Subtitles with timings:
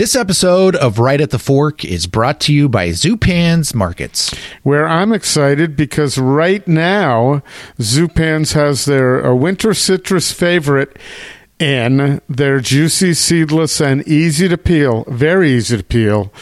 [0.00, 4.34] This episode of Right at the Fork is brought to you by Zupan's Markets.
[4.62, 7.42] Where I'm excited because right now,
[7.78, 10.98] Zupan's has their a winter citrus favorite
[11.58, 16.32] in their juicy, seedless, and easy to peel, very easy to peel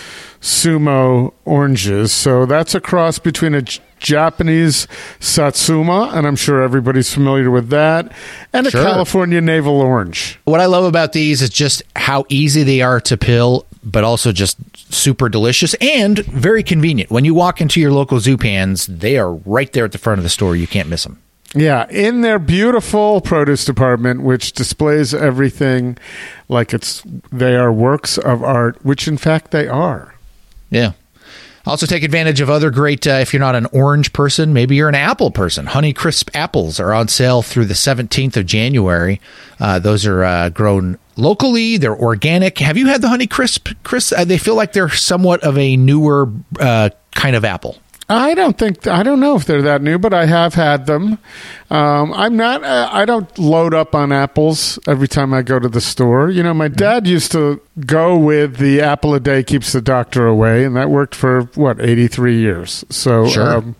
[0.40, 2.12] sumo oranges.
[2.12, 3.64] So that's a cross between a
[3.98, 4.86] Japanese
[5.20, 8.12] satsuma, and I'm sure everybody's familiar with that,
[8.52, 8.82] and a Sure.
[8.82, 10.38] California navel orange.
[10.44, 14.32] What I love about these is just how easy they are to peel, but also
[14.32, 14.56] just
[14.92, 17.10] super delicious and very convenient.
[17.10, 20.22] When you walk into your local Zupans, they are right there at the front of
[20.24, 20.56] the store.
[20.56, 21.18] You can't miss them.
[21.54, 25.96] Yeah, in their beautiful produce department, which displays everything
[26.48, 27.02] like it's
[27.32, 30.14] they are works of art, which in fact they are.
[30.70, 30.92] Yeah.
[31.68, 33.06] Also, take advantage of other great.
[33.06, 35.66] Uh, if you're not an orange person, maybe you're an apple person.
[35.66, 39.20] Honey Crisp apples are on sale through the 17th of January.
[39.60, 41.76] Uh, those are uh, grown locally.
[41.76, 42.56] They're organic.
[42.58, 43.68] Have you had the Honey Crisp?
[43.82, 47.76] Chris, uh, they feel like they're somewhat of a newer uh, kind of apple.
[48.10, 51.18] I don't think I don't know if they're that new, but I have had them.
[51.70, 52.64] Um, I'm not.
[52.64, 56.30] Uh, I don't load up on apples every time I go to the store.
[56.30, 60.26] You know, my dad used to go with the apple a day keeps the doctor
[60.26, 62.84] away, and that worked for what 83 years.
[62.88, 63.28] So.
[63.28, 63.56] Sure.
[63.56, 63.76] Um,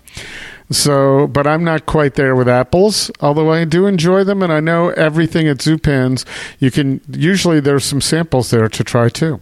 [0.71, 4.61] so, but I'm not quite there with apples, although I do enjoy them, and I
[4.61, 6.27] know everything at Zupan's.
[6.59, 9.41] You can usually there's some samples there to try too.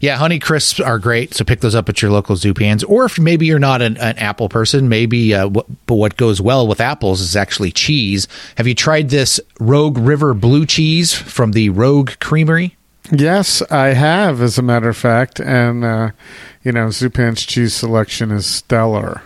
[0.00, 1.34] Yeah, Honey Crisps are great.
[1.34, 2.84] So pick those up at your local Zupans.
[2.88, 6.40] Or if maybe you're not an, an apple person, maybe, uh, what, but what goes
[6.40, 8.28] well with apples is actually cheese.
[8.56, 12.76] Have you tried this Rogue River blue cheese from the Rogue Creamery?
[13.12, 16.10] Yes, I have, as a matter of fact, and uh,
[16.64, 19.22] you know, Zupan's cheese selection is stellar.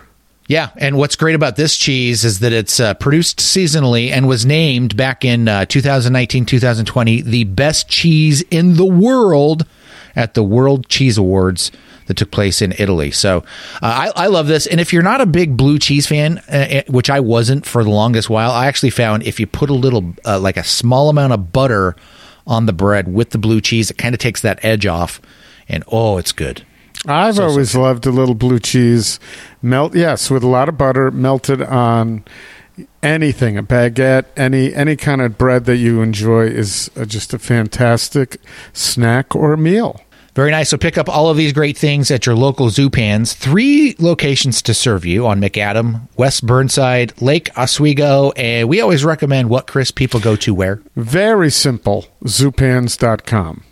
[0.47, 4.45] Yeah, and what's great about this cheese is that it's uh, produced seasonally and was
[4.45, 9.65] named back in uh, 2019 2020 the best cheese in the world
[10.15, 11.71] at the World Cheese Awards
[12.07, 13.11] that took place in Italy.
[13.11, 13.37] So
[13.81, 14.67] uh, I, I love this.
[14.67, 17.89] And if you're not a big blue cheese fan, uh, which I wasn't for the
[17.89, 21.33] longest while, I actually found if you put a little, uh, like a small amount
[21.33, 21.95] of butter
[22.45, 25.21] on the bread with the blue cheese, it kind of takes that edge off.
[25.69, 26.65] And oh, it's good.
[27.07, 29.19] I've always loved a little blue cheese
[29.61, 29.95] melt.
[29.95, 32.23] Yes, with a lot of butter melted on
[33.03, 37.39] anything, a baguette, any any kind of bread that you enjoy is uh, just a
[37.39, 38.37] fantastic
[38.73, 40.01] snack or meal.
[40.33, 40.69] Very nice.
[40.69, 43.33] So pick up all of these great things at your local Zupans.
[43.33, 49.49] Three locations to serve you on Macadam, West Burnside, Lake Oswego, and we always recommend
[49.49, 50.81] what Chris people go to where.
[50.95, 52.05] Very simple.
[52.23, 53.63] Zupans.com.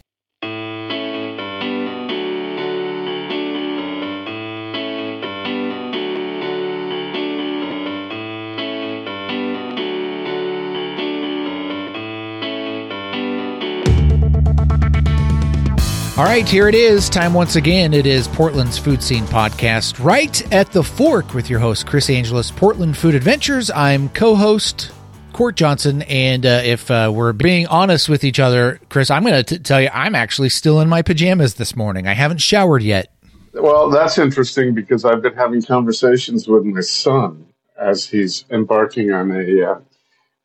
[16.20, 17.08] All right, here it is.
[17.08, 17.94] Time once again.
[17.94, 22.52] It is Portland's Food Scene Podcast, right at the fork with your host, Chris Angelus,
[22.52, 23.72] Portland Food Adventures.
[23.72, 24.92] I'm co host,
[25.32, 26.02] Court Johnson.
[26.02, 29.80] And uh, if uh, we're being honest with each other, Chris, I'm going to tell
[29.80, 32.06] you, I'm actually still in my pajamas this morning.
[32.06, 33.14] I haven't showered yet.
[33.54, 37.48] Well, that's interesting because I've been having conversations with my son
[37.80, 39.80] as he's embarking on a uh,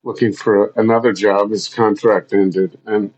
[0.05, 1.51] looking for another job.
[1.51, 3.13] His contract ended, and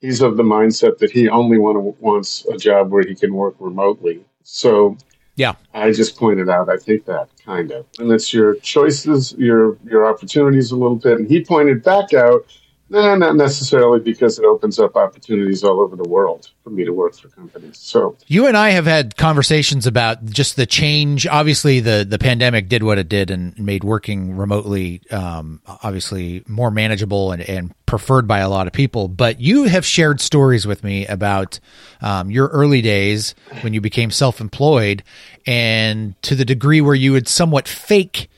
[0.00, 3.54] he's of the mindset that he only want wants a job where he can work
[3.58, 4.24] remotely.
[4.42, 4.96] So
[5.36, 5.54] Yeah.
[5.74, 10.06] I just pointed out, I think that kind of, and it's your choices, your your
[10.06, 11.18] opportunities a little bit.
[11.18, 12.46] And he pointed back out,
[12.90, 16.92] no, not necessarily because it opens up opportunities all over the world for me to
[16.92, 17.78] work for companies.
[17.78, 21.26] So You and I have had conversations about just the change.
[21.26, 26.70] Obviously, the the pandemic did what it did and made working remotely, um, obviously more
[26.70, 29.08] manageable and, and preferred by a lot of people.
[29.08, 31.60] But you have shared stories with me about
[32.00, 35.02] um, your early days when you became self employed,
[35.46, 38.30] and to the degree where you would somewhat fake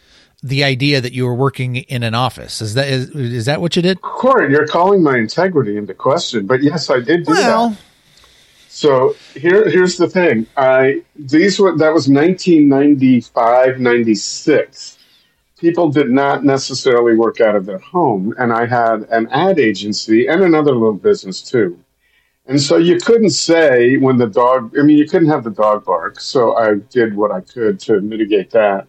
[0.42, 2.60] the idea that you were working in an office.
[2.60, 4.00] Is that is, is that what you did?
[4.00, 7.78] Court, you're calling my integrity into question, but yes, I did do Well, that.
[8.68, 10.46] So here, here's the thing.
[10.56, 14.98] I these were that was 1995, 96.
[15.58, 20.26] People did not necessarily work out of their home, and I had an ad agency
[20.26, 21.78] and another little business too.
[22.46, 24.74] And so you couldn't say when the dog.
[24.78, 26.18] I mean, you couldn't have the dog bark.
[26.18, 28.86] So I did what I could to mitigate that.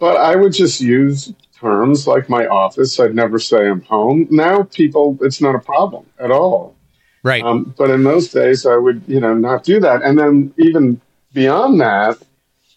[0.00, 2.98] But I would just use terms like my office.
[2.98, 4.26] I'd never say I'm home.
[4.30, 6.74] Now people, it's not a problem at all.
[7.22, 7.44] right.
[7.44, 10.02] Um, but in those days, I would, you know, not do that.
[10.02, 11.00] And then even
[11.34, 12.18] beyond that,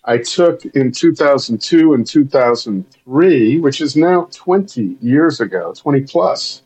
[0.05, 6.61] I took in 2002 and 2003, which is now 20 years ago, 20 plus.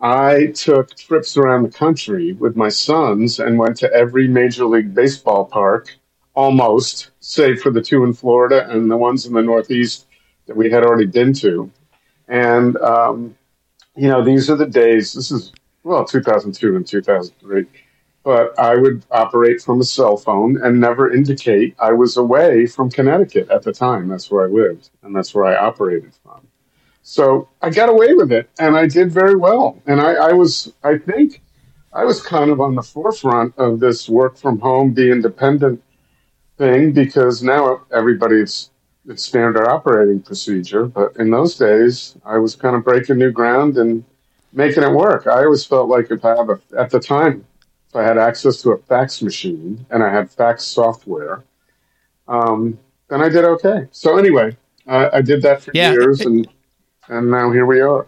[0.00, 4.94] I took trips around the country with my sons and went to every Major League
[4.94, 5.94] Baseball park,
[6.34, 10.06] almost, save for the two in Florida and the ones in the Northeast
[10.46, 11.70] that we had already been to.
[12.28, 13.36] And, um,
[13.94, 15.52] you know, these are the days, this is,
[15.84, 17.66] well, 2002 and 2003
[18.24, 22.90] but I would operate from a cell phone and never indicate I was away from
[22.90, 24.08] Connecticut at the time.
[24.08, 26.46] That's where I lived and that's where I operated from.
[27.02, 29.80] So I got away with it and I did very well.
[29.86, 31.42] And I, I was, I think,
[31.92, 35.82] I was kind of on the forefront of this work from home, be independent
[36.58, 38.70] thing because now everybody's
[39.08, 40.86] it's standard operating procedure.
[40.86, 44.04] But in those days, I was kind of breaking new ground and
[44.52, 45.26] making it work.
[45.26, 47.44] I always felt like if I have a, at the time,
[47.88, 51.42] if I had access to a fax machine and I had fax software,
[52.28, 52.78] um,
[53.08, 53.88] then I did okay.
[53.90, 54.56] So anyway,
[54.86, 55.92] I, I did that for Yeah.
[55.92, 56.48] years, and
[57.08, 58.06] and now here we are.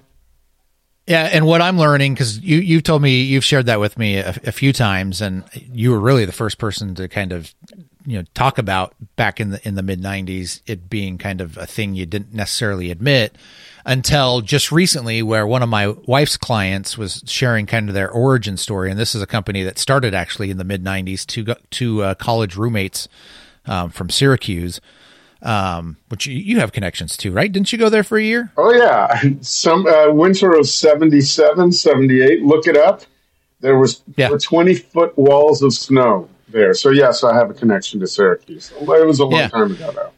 [1.07, 4.17] Yeah, and what I'm learning because you you've told me you've shared that with me
[4.17, 7.55] a, a few times, and you were really the first person to kind of
[8.07, 11.57] you know talk about back in the in the mid '90s it being kind of
[11.57, 13.37] a thing you didn't necessarily admit
[13.87, 18.57] until just recently, where one of my wife's clients was sharing kind of their origin
[18.57, 21.55] story, and this is a company that started actually in the mid '90s to go,
[21.71, 23.09] to uh, college roommates
[23.67, 24.81] um, from Syracuse.
[25.43, 27.53] Um, which you, you have connections to, right?
[27.53, 28.51] Didn't you go there for a year?
[28.57, 32.43] Oh yeah, some uh, winter of 77, 78.
[32.43, 33.03] Look it up.
[33.61, 34.31] There was Yeah.
[34.41, 36.73] twenty foot walls of snow there.
[36.73, 38.73] So yes, I have a connection to Syracuse.
[38.81, 39.49] It was a long Yeah.
[39.49, 40.11] time ago though.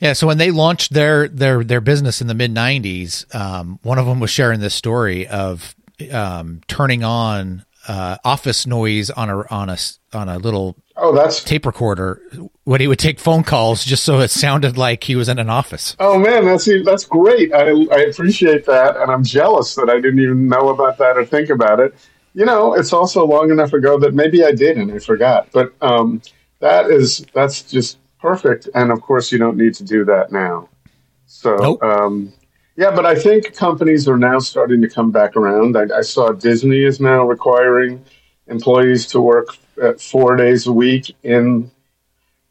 [0.00, 3.98] Yeah, so when they launched their their their business in the mid '90s, um, one
[3.98, 5.74] of them was sharing this story of
[6.12, 9.76] um, turning on uh, office noise on a on a
[10.12, 12.20] on a little Oh, that's tape recorder
[12.64, 15.48] when he would take phone calls, just so it sounded like he was in an
[15.50, 15.96] office.
[15.98, 17.52] oh man, that's that's great.
[17.54, 21.24] I I appreciate that, and I'm jealous that I didn't even know about that or
[21.24, 21.94] think about it.
[22.34, 25.48] You know, it's also long enough ago that maybe I did and I forgot.
[25.52, 26.20] But um,
[26.60, 28.68] that is that's just perfect.
[28.74, 30.68] And of course, you don't need to do that now.
[31.26, 31.82] So Nope.
[31.82, 32.32] um,
[32.76, 35.76] yeah, but I think companies are now starting to come back around.
[35.76, 38.04] I, I saw Disney is now requiring
[38.48, 39.56] employees to work
[39.98, 41.70] four days a week in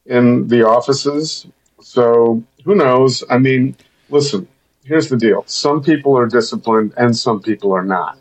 [0.05, 1.45] in the offices.
[1.81, 3.23] So who knows?
[3.29, 3.75] I mean,
[4.09, 4.47] listen.
[4.85, 8.17] Here's the deal: some people are disciplined, and some people are not.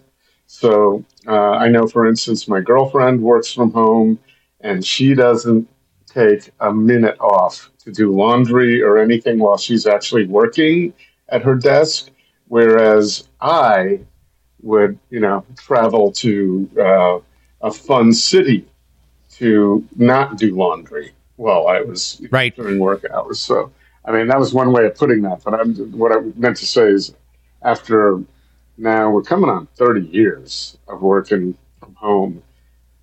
[0.46, 4.18] So uh, I know, for instance, my girlfriend works from home,
[4.60, 5.68] and she doesn't
[6.06, 10.92] take a minute off to do laundry or anything while she's actually working
[11.28, 12.10] at her desk.
[12.48, 14.00] Whereas I
[14.62, 17.18] would, you know, travel to uh,
[17.62, 18.66] a fun city
[19.32, 22.54] to not do laundry while I was Right.
[22.54, 23.40] during work hours.
[23.40, 23.72] So,
[24.04, 25.42] I mean, that was one way of putting that.
[25.44, 27.14] But I'm, what I meant to say is,
[27.62, 28.22] after
[28.76, 32.42] now we're coming on 30 years of working from home.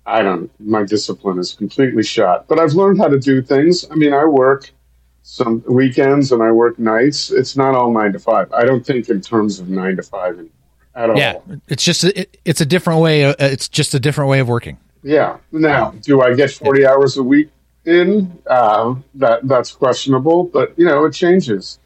[0.06, 3.86] I don't, my discipline is completely shot, but I've learned how to do things.
[3.90, 4.70] I mean, I work
[5.22, 7.30] some weekends and I work nights.
[7.30, 8.52] It's not all nine to five.
[8.52, 10.50] I don't think in terms of nine to five anymore
[10.94, 11.16] at all.
[11.18, 11.38] Yeah,
[11.68, 13.24] it's just it, it's a different way.
[13.24, 14.78] uh, It's just a different way of working.
[15.02, 15.36] Yeah.
[15.52, 17.50] Now, do I get 40 hours a week
[17.84, 18.36] in?
[18.46, 21.78] Uh, that that's questionable, but you know, it changes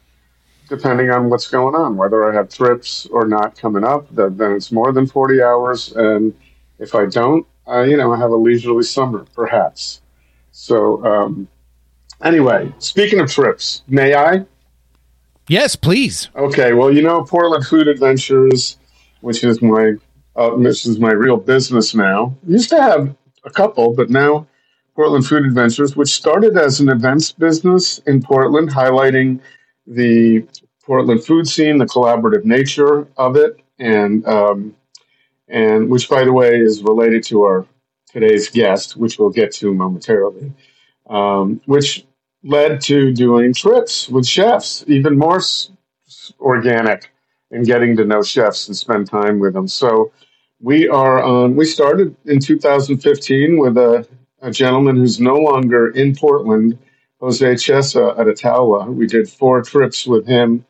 [0.69, 1.97] depending on what's going on.
[1.97, 5.93] Whether I have trips or not coming up, then, then it's more than 40 hours.
[5.93, 6.33] And
[6.79, 10.01] if I don't, uh, you know, I have a leisurely summer, perhaps.
[10.51, 11.47] So, um,
[12.23, 14.45] anyway, speaking of trips, may I?
[15.47, 16.29] Yes, please.
[16.35, 18.77] Okay, well, you know, Portland Food Adventures,
[19.21, 19.93] which is my
[20.35, 22.35] uh, this is my real business now.
[22.45, 24.47] Used to have a couple, but now
[24.95, 29.39] Portland Food Adventures, which started as an events business in Portland, highlighting
[29.87, 30.45] the
[30.85, 34.75] Portland food scene, the collaborative nature of it, and um,
[35.49, 37.67] and which, by the way, is related to our
[38.07, 40.53] today's guest, which we'll get to momentarily,
[41.09, 42.05] um, which
[42.43, 45.71] led to doing trips with chefs, even more s-
[46.39, 47.11] organic,
[47.51, 49.67] and getting to know chefs and spend time with them.
[49.67, 50.11] So
[50.61, 51.55] we are on.
[51.55, 54.07] We started in 2015 with a,
[54.41, 56.77] a gentleman who's no longer in Portland,
[57.21, 58.93] Jose Chesa at Ataula.
[58.93, 60.63] We did four trips with him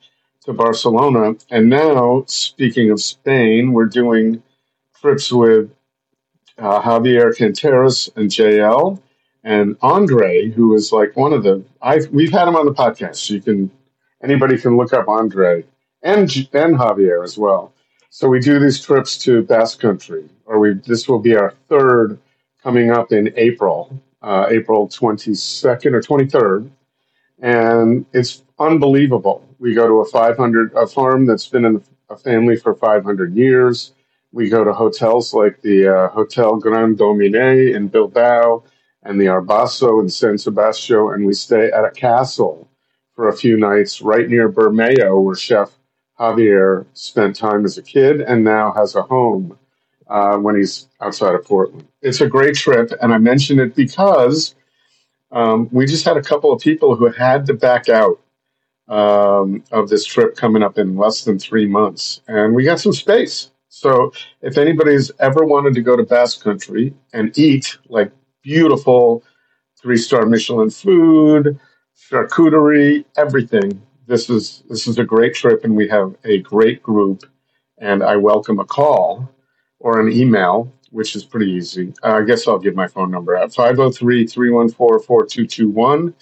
[0.45, 4.43] to Barcelona, and now speaking of Spain, we're doing
[5.01, 5.71] trips with
[6.57, 9.01] uh, Javier Canteras and JL
[9.43, 13.17] and Andre, who is like one of the I've, we've had him on the podcast.
[13.17, 13.71] So You can
[14.23, 15.63] anybody can look up Andre
[16.03, 16.21] and
[16.53, 17.73] and Javier as well.
[18.09, 22.19] So we do these trips to Basque Country, or we this will be our third
[22.63, 26.69] coming up in April, uh, April twenty second or twenty third,
[27.41, 29.44] and it's unbelievable.
[29.59, 33.03] We go to a five hundred a farm that's been in a family for five
[33.03, 33.93] hundred years.
[34.31, 38.63] We go to hotels like the uh, Hotel Grand Domine in Bilbao
[39.03, 42.67] and the Arbaso in San Sebastian, and we stay at a castle
[43.15, 45.71] for a few nights right near Bermeo, where Chef
[46.19, 49.57] Javier spent time as a kid and now has a home
[50.07, 51.87] uh, when he's outside of Portland.
[52.01, 54.55] It's a great trip, and I mention it because
[55.31, 58.19] um, we just had a couple of people who had to back out
[58.87, 62.93] um, of this trip coming up in less than three months, and we got some
[62.93, 63.51] space.
[63.69, 68.11] So if anybody's ever wanted to go to Basque Country and eat like
[68.41, 69.23] beautiful
[69.81, 71.59] three star Michelin food,
[72.09, 73.81] charcuterie, everything.
[74.07, 77.23] This is this is a great trip, and we have a great group.
[77.79, 79.29] And I welcome a call
[79.79, 81.93] or an email, which is pretty easy.
[82.03, 86.13] Uh, I guess I'll give my phone number at 503 314 4221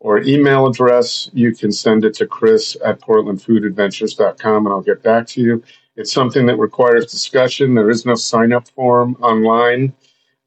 [0.00, 1.30] or email address.
[1.32, 5.62] You can send it to Chris at portlandfoodadventures.com and I'll get back to you.
[5.96, 7.74] It's something that requires discussion.
[7.74, 9.94] There is no sign up form online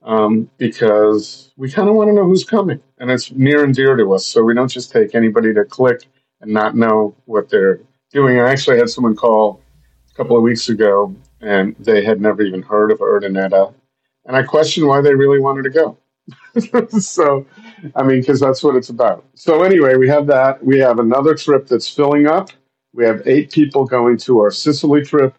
[0.04, 3.96] um, because we kind of want to know who's coming, and it's near and dear
[3.96, 4.26] to us.
[4.26, 6.06] So we don't just take anybody to click
[6.42, 7.80] and not know what they're
[8.12, 8.40] doing.
[8.40, 9.62] I actually had someone call
[10.12, 13.74] a couple of weeks ago, and they had never even heard of Urdaneta,
[14.26, 15.98] and I questioned why they really wanted to go.
[17.00, 17.46] so,
[17.96, 19.26] I mean, because that's what it's about.
[19.36, 20.64] So anyway, we have that.
[20.64, 22.50] We have another trip that's filling up.
[22.94, 25.36] We have eight people going to our Sicily trip.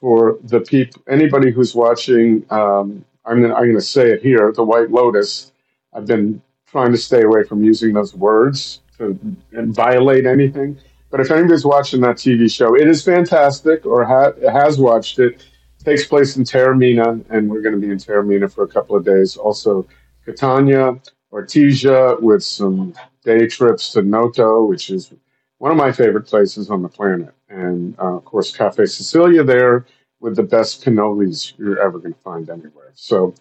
[0.00, 4.52] For the people, anybody who's watching um, I'm gonna, I'm going to say it here,
[4.52, 5.52] the White Lotus.
[5.94, 9.18] I've been trying to stay away from using those words to
[9.52, 10.78] violate anything.
[11.10, 15.34] But if anybody's watching that TV show, it is fantastic or ha- has watched it.
[15.34, 15.46] it.
[15.84, 19.04] Takes place in Taormina, and we're going to be in Taormina for a couple of
[19.04, 19.36] days.
[19.36, 19.86] Also,
[20.24, 21.00] Catania,
[21.32, 25.12] Ortigia, with some day trips to Noto, which is
[25.58, 27.34] one of my favorite places on the planet.
[27.48, 29.86] And uh, of course, Cafe Sicilia there
[30.20, 32.92] with the best cannolis you're ever going to find anywhere.
[32.94, 33.34] So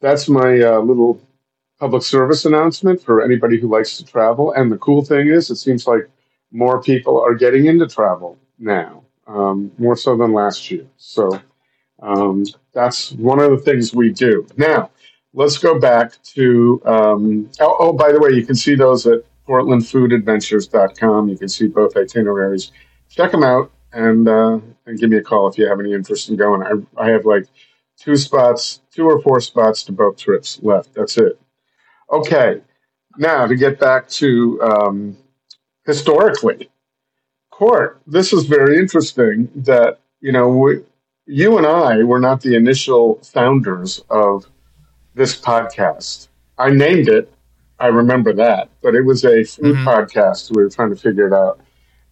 [0.00, 1.20] that's my uh, little
[1.78, 4.52] public service announcement for anybody who likes to travel.
[4.52, 6.08] And the cool thing is, it seems like
[6.52, 10.86] more people are getting into travel now, um, more so than last year.
[10.96, 11.40] So
[12.02, 14.46] um, that's one of the things we do.
[14.56, 14.90] Now,
[15.34, 16.80] let's go back to.
[16.84, 21.28] Um, oh, oh, by the way, you can see those at portlandfoodadventures.com.
[21.28, 22.72] You can see both itineraries.
[23.08, 26.28] Check them out and uh, and give me a call if you have any interest
[26.28, 26.62] in going.
[26.62, 27.46] I I have like
[27.98, 30.94] two spots, two or four spots to both trips left.
[30.94, 31.40] That's it.
[32.10, 32.60] Okay,
[33.18, 35.16] now to get back to um,
[35.84, 36.70] historically,
[37.50, 38.00] court.
[38.06, 39.48] This is very interesting.
[39.54, 40.80] That you know, we,
[41.26, 44.46] you and I were not the initial founders of
[45.20, 46.28] this podcast.
[46.56, 47.30] I named it.
[47.78, 49.86] I remember that, but it was a food mm-hmm.
[49.86, 50.50] podcast.
[50.56, 51.60] We were trying to figure it out,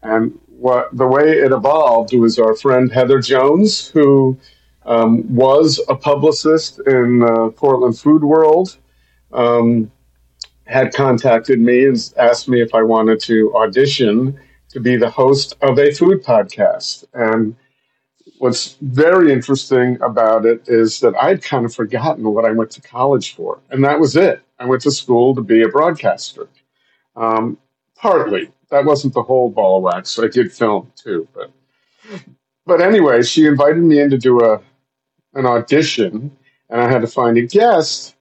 [0.03, 4.37] and what the way it evolved was our friend Heather Jones, who
[4.85, 8.77] um, was a publicist in uh, Portland food world,
[9.33, 9.91] um,
[10.67, 14.38] had contacted me and asked me if I wanted to audition
[14.69, 17.05] to be the host of a food podcast.
[17.15, 17.57] And
[18.38, 22.80] what's very interesting about it is that I'd kind of forgotten what I went to
[22.80, 24.42] college for, and that was it.
[24.59, 26.49] I went to school to be a broadcaster.
[27.16, 27.59] Um,
[27.97, 30.18] partly that wasn't the whole ball of wax.
[30.18, 31.50] I did film too, but
[32.66, 34.61] but anyway, she invited me in to do a
[35.35, 36.37] an audition,
[36.71, 38.14] and I had to find a guest.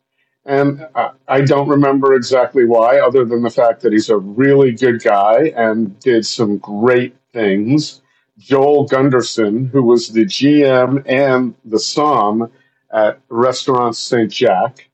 [0.46, 4.72] And I, I don't remember exactly why, other than the fact that he's a really
[4.72, 8.02] good guy and did some great things.
[8.38, 12.52] Joel Gunderson, who was the GM and the SOM
[12.94, 14.32] at Restaurant St.
[14.32, 14.90] Jack,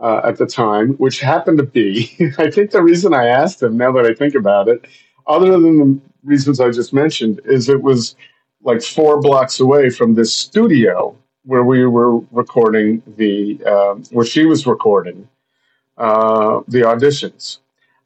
[0.00, 3.76] uh, at the time, which happened to be, I think the reason I asked him,
[3.76, 4.86] now that I think about it,
[5.26, 8.14] other than the reasons I just mentioned, is it was
[8.62, 14.44] like four blocks away from this studio where we were recording the, uh, where she
[14.44, 15.28] was recording
[15.96, 17.58] uh, the auditions.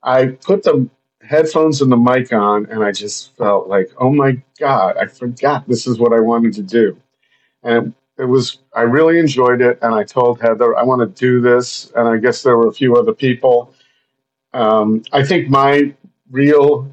[0.02, 0.88] I put the
[1.30, 5.66] headphones and the mic on, and I just felt like, oh my God, I forgot
[5.68, 7.00] this is what I wanted to do.
[7.62, 11.40] And it was I really enjoyed it, and I told Heather I want to do
[11.40, 13.72] this, and I guess there were a few other people.
[14.52, 15.94] Um, I think my
[16.32, 16.90] real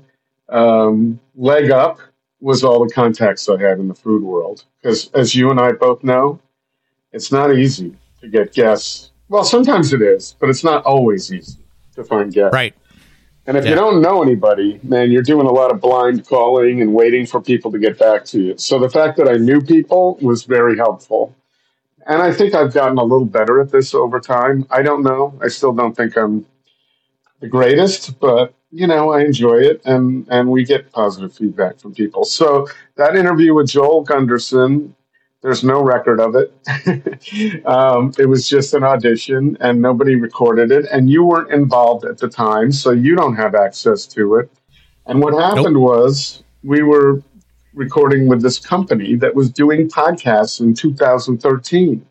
[0.50, 2.00] um, leg up
[2.40, 5.72] was all the contacts I had in the food world, because as you and I
[5.72, 6.40] both know,
[7.12, 9.12] it's not easy to get guests.
[9.30, 11.58] Well, sometimes it is, but it's not always easy
[11.96, 12.54] to find guests.
[12.54, 12.76] Right.
[13.48, 13.72] And if yeah.
[13.72, 17.42] you don't know anybody, man, you're doing a lot of blind calling and waiting for
[17.42, 18.58] people to get back to you.
[18.58, 21.34] So the fact that I knew people was very helpful.
[22.06, 24.68] And I think I've gotten a little better at this over time.
[24.70, 25.38] I don't know.
[25.42, 26.46] I still don't think I'm
[27.40, 31.94] the greatest, but you know, I enjoy it and and we get positive feedback from
[31.94, 32.26] people.
[32.26, 34.94] So that interview with Joel Gunderson,
[35.48, 36.52] There's no record of it.
[37.66, 40.88] um, it was just an audition, and nobody recorded it.
[40.92, 44.52] And you weren't involved at the time, so you don't have access to it.
[45.06, 45.84] And what happened nope.
[45.84, 47.24] was we were
[47.74, 52.06] recording with this company that was doing podcasts in 2013,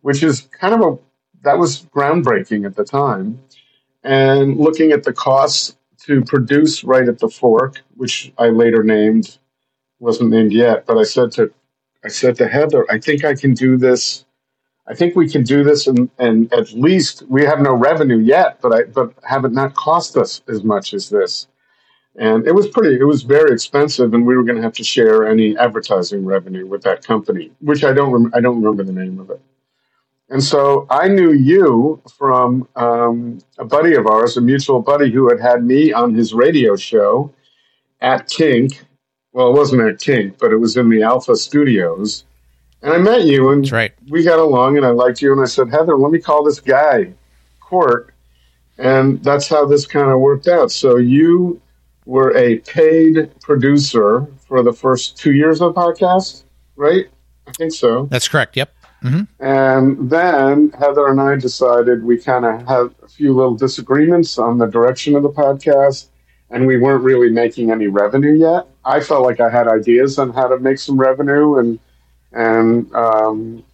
[0.00, 0.98] which is kind of a
[1.42, 3.38] that was groundbreaking at the time.
[4.02, 5.76] And looking at the costs
[6.06, 9.36] to produce right at the fork, which I later named,
[9.98, 11.52] wasn't named yet, but I said to
[12.04, 14.24] I said to Heather, I think I can do this.
[14.86, 18.60] I think we can do this, and, and at least we have no revenue yet,
[18.62, 21.46] but I but have it not cost us as much as this.
[22.16, 22.98] And it was pretty.
[22.98, 26.66] It was very expensive, and we were going to have to share any advertising revenue
[26.66, 28.12] with that company, which I don't.
[28.12, 29.40] Rem- I don't remember the name of it.
[30.30, 35.28] And so I knew you from um, a buddy of ours, a mutual buddy who
[35.28, 37.32] had had me on his radio show
[38.00, 38.84] at Kink.
[39.32, 42.24] Well, it wasn't at Kink, but it was in the Alpha Studios.
[42.82, 43.92] And I met you, and right.
[44.08, 45.32] we got along, and I liked you.
[45.32, 47.12] And I said, Heather, let me call this guy,
[47.60, 48.14] Court.
[48.78, 50.70] And that's how this kind of worked out.
[50.70, 51.60] So you
[52.06, 56.44] were a paid producer for the first two years of the podcast,
[56.76, 57.06] right?
[57.46, 58.06] I think so.
[58.06, 58.56] That's correct.
[58.56, 58.72] Yep.
[59.02, 59.44] Mm-hmm.
[59.44, 64.58] And then Heather and I decided we kind of had a few little disagreements on
[64.58, 66.06] the direction of the podcast,
[66.50, 68.66] and we weren't really making any revenue yet.
[68.84, 71.78] I felt like I had ideas on how to make some revenue and
[72.32, 73.64] and um,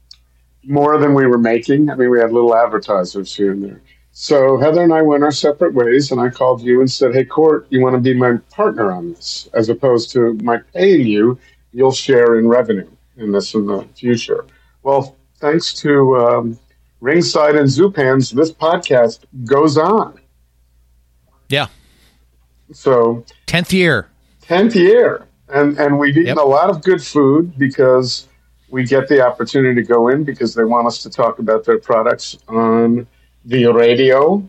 [0.62, 1.90] more than we were making.
[1.90, 3.82] I mean, we had little advertisers here and there.
[4.12, 7.24] So Heather and I went our separate ways, and I called you and said, "Hey,
[7.24, 11.38] Court, you want to be my partner on this, as opposed to my paying you?
[11.72, 14.46] You'll share in revenue in this in the future."
[14.84, 16.58] Well, thanks to um,
[17.00, 20.20] Ringside and Zupans, this podcast goes on.
[21.48, 21.66] Yeah.
[22.74, 24.08] So tenth year.
[24.42, 26.36] Tenth year, and and we've eaten yep.
[26.36, 28.28] a lot of good food because
[28.68, 31.78] we get the opportunity to go in because they want us to talk about their
[31.78, 33.06] products on
[33.44, 34.46] the radio,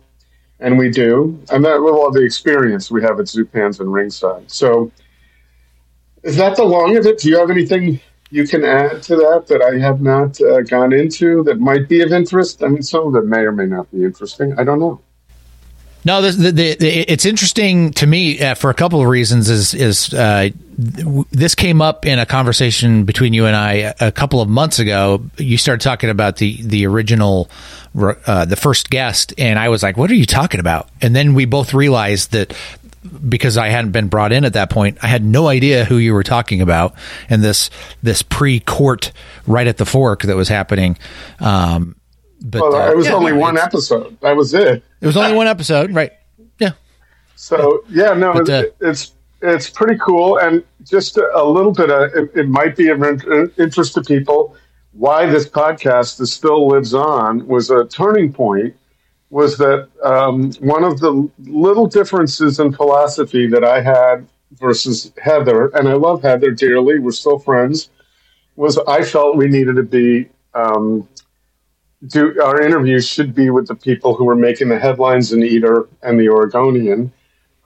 [0.59, 4.49] and we do, and that with all the experience we have at Zupans and Ringside.
[4.49, 4.91] So,
[6.23, 7.19] is that the long of it?
[7.19, 7.99] Do you have anything
[8.31, 12.01] you can add to that that I have not uh, gone into that might be
[12.01, 12.63] of interest?
[12.63, 14.57] I mean, some of it may or may not be interesting.
[14.57, 15.01] I don't know.
[16.05, 19.49] No, the, the, the, it's interesting to me uh, for a couple of reasons.
[19.49, 24.39] Is is uh, this came up in a conversation between you and I a couple
[24.39, 25.25] of months ago?
[25.37, 27.49] You started talking about the the original,
[27.97, 31.33] uh, the first guest, and I was like, "What are you talking about?" And then
[31.33, 32.55] we both realized that
[33.27, 36.13] because I hadn't been brought in at that point, I had no idea who you
[36.13, 36.93] were talking about,
[37.29, 37.71] and this
[38.03, 39.11] this pre court
[39.47, 40.99] right at the fork that was happening.
[41.39, 41.95] Um,
[42.43, 44.19] but well, uh, it was yeah, only one episode.
[44.21, 44.83] That was it.
[45.05, 46.11] It was only one episode, right?
[46.57, 46.71] Yeah.
[47.35, 52.11] So yeah, no, but, uh, it's it's pretty cool, and just a little bit of
[52.15, 53.03] it, it might be of
[53.59, 54.57] interest to people.
[54.93, 58.75] Why this podcast is still lives on was a turning point
[59.29, 65.67] was that um, one of the little differences in philosophy that I had versus Heather,
[65.75, 67.89] and I love Heather dearly, we're still friends,
[68.55, 70.29] was I felt we needed to be.
[70.55, 71.07] Um,
[72.07, 75.87] do our interviews should be with the people who were making the headlines in Eater
[76.01, 77.11] and the Oregonian.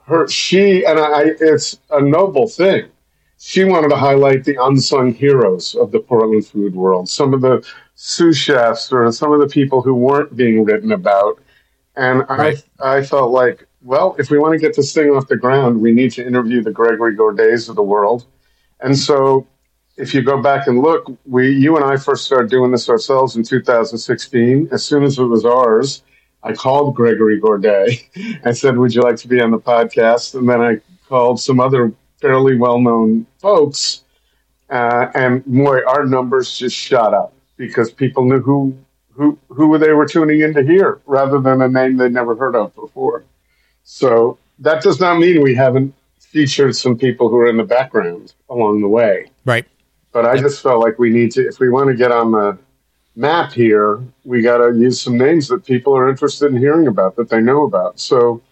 [0.04, 2.88] Her, she, and I, it's a noble thing.
[3.38, 7.66] She wanted to highlight the unsung heroes of the Portland food world, some of the
[7.94, 11.40] sous chefs or some of the people who weren't being written about
[11.96, 12.62] and right.
[12.80, 15.80] I, I felt like, well, if we want to get this thing off the ground,
[15.80, 18.26] we need to interview the Gregory Gourdets of the world.
[18.80, 19.46] And so
[20.00, 23.36] if you go back and look, we, you and I first started doing this ourselves
[23.36, 24.68] in 2016.
[24.72, 26.02] As soon as it was ours,
[26.42, 30.34] I called Gregory Gourdet and said, would you like to be on the podcast?
[30.34, 34.02] And then I called some other fairly well-known folks.
[34.70, 38.76] Uh, and boy, our numbers just shot up because people knew who
[39.12, 42.54] who who they were tuning in to hear rather than a name they'd never heard
[42.54, 43.24] of before.
[43.82, 48.32] So that does not mean we haven't featured some people who are in the background
[48.48, 49.26] along the way.
[49.44, 49.66] Right.
[50.12, 52.58] But I just felt like we need to, if we want to get on the
[53.16, 57.16] map here, we got to use some names that people are interested in hearing about,
[57.16, 58.00] that they know about.
[58.00, 58.42] So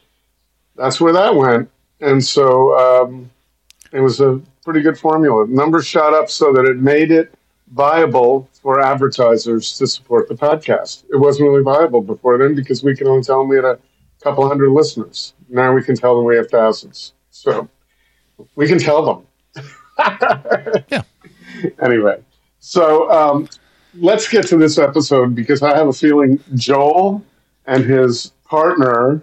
[0.76, 1.70] that's where that went.
[2.00, 3.30] And so um,
[3.92, 5.46] it was a pretty good formula.
[5.48, 7.34] Numbers shot up so that it made it
[7.72, 11.04] viable for advertisers to support the podcast.
[11.10, 13.78] It wasn't really viable before then because we could only tell them we had a
[14.22, 15.34] couple hundred listeners.
[15.48, 17.12] Now we can tell them we have thousands.
[17.30, 17.68] So
[18.54, 19.64] we can tell them.
[20.90, 21.02] yeah.
[21.82, 22.22] Anyway,
[22.60, 23.48] so um,
[23.94, 27.24] let's get to this episode because I have a feeling Joel
[27.66, 29.22] and his partner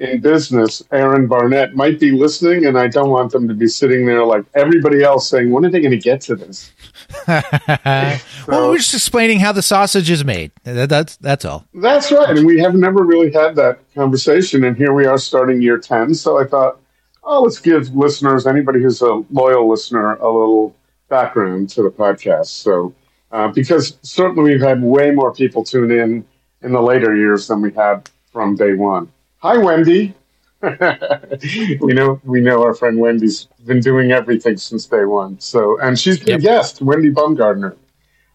[0.00, 4.06] in business, Aaron Barnett, might be listening, and I don't want them to be sitting
[4.06, 6.72] there like everybody else saying, "When are they going to get to this?"
[7.28, 10.52] well, we're just explaining how the sausage is made.
[10.64, 11.66] That, that's that's all.
[11.74, 15.60] That's right, and we have never really had that conversation, and here we are starting
[15.60, 16.14] year ten.
[16.14, 16.80] So I thought,
[17.22, 20.74] oh, let's give listeners, anybody who's a loyal listener, a little
[21.10, 22.46] background to the podcast.
[22.46, 22.94] So
[23.32, 26.24] uh, because certainly we've had way more people tune in
[26.62, 29.10] in the later years than we had from day one.
[29.38, 30.14] Hi, Wendy.
[30.62, 35.40] we know we know our friend Wendy's been doing everything since day one.
[35.40, 36.38] So, and she's been yep.
[36.38, 37.76] a guest, Wendy Bumgardner,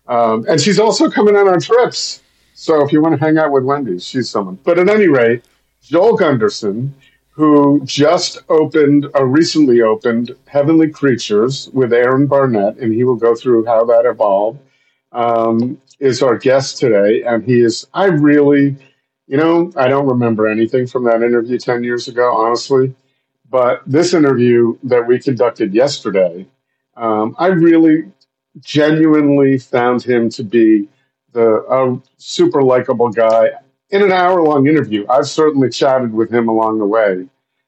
[0.08, 2.24] um, and she's also coming on our trips.
[2.56, 4.58] So, if you want to hang out with Wendy, she's someone.
[4.64, 5.44] But at any rate,
[5.84, 6.96] Joel Gunderson,
[7.36, 13.36] who just opened, or recently opened, Heavenly Creatures with Aaron Barnett, and he will go
[13.36, 14.60] through how that evolved.
[15.12, 17.88] Um, is our guest today, and he is.
[17.94, 18.78] I really
[19.28, 22.94] you know, I don't remember anything from that interview 10 years ago, honestly.
[23.50, 26.48] But this interview that we conducted yesterday,
[26.96, 28.12] um, I really
[28.60, 30.88] genuinely found him to be
[31.34, 33.50] the a super likable guy
[33.90, 35.06] in an hour long interview.
[35.10, 37.28] I've certainly chatted with him along the way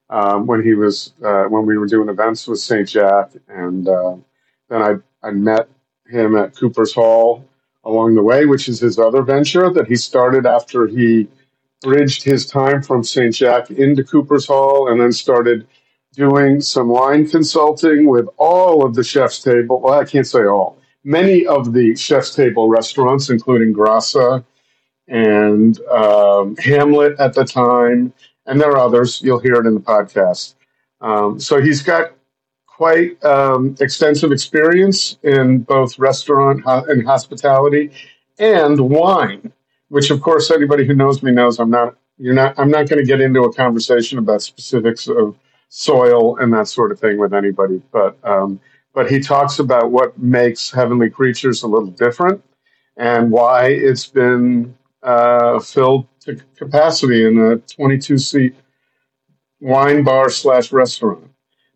[0.10, 2.88] um, when he was uh, when we were doing events with St.
[2.88, 4.16] Jack, and uh,
[4.70, 5.70] then I I met
[6.08, 7.48] him at Cooper's Hall
[7.84, 11.28] along the way, which is his other venture that he started after he
[11.82, 13.34] bridged his time from St.
[13.34, 15.68] Jack into Cooper's Hall and then started
[16.14, 19.80] doing some wine consulting with all of the ChefStable.
[19.82, 20.78] Well, I can't say all.
[21.04, 24.44] Many of the ChefStable restaurants, including Grassa
[25.08, 28.14] and um, Hamlet at the time,
[28.46, 29.22] and there are others.
[29.22, 30.56] You'll hear it in the podcast.
[31.02, 32.14] Um, so he's got
[32.66, 37.92] quite um, extensive experience in both restaurant and hospitality
[38.40, 39.52] and wine
[39.90, 43.00] which of course anybody who knows me knows I'm not you're not I'm not going
[43.00, 45.36] to get into a conversation about specifics of
[45.70, 48.60] soil and that sort of thing with anybody but um,
[48.94, 52.44] but he talks about what makes heavenly creatures a little different
[52.96, 54.76] and why it's been
[55.08, 58.56] uh, filled to capacity in a 22 seat
[59.60, 61.24] wine bar slash restaurant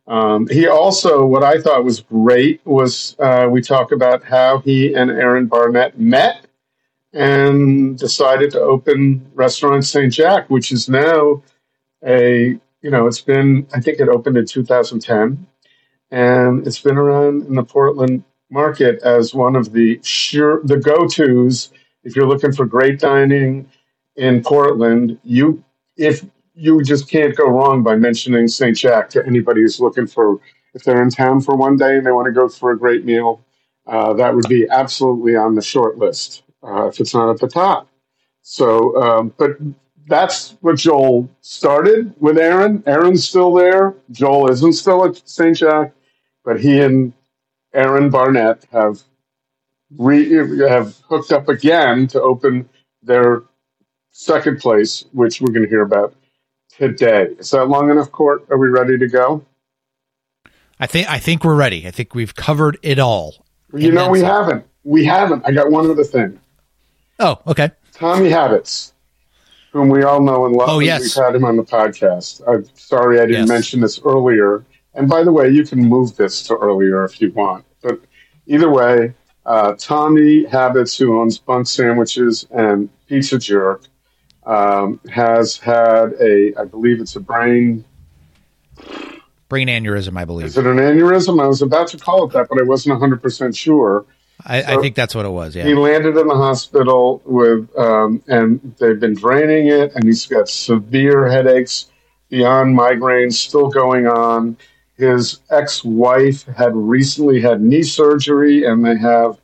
[0.07, 4.93] um, he also what i thought was great was uh, we talk about how he
[4.93, 6.45] and aaron barnett met
[7.13, 10.11] and decided to open Restaurant St.
[10.11, 11.43] Jack, which is now
[12.05, 15.45] a, you know, it's been, I think it opened in 2010,
[16.11, 21.07] and it's been around in the Portland market as one of the sure, the go
[21.07, 21.71] tos.
[22.03, 23.69] If you're looking for great dining
[24.15, 25.63] in Portland, you,
[25.97, 28.75] if you just can't go wrong by mentioning St.
[28.75, 30.39] Jack to anybody who's looking for,
[30.73, 33.05] if they're in town for one day and they want to go for a great
[33.05, 33.43] meal,
[33.87, 37.47] uh, that would be absolutely on the short list uh, if it's not at the
[37.47, 37.87] top.
[38.41, 39.57] So, um, but
[40.07, 42.83] that's what Joel started with Aaron.
[42.85, 43.95] Aaron's still there.
[44.11, 45.55] Joel isn't still at St.
[45.55, 45.93] Jack,
[46.43, 47.13] but he and
[47.73, 49.01] Aaron Barnett have
[49.97, 52.67] re- have hooked up again to open
[53.04, 53.43] their
[54.12, 56.13] second place, which we're going to hear about
[56.69, 57.27] today.
[57.39, 58.45] Is that long enough, Court?
[58.49, 59.45] Are we ready to go?
[60.80, 61.88] I think I think we're ready.
[61.88, 63.45] I think we've covered it all.
[63.73, 64.65] You know, we haven't.
[64.84, 65.43] We haven't.
[65.45, 66.39] I got one other thing.
[67.19, 67.69] Oh, okay.
[67.93, 68.93] Tommy Habetz,
[69.71, 70.69] whom we all know and love.
[70.69, 71.01] Oh, yes.
[71.01, 72.41] We've had him on the podcast.
[72.47, 73.49] I'm sorry I didn't yes.
[73.49, 74.65] mention this earlier.
[74.95, 77.63] And by the way, you can move this to earlier if you want.
[77.84, 78.01] But
[78.47, 79.13] either way,
[79.45, 83.84] uh, Tommy Habetz, who owns Bunk Sandwiches and Pizza Jerk,
[84.45, 87.86] um, has had a, I believe it's a brain.
[89.49, 90.47] Brain aneurysm, I believe.
[90.47, 91.41] Is it an aneurysm?
[91.41, 94.06] I was about to call it that, but I wasn't 100% sure.
[94.45, 95.56] I, so I, think that's what it was.
[95.56, 95.65] Yeah.
[95.65, 100.49] He landed in the hospital with, um, and they've been draining it, and he's got
[100.49, 101.91] severe headaches
[102.30, 104.58] beyond migraines still going on.
[105.01, 109.41] His ex-wife had recently had knee surgery, and they have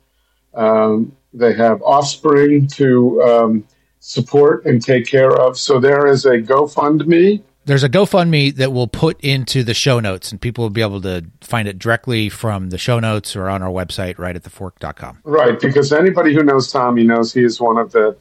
[0.54, 3.64] um, they have offspring to um,
[3.98, 5.58] support and take care of.
[5.58, 10.32] So there is a GoFundMe there's a GoFundMe that we'll put into the show notes,
[10.32, 13.62] and people will be able to find it directly from the show notes or on
[13.62, 15.18] our website, right at thefork.com.
[15.22, 18.16] Right, because anybody who knows Tommy knows he is one of the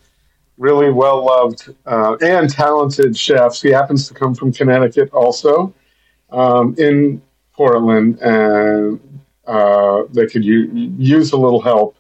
[0.58, 3.62] really well loved uh, and talented chefs.
[3.62, 5.74] He happens to come from Connecticut also
[6.30, 7.22] um, in
[7.58, 9.00] Portland, and
[9.48, 11.98] uh, they could u- use a little help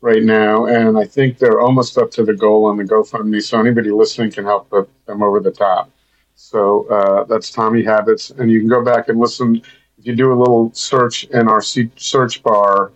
[0.00, 0.66] right now.
[0.66, 4.30] And I think they're almost up to the goal on the GoFundMe, so anybody listening
[4.30, 5.90] can help put them over the top.
[6.36, 9.56] So uh, that's Tommy Habetz, and you can go back and listen.
[9.98, 12.92] If you do a little search in our search bar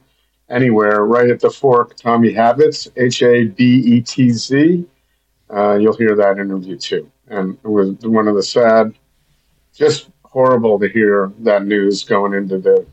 [0.48, 4.86] anywhere, right at the fork, Tommy Habetz, H A B E T Z,
[5.54, 7.10] uh, you'll hear that interview too.
[7.28, 8.94] And it was one of the sad
[9.74, 12.84] just horrible to hear that news going into the.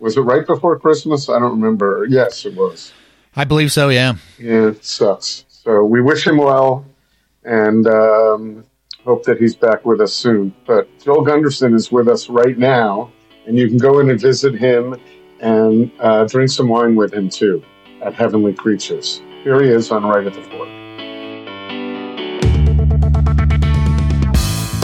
[0.00, 1.28] Was it right before Christmas?
[1.28, 2.06] I don't remember.
[2.08, 2.92] Yes, it was.
[3.34, 3.88] I believe so.
[3.88, 4.16] Yeah.
[4.38, 5.44] Yeah, it sucks.
[5.48, 6.84] So we wish him well,
[7.44, 8.64] and um,
[9.04, 10.54] hope that he's back with us soon.
[10.66, 13.12] But Joel Gunderson is with us right now,
[13.46, 14.96] and you can go in and visit him
[15.40, 17.62] and uh, drink some wine with him too
[18.02, 19.22] at Heavenly Creatures.
[19.44, 20.77] Here he is on Right at the Fork.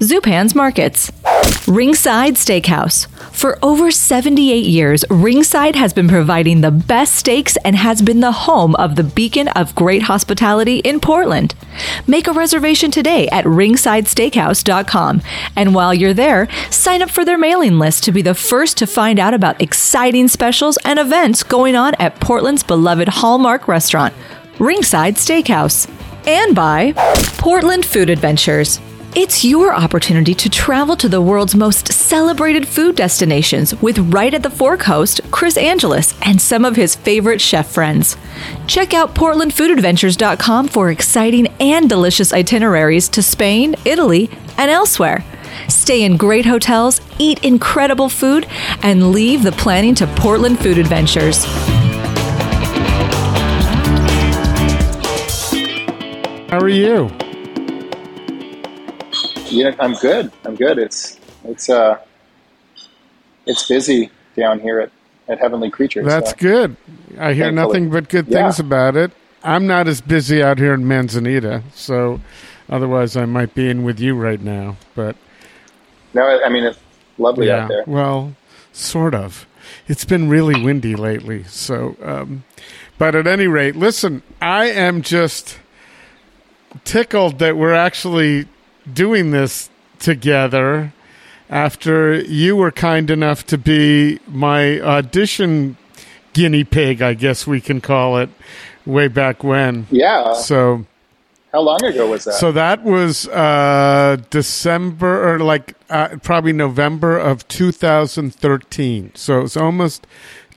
[0.00, 1.10] Zupan's Markets.
[1.66, 3.08] Ringside Steakhouse.
[3.34, 8.32] For over 78 years, Ringside has been providing the best steaks and has been the
[8.32, 11.54] home of the beacon of great hospitality in Portland.
[12.06, 15.22] Make a reservation today at ringsidesteakhouse.com.
[15.56, 18.86] And while you're there, sign up for their mailing list to be the first to
[18.86, 24.14] find out about exciting specials and events going on at Portland's beloved Hallmark restaurant,
[24.60, 25.90] Ringside Steakhouse.
[26.26, 26.92] And by
[27.38, 28.80] Portland Food Adventures.
[29.14, 34.42] It's your opportunity to travel to the world's most celebrated food destinations with Right at
[34.42, 38.18] the Fork host Chris Angelus and some of his favorite chef friends.
[38.66, 45.24] Check out portlandfoodadventures.com for exciting and delicious itineraries to Spain, Italy, and elsewhere.
[45.68, 48.46] Stay in great hotels, eat incredible food,
[48.82, 51.44] and leave the planning to Portland Food Adventures.
[56.50, 57.10] How are you?
[59.50, 60.30] Yeah, I'm good.
[60.44, 60.78] I'm good.
[60.78, 61.98] It's it's uh
[63.46, 64.90] it's busy down here at,
[65.28, 66.04] at Heavenly Creatures.
[66.06, 66.36] That's so.
[66.38, 66.76] good.
[67.18, 67.52] I hear Thankfully.
[67.52, 68.42] nothing but good Yeah.
[68.44, 69.10] things about it.
[69.42, 72.20] I'm not as busy out here in Manzanita, so
[72.68, 74.76] otherwise I might be in with you right now.
[74.94, 75.16] But
[76.14, 76.78] No, I I mean it's
[77.16, 77.84] lovely yeah, out there.
[77.86, 78.34] well,
[78.72, 79.46] sort of.
[79.86, 81.96] It's been really windy lately, so.
[82.02, 82.44] Um,
[82.98, 85.58] but at any rate, listen, I am just
[86.84, 88.46] tickled that we're actually
[88.94, 90.92] doing this together
[91.50, 95.76] after you were kind enough to be my audition
[96.32, 98.28] guinea pig, I guess we can call it,
[98.84, 99.86] way back when.
[99.90, 100.34] Yeah.
[100.34, 100.84] So,
[101.52, 102.34] How long ago was that?
[102.34, 109.12] so that was uh, December or like uh, probably November of 2013.
[109.14, 110.06] So it's almost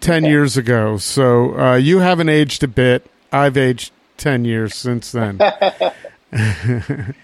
[0.01, 0.97] 10 years ago.
[0.97, 3.09] So uh, you haven't aged a bit.
[3.31, 5.39] I've aged 10 years since then.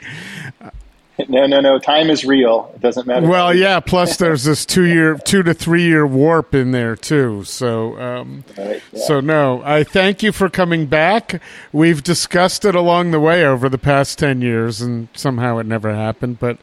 [1.29, 1.79] no, no, no.
[1.79, 2.71] Time is real.
[2.75, 3.27] It doesn't matter.
[3.27, 3.79] Well, yeah.
[3.79, 7.43] Plus, there's this two year, two to three year warp in there too.
[7.43, 8.99] So, um, Right, yeah.
[9.05, 9.61] so no.
[9.63, 11.41] I thank you for coming back.
[11.71, 15.93] We've discussed it along the way over the past ten years, and somehow it never
[15.93, 16.39] happened.
[16.39, 16.57] But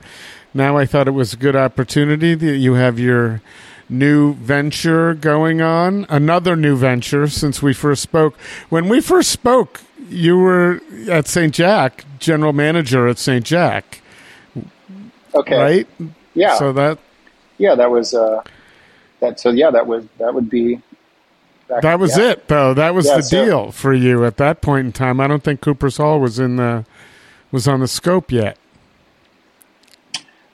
[0.53, 3.43] now I thought it was a good opportunity that you have your
[3.89, 8.37] new venture going on, another new venture since we first spoke.
[8.69, 11.53] When we first spoke, you were at St.
[11.53, 13.45] Jack, general manager at St.
[13.45, 14.01] Jack,
[15.35, 15.57] okay.
[15.57, 15.89] right?
[16.35, 16.57] Yeah.
[16.59, 16.99] So that
[17.59, 18.43] yeah, that was uh
[19.21, 20.81] that so yeah, that was that would be
[21.69, 22.31] back- That was yeah.
[22.33, 22.75] it, though.
[22.75, 25.21] That was Yeah, the so- deal for you at that point in time.
[25.21, 26.85] I don't think Cooper's Hall was in the
[27.53, 28.59] was on the scope yet.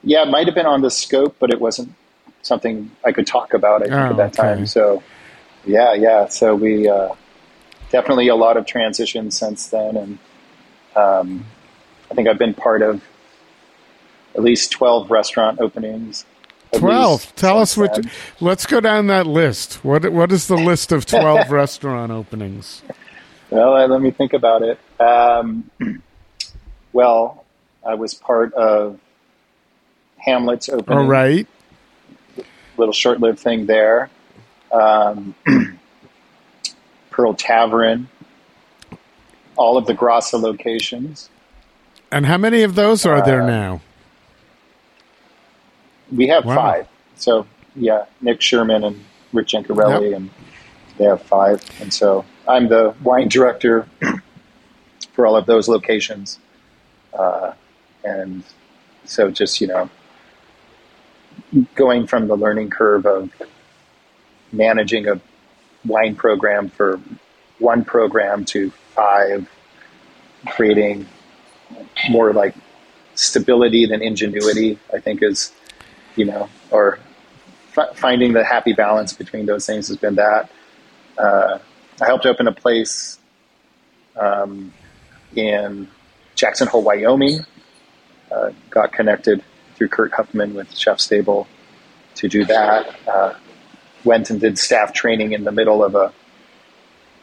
[0.03, 1.93] Yeah, it might have been on the scope, but it wasn't
[2.41, 3.81] something I could talk about.
[3.83, 4.55] I think Oh, at that okay.
[4.55, 4.65] time.
[4.65, 5.03] So,
[5.65, 6.27] yeah, yeah.
[6.27, 7.09] So we uh,
[7.91, 10.17] definitely a lot of transition since then, and
[10.95, 11.45] um,
[12.09, 13.03] I think I've been part of
[14.35, 16.25] at least twelve restaurant openings.
[16.73, 17.33] Twelve.
[17.35, 17.91] Tell us which.
[18.39, 19.83] Let's go down that list.
[19.83, 22.81] What What is the list of twelve restaurant openings?
[23.49, 24.79] Well, uh, let me think about it.
[25.01, 25.69] Um,
[26.93, 27.43] well,
[27.85, 28.99] I was part of
[30.17, 30.97] Hamlet's opening.
[30.99, 31.45] All right.
[32.77, 34.09] little short-lived thing there.
[34.71, 35.35] Um,
[37.09, 38.07] Pearl Tavern,
[39.57, 41.29] all of the Grassa locations.
[42.09, 43.81] And how many of those are there Uh, now?
[46.11, 46.55] We have Wow.
[46.55, 46.87] five.
[47.15, 47.45] So
[47.75, 50.17] yeah, Nick Sherman and Rick Gencarelli, Yep.
[50.17, 50.29] and
[50.97, 51.63] they have five.
[51.81, 53.87] And so I'm the wine director
[55.13, 56.39] for all of those locations.
[57.17, 57.53] Uh,
[58.03, 58.43] and
[59.05, 59.89] so just you know,
[61.75, 63.29] going from the learning curve of
[64.51, 65.19] managing a
[65.85, 66.99] wine program for
[67.59, 69.49] one program to five,
[70.47, 71.07] creating
[72.09, 72.53] more like
[73.15, 75.51] stability than ingenuity, I think is,
[76.15, 76.99] you know, or
[77.77, 80.49] f- finding the happy balance between those things has been that.
[81.17, 81.59] Uh,
[82.01, 83.19] I helped open a place
[84.15, 84.73] um,
[85.35, 85.87] in
[86.35, 87.45] Jackson Hole, Wyoming.
[88.31, 89.43] Uh, got connected
[89.75, 91.47] through Kurt Huffman with ChefStable
[92.15, 92.95] to do that.
[93.07, 93.33] Uh,
[94.03, 96.13] went and did staff training in the middle of a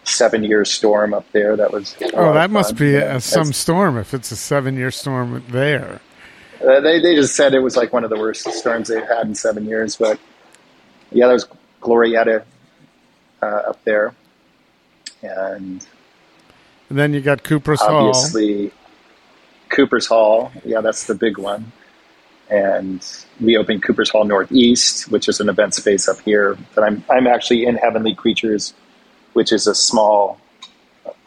[0.05, 1.57] seven year storm up there.
[1.57, 5.45] That was oh, that must be a, some storm if it's a seven year storm
[5.49, 6.01] there.
[6.61, 9.27] Uh, they they just said it was like one of the worst storms they've had
[9.27, 9.97] in seven years.
[9.97, 10.19] But
[11.13, 11.47] yeah, there was
[11.81, 12.45] Glorietta
[13.43, 14.15] uh, up there,
[15.23, 15.87] and,
[16.89, 18.79] and then you got Cooper's obviously, Hall.
[19.69, 21.73] Cooper's Hall, yeah, that's the big one.
[22.51, 23.07] And
[23.41, 26.57] we opened Cooper's Hall Northeast, which is an event space up here.
[26.75, 28.75] That I'm I'm actually in Heavenly Creatures,
[29.35, 30.41] which is a small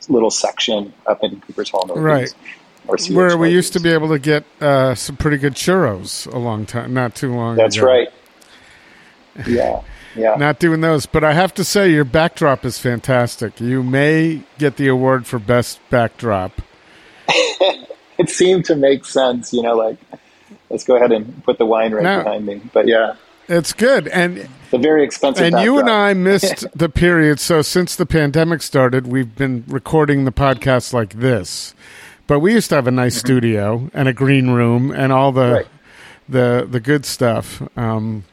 [0.10, 2.36] little section up in Cooper's Hall Northeast.
[2.36, 2.61] Right.
[3.10, 6.66] Where we used to be able to get uh, some pretty good churros a long
[6.66, 7.86] time, not too long That's ago.
[7.86, 8.10] right.
[9.48, 9.82] Yeah.
[10.14, 10.36] Yeah.
[10.36, 13.62] Not doing those, but I have to say your backdrop is fantastic.
[13.62, 16.62] You may get the award for best backdrop.
[18.18, 19.98] it seemed to make sense, you know, like
[20.70, 22.62] let's go ahead and put the wine right no, behind me.
[22.74, 23.16] But yeah.
[23.48, 24.08] It's good.
[24.10, 25.66] And the very expensive And backdrop.
[25.66, 30.32] you and I missed the period, so since the pandemic started, we've been recording the
[30.32, 31.74] podcast like this.
[32.28, 33.28] But we used to have a nice mm-hmm.
[33.28, 35.68] studio and a green room and all the right.
[36.30, 37.62] the the good stuff.
[37.78, 38.24] Um,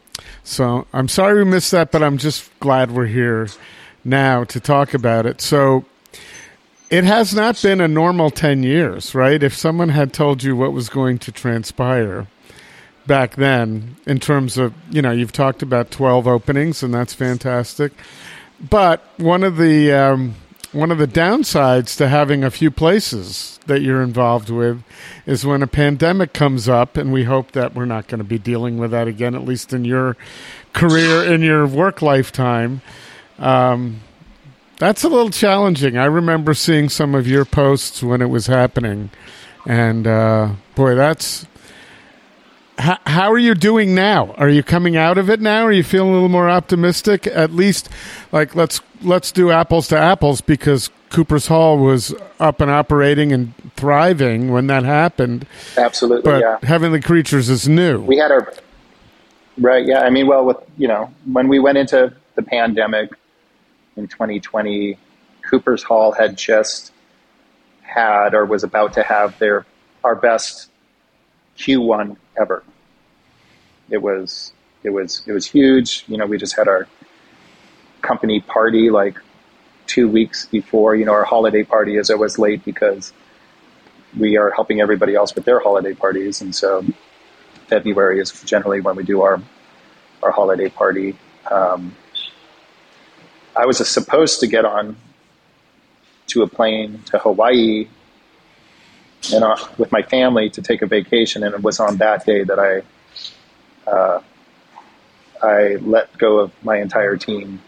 [0.44, 3.48] so I'm sorry we missed that, but I'm just glad we're here
[4.04, 5.40] now to talk about it.
[5.40, 5.84] So
[6.90, 9.42] it has not been a normal 10 years, right?
[9.42, 12.26] If someone had told you what was going to transpire
[13.06, 17.92] back then, in terms of, you know, you've talked about 12 openings, and that's fantastic.
[18.58, 19.92] But one of the.
[19.92, 20.34] Um,
[20.72, 24.82] one of the downsides to having a few places that you're involved with
[25.26, 28.38] is when a pandemic comes up, and we hope that we're not going to be
[28.38, 30.16] dealing with that again, at least in your
[30.72, 32.82] career, in your work lifetime.
[33.38, 34.00] Um,
[34.78, 35.96] that's a little challenging.
[35.96, 39.10] I remember seeing some of your posts when it was happening,
[39.66, 41.46] and uh, boy, that's
[42.78, 44.32] how, how are you doing now?
[44.32, 45.64] Are you coming out of it now?
[45.64, 47.26] Are you feeling a little more optimistic?
[47.26, 47.88] At least,
[48.30, 53.54] like let's let's do apples to apples because Cooper's Hall was up and operating and
[53.76, 55.46] thriving when that happened.
[55.76, 56.58] Absolutely, but yeah.
[56.62, 58.00] Heavenly Creatures is new.
[58.00, 58.52] We had our
[59.58, 60.00] right, yeah.
[60.00, 63.10] I mean, well, with you know, when we went into the pandemic
[63.96, 64.98] in 2020,
[65.42, 66.92] Cooper's Hall had just
[67.82, 69.64] had or was about to have their
[70.04, 70.70] our best
[71.58, 72.62] Q1 ever.
[73.90, 76.04] It was it was it was huge.
[76.06, 76.86] You know, we just had our
[78.02, 79.18] company party like
[79.86, 80.94] two weeks before.
[80.94, 83.12] You know, our holiday party is always late because
[84.18, 86.84] we are helping everybody else with their holiday parties, and so
[87.66, 89.40] February is generally when we do our
[90.22, 91.16] our holiday party.
[91.50, 91.94] Um,
[93.56, 94.96] I was supposed to get on
[96.28, 97.88] to a plane to Hawaii
[99.32, 102.44] and uh, with my family to take a vacation, and it was on that day
[102.44, 104.22] that I uh,
[105.42, 107.60] I let go of my entire team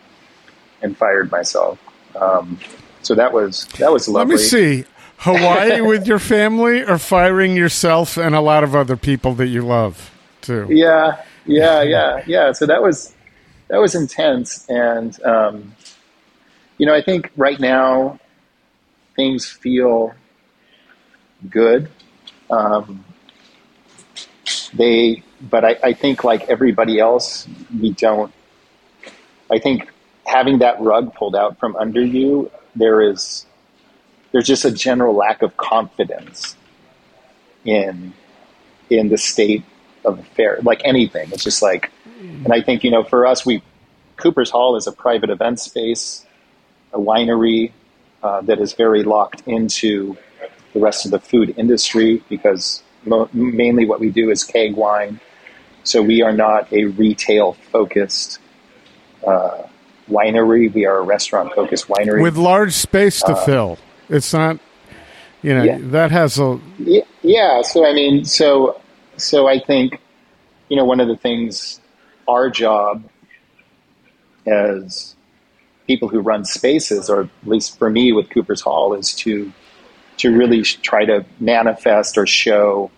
[0.83, 1.79] and fired myself.
[2.17, 2.59] Um,
[3.03, 4.37] so that was that was lovely.
[4.37, 4.85] Let me see.
[5.19, 9.63] Hawaii with your family, or firing yourself and a lot of other people that you
[9.63, 10.67] love too.
[10.71, 12.53] Yeah, yeah, yeah, yeah.
[12.53, 13.15] So that was
[13.69, 15.75] that was intense, and um,
[16.79, 18.19] you know, I think right now
[19.17, 20.15] things feel
[21.49, 21.91] good.
[22.51, 23.05] Um,
[24.73, 27.47] they, but I, I think like everybody else,
[27.79, 28.33] we don't.
[29.51, 29.91] I think
[30.27, 33.47] having that rug pulled out from under you, there is
[34.33, 36.57] there's just a general lack of confidence
[37.65, 38.13] in
[38.89, 39.65] in the state
[40.05, 41.31] of affairs, like anything.
[41.33, 41.91] It's just like,
[42.45, 43.63] and I think you know, for us, we
[44.17, 46.25] Cooper's Hall is a private event space,
[46.93, 47.73] a winery
[48.23, 50.17] uh, that is very locked into
[50.73, 55.21] the rest of the food industry because mo- mainly what we do is keg wine.
[55.83, 58.39] So we are not a retail focused
[59.27, 59.63] uh,
[60.11, 60.73] winery.
[60.73, 63.79] We are a restaurant focused winery with large space to uh, fill.
[64.09, 64.59] It's not,
[65.43, 65.79] you know, yeah.
[65.81, 66.61] that has a
[67.23, 67.63] yeah.
[67.63, 68.81] So I mean, so
[69.17, 70.01] so I think,
[70.69, 71.81] you know, one of the things
[72.29, 73.05] our job
[74.47, 75.15] as
[75.87, 79.53] people who run spaces, or at least for me with Cooper's Hall, is to
[80.19, 82.91] to really try to manifest or show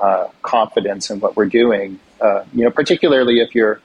[0.00, 1.98] uh, confidence in what we're doing.
[2.20, 3.80] Uh, you know, particularly if you're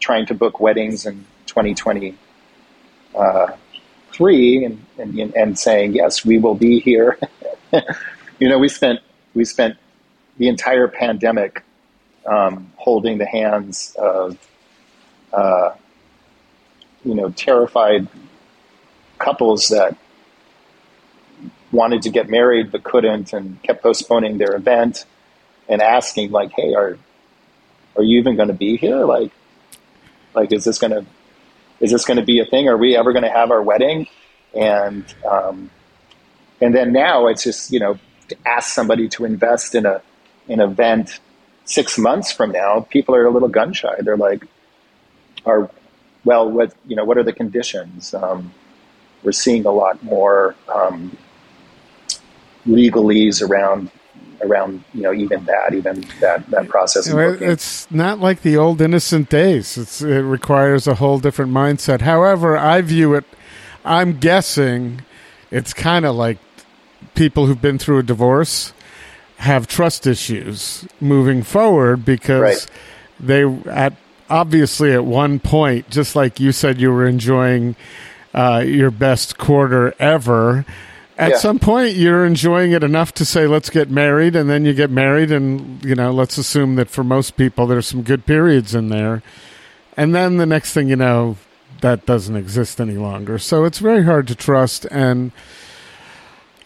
[0.00, 1.24] trying to book weddings in
[1.56, 2.16] 2023
[3.16, 7.18] uh, and, and, and saying yes, we will be here.
[8.38, 9.00] you know, we spent
[9.34, 9.76] we spent
[10.36, 11.62] the entire pandemic
[12.26, 14.38] um, holding the hands of
[15.32, 15.70] uh,
[17.04, 18.08] you know, terrified
[19.18, 19.96] couples that
[21.72, 25.04] wanted to get married but couldn't and kept postponing their event
[25.68, 26.98] and asking like, "Hey, are
[27.96, 29.04] are you even going to be here?
[29.04, 29.30] Like,
[30.34, 31.06] like is this going to
[31.80, 32.68] is this going to be a thing?
[32.68, 34.06] Are we ever going to have our wedding?"
[34.54, 35.70] And um,
[36.60, 37.98] and then now it's just you know
[38.28, 40.02] to ask somebody to invest in a
[40.48, 41.20] in an event
[41.64, 43.94] six months from now, people are a little gun shy.
[44.00, 44.44] They're like,
[45.44, 45.70] "Are
[46.24, 47.04] well, what you know?
[47.04, 48.52] What are the conditions?" Um,
[49.22, 51.16] we're seeing a lot more um,
[52.66, 53.90] legalese around
[54.42, 57.08] around you know even that even that that process.
[57.08, 59.76] It's not like the old innocent days.
[59.76, 62.00] It's, it requires a whole different mindset.
[62.02, 63.24] However, I view it.
[63.84, 65.02] I'm guessing
[65.50, 66.38] it's kind of like
[67.14, 68.72] people who've been through a divorce
[69.38, 72.66] have trust issues moving forward because right.
[73.20, 73.94] they at
[74.28, 77.76] obviously at one point, just like you said, you were enjoying
[78.34, 80.64] uh, your best quarter ever.
[81.18, 81.38] At yeah.
[81.38, 84.90] some point, you're enjoying it enough to say, "Let's get married," and then you get
[84.90, 88.90] married, and you know, let's assume that for most people, there's some good periods in
[88.90, 89.22] there,
[89.96, 91.36] and then the next thing you know,
[91.80, 93.38] that doesn't exist any longer.
[93.38, 95.32] So it's very hard to trust and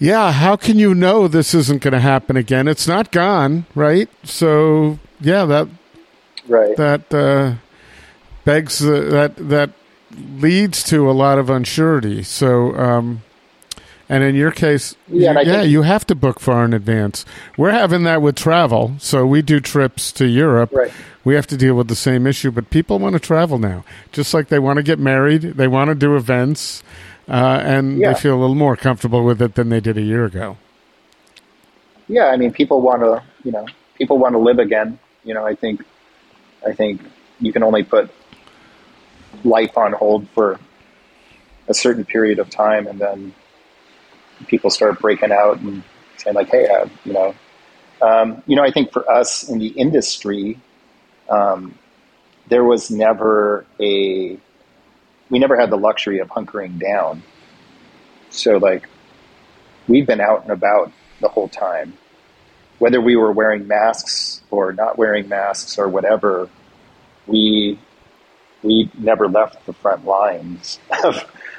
[0.01, 2.67] yeah, how can you know this isn't going to happen again?
[2.67, 4.09] It's not gone, right?
[4.25, 5.69] So yeah, that
[6.49, 7.57] right that uh,
[8.47, 9.71] begs uh, that that
[10.39, 12.25] leads to a lot of unsurety.
[12.25, 12.75] So.
[12.77, 13.23] Um,
[14.11, 17.25] and in your case, yeah, you, yeah, you have to book far in advance.
[17.57, 18.97] We're having that with travel.
[18.99, 20.73] So we do trips to Europe.
[20.73, 20.93] Right.
[21.23, 23.85] We have to deal with the same issue, but people want to travel now.
[24.11, 26.83] Just like they want to get married, they want to do events
[27.29, 28.13] uh, and yeah.
[28.13, 30.57] they feel a little more comfortable with it than they did a year ago.
[32.09, 34.99] Yeah, I mean, people want to, you know, people want to live again.
[35.23, 35.85] You know, I think,
[36.67, 37.01] I think
[37.39, 38.11] you can only put
[39.45, 40.59] life on hold for
[41.69, 43.35] a certain period of time, and then
[44.47, 45.83] people start breaking out and
[46.17, 47.35] saying like, "Hey, uh, you know,
[48.03, 50.59] um, you know." I think for us in the industry,
[51.29, 51.79] um,
[52.49, 54.39] there was never a
[55.31, 57.23] we never had the luxury of hunkering down.
[58.31, 58.89] So like
[59.89, 61.97] we've been out and about the whole time.
[62.79, 66.49] Whether we were wearing masks or not wearing masks or whatever,
[67.27, 67.79] we
[68.63, 71.17] we never left the front lines of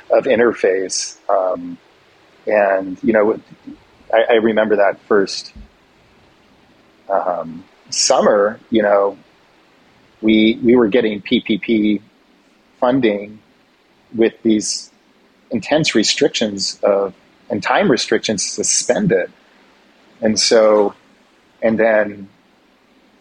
[0.09, 1.17] of interface.
[1.29, 1.77] Um,
[2.47, 3.39] and you know,
[4.13, 5.53] I, I remember that first
[7.09, 8.59] um, summer.
[8.69, 9.17] You know,
[10.21, 12.01] we we were getting PPP
[12.79, 13.39] funding
[14.15, 14.91] with these
[15.51, 17.13] intense restrictions of
[17.51, 19.31] and time restrictions suspended.
[20.21, 20.95] And so,
[21.61, 22.29] and then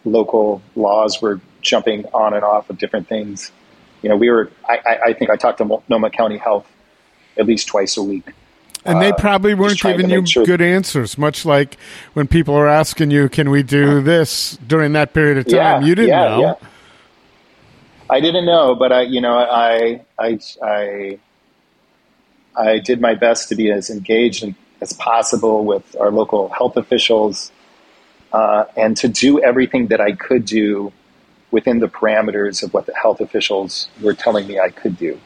[0.05, 3.51] local laws were jumping on and off of different things.
[4.01, 6.65] You know, we were, I, I think I talked to Multnomah County Health
[7.37, 8.25] at least twice a week.
[8.83, 11.77] And they uh, probably weren't giving you sure good answers, much like
[12.13, 15.83] when people are asking you, can we do this during that period of time?
[15.83, 16.41] Yeah, you didn't yeah, know.
[16.41, 16.55] Yeah.
[18.09, 21.19] I didn't know, but I, you know, I, I, I,
[22.57, 24.43] I did my best to be as engaged
[24.81, 27.51] as possible with our local health officials,
[28.33, 30.91] uh, and to do everything that I could do
[31.51, 35.19] within the parameters of what the health officials were telling me I could do.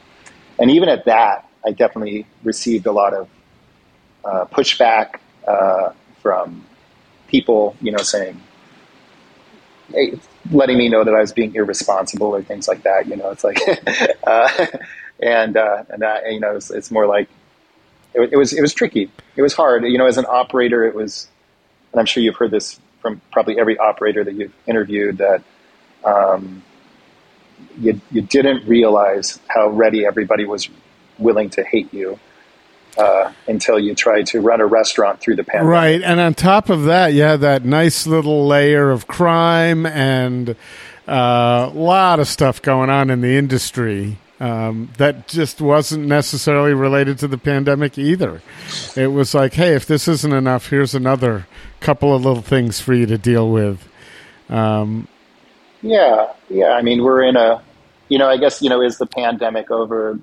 [0.59, 3.29] And even at that, I definitely received a lot of
[4.25, 6.65] uh, pushback uh, from
[7.27, 8.41] people, you know, saying,
[9.89, 10.19] "Hey,
[10.51, 13.07] letting me know that I was being irresponsible or things like that.
[13.07, 13.59] You know, it's like,
[14.27, 14.67] uh,
[15.21, 17.29] and uh, and that, you know, it's, it's more like
[18.13, 19.11] it, it, was it was tricky.
[19.35, 19.83] It was hard.
[19.83, 21.27] You know, as an operator, it was,
[21.91, 25.43] and I'm sure you've heard this from probably every operator that you've interviewed that.
[26.03, 26.63] Um,
[27.79, 30.69] you, you didn't realize how ready everybody was
[31.17, 32.19] willing to hate you
[32.97, 35.69] uh, until you try to run a restaurant through the pandemic.
[35.69, 40.55] Right, and on top of that, you have that nice little layer of crime and
[41.07, 44.17] uh, a lot of stuff going on in the industry.
[44.37, 48.41] Um, that just wasn't necessarily related to the pandemic either.
[48.95, 51.47] It was like, hey, if this isn't enough, here's another
[51.79, 53.87] couple of little things for you to deal with.
[54.49, 55.07] Um,
[55.81, 56.71] yeah, yeah.
[56.71, 57.63] I mean, we're in a,
[58.09, 60.19] you know, I guess, you know, is the pandemic over?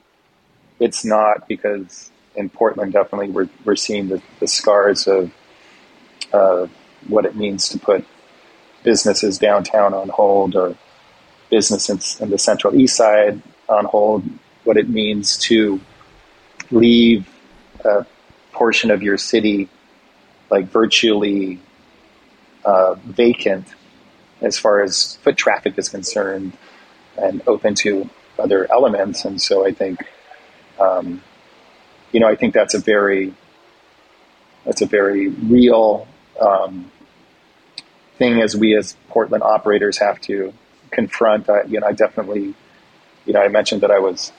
[0.78, 5.32] It's not because in Portland, definitely we're we're seeing the, the scars of
[6.32, 6.66] uh,
[7.08, 8.04] what it means to put
[8.82, 10.76] businesses downtown on hold or
[11.50, 14.24] business in, in, the Central East Side on hold.
[14.64, 15.80] What it means to
[16.70, 17.28] leave
[17.84, 18.06] a
[18.52, 19.68] portion of your city
[20.50, 21.58] like virtually
[22.64, 23.66] uh, vacant
[24.40, 26.56] as far as foot traffic is concerned
[27.16, 28.08] and open to
[28.38, 29.24] other elements.
[29.24, 30.00] And so I think,
[30.78, 31.22] um,
[32.12, 33.34] you know, I think that's a very
[34.64, 36.06] that's a very real
[36.40, 36.90] um,
[38.18, 40.52] thing as we as Portland operators have to
[40.90, 41.48] confront.
[41.50, 42.54] I, you know, I definitely,
[43.26, 44.32] you know, I mentioned that I was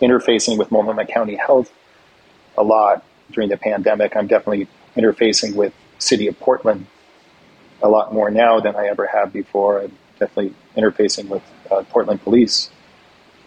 [0.00, 1.70] interfacing with Multnomah County Health
[2.56, 4.16] a lot during the pandemic.
[4.16, 6.86] I'm definitely interfacing with City of Portland
[7.82, 9.82] a lot more now than I ever have before.
[9.82, 12.70] I'm definitely interfacing with uh, Portland Police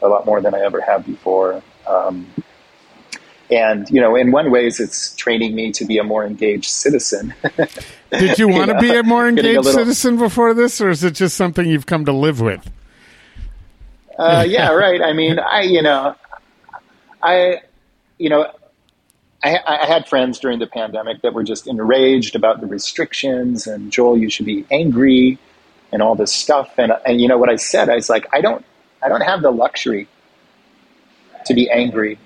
[0.01, 1.61] a lot more than I ever have before.
[1.87, 2.27] Um,
[3.51, 7.33] and you know, in one ways, it's training me to be a more engaged citizen.
[8.11, 10.79] Did you want you know, to be a more engaged a little, citizen before this,
[10.81, 12.69] or is it just something you've come to live with?
[14.17, 15.01] Uh, yeah, right.
[15.01, 16.15] I mean, I you know,
[17.21, 17.61] I
[18.17, 18.51] you know,
[19.43, 23.91] I, I, had friends during the pandemic that were just enraged about the restrictions and
[23.91, 25.39] Joel, you should be angry
[25.91, 26.71] and all this stuff.
[26.77, 27.89] And and you know what I said?
[27.89, 28.65] I was like, I don't
[29.01, 30.07] I don't have the luxury
[31.45, 32.19] to be angry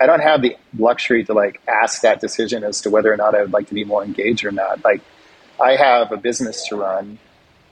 [0.00, 3.34] I don't have the luxury to like ask that decision as to whether or not
[3.34, 4.84] I would like to be more engaged or not.
[4.84, 5.02] Like,
[5.60, 7.18] I have a business to run.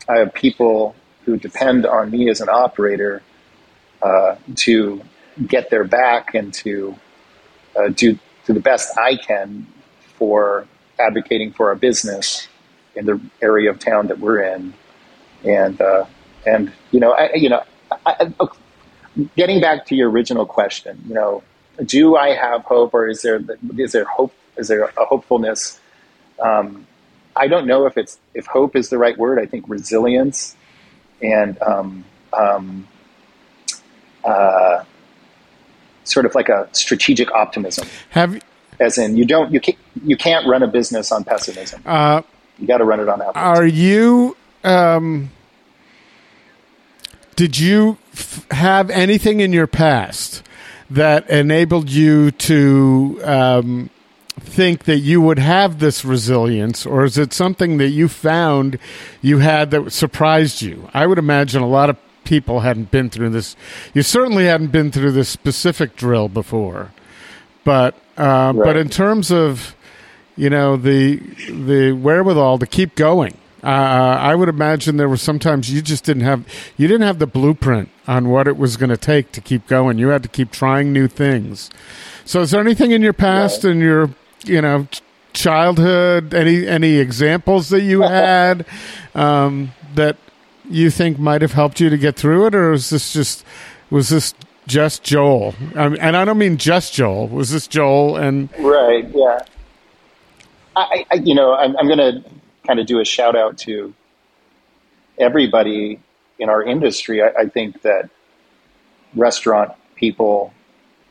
[0.08, 3.22] I have people who depend on me as an operator
[4.02, 5.02] uh, to
[5.46, 6.96] get their back and to
[7.76, 9.66] uh, do to the best I can
[10.14, 10.66] for
[10.98, 12.48] advocating for our business
[12.94, 14.72] in the area of town that we're in.
[15.44, 16.06] And uh,
[16.44, 17.62] and you know, I, you know,
[18.04, 18.32] I,
[19.36, 21.42] getting back to your original question, you know
[21.84, 23.40] do I have hope, or is there
[23.76, 24.32] is there hope?
[24.56, 25.80] Is there a hopefulness?
[26.40, 26.86] Um,
[27.34, 29.38] I don't know if it's if hope is the right word.
[29.38, 30.56] I think resilience
[31.22, 32.88] and um, um,
[34.24, 34.84] uh,
[36.04, 37.88] sort of like a strategic optimism.
[38.10, 38.40] Have
[38.80, 41.82] as in you don't you can't you can't run a business on pessimism.
[41.84, 42.22] Uh,
[42.58, 43.42] you got to run it on optimism.
[43.42, 44.36] Are you?
[44.64, 45.30] Um,
[47.36, 50.42] did you f- have anything in your past
[50.90, 53.90] that enabled you to um,
[54.38, 58.78] think that you would have this resilience, or is it something that you found
[59.20, 60.88] you had that surprised you?
[60.94, 63.56] I would imagine a lot of people hadn't been through this.
[63.94, 66.92] You certainly hadn't been through this specific drill before,
[67.64, 68.64] but uh, right.
[68.64, 69.74] but in terms of
[70.36, 71.16] you know the
[71.50, 76.22] the wherewithal to keep going uh, I would imagine there were sometimes you just didn't
[76.22, 76.46] have
[76.76, 79.98] you didn't have the blueprint on what it was going to take to keep going.
[79.98, 81.68] You had to keep trying new things.
[82.24, 84.10] So, is there anything in your past and your
[84.44, 84.86] you know
[85.32, 88.64] childhood any any examples that you had
[89.16, 90.16] um, that
[90.70, 93.44] you think might have helped you to get through it, or is this just
[93.90, 94.32] was this
[94.68, 95.56] just Joel?
[95.74, 97.26] I mean, and I don't mean just Joel.
[97.26, 99.08] Was this Joel and right?
[99.12, 99.40] Yeah.
[100.76, 102.22] I, I you know, I'm, I'm going to
[102.66, 103.94] kind of do a shout out to
[105.18, 106.00] everybody
[106.38, 107.22] in our industry.
[107.22, 108.10] I, I think that
[109.14, 110.52] restaurant people,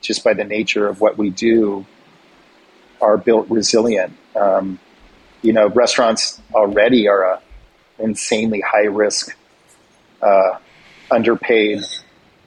[0.01, 1.85] just by the nature of what we do,
[3.01, 4.13] are built resilient.
[4.35, 4.79] Um,
[5.41, 7.41] you know, restaurants already are a
[7.99, 9.35] insanely high risk,
[10.21, 10.57] uh,
[11.11, 11.83] underpaid,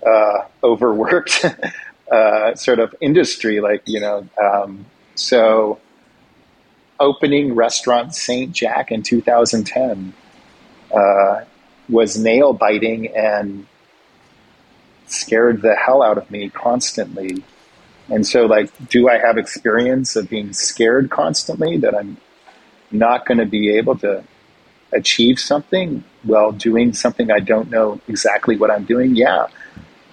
[0.06, 1.44] uh, overworked
[2.12, 3.61] uh, sort of industry.
[3.61, 5.80] Like you know, um, so
[7.01, 8.53] opening restaurant St.
[8.53, 10.12] Jack in 2010
[10.94, 11.44] uh,
[11.88, 13.66] was nail biting and
[15.07, 17.42] scared the hell out of me constantly.
[18.09, 22.16] And so, like, do I have experience of being scared constantly that I'm
[22.90, 24.24] not going to be able to
[24.92, 29.14] achieve something while doing something I don't know exactly what I'm doing?
[29.14, 29.46] Yeah.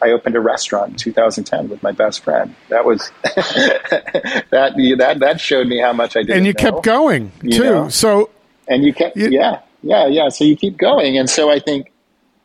[0.06, 2.56] I opened a restaurant in 2010 with my best friend.
[2.70, 6.38] That was that that that showed me how much I did.
[6.38, 7.64] And you know, kept going too.
[7.64, 7.90] Know?
[7.90, 8.30] So
[8.68, 10.30] and you kept you, yeah yeah yeah.
[10.30, 11.92] So you keep going, and so I think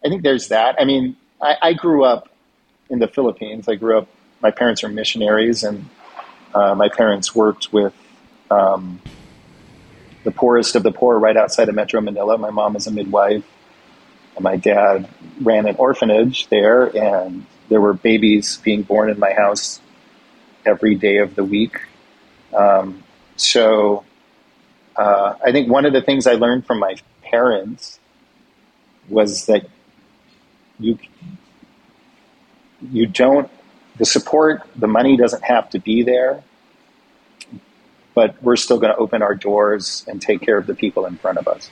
[0.03, 0.77] I think there's that.
[0.81, 2.31] I mean, I, I grew up
[2.89, 3.69] in the Philippines.
[3.69, 4.09] I grew up.
[4.41, 5.87] My parents are missionaries, and
[6.55, 7.93] uh, my parents worked with.
[8.51, 9.03] Um,
[10.23, 12.37] the poorest of the poor right outside of Metro Manila.
[12.37, 13.45] My mom is a midwife
[14.37, 15.09] and my dad
[15.41, 19.81] ran an orphanage there, and there were babies being born in my house
[20.67, 21.81] every day of the week.
[22.53, 23.03] Um,
[23.37, 24.05] so
[24.97, 27.99] uh, I think one of the things I learned from my parents
[29.09, 29.67] was that
[30.79, 30.99] you
[32.91, 33.51] you don't
[33.99, 36.43] the support the money doesn't have to be there
[38.15, 41.17] but we're still going to open our doors and take care of the people in
[41.17, 41.71] front of us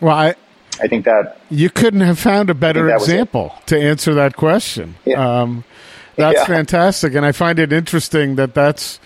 [0.00, 0.34] well i
[0.82, 4.96] I think that you couldn't have found a better example to answer that question.
[5.04, 5.42] Yeah.
[5.42, 5.64] Um,
[6.16, 6.44] that's yeah.
[6.46, 9.00] fantastic, and I find it interesting that that's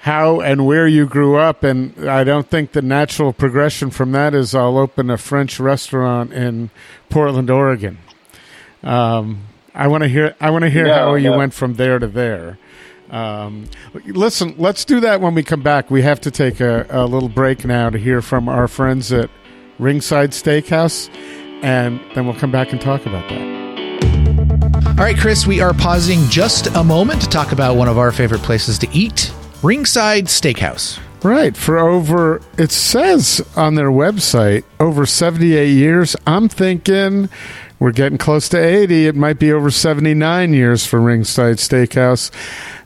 [0.00, 1.62] how and where you grew up.
[1.62, 6.32] And I don't think the natural progression from that is I'll open a French restaurant
[6.32, 6.70] in
[7.08, 7.98] Portland, Oregon.
[8.82, 9.42] Um,
[9.74, 10.34] I want to hear.
[10.40, 12.58] I want to hear No, how you went from there to there.
[13.10, 13.66] Um,
[14.06, 15.90] listen, let's do that when we come back.
[15.90, 19.30] We have to take a, a little break now to hear from our friends at
[19.78, 21.08] Ringside Steakhouse,
[21.62, 23.52] and then we'll come back and talk about that.
[24.98, 28.12] All right, Chris, we are pausing just a moment to talk about one of our
[28.12, 31.00] favorite places to eat Ringside Steakhouse.
[31.24, 31.56] Right.
[31.56, 36.16] For over, it says on their website, over 78 years.
[36.26, 37.28] I'm thinking
[37.78, 39.06] we're getting close to 80.
[39.06, 42.30] It might be over 79 years for Ringside Steakhouse.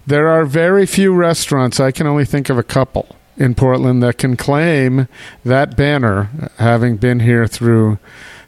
[0.06, 4.18] There are very few restaurants, I can only think of a couple in Portland that
[4.18, 5.08] can claim
[5.44, 7.98] that banner, having been here through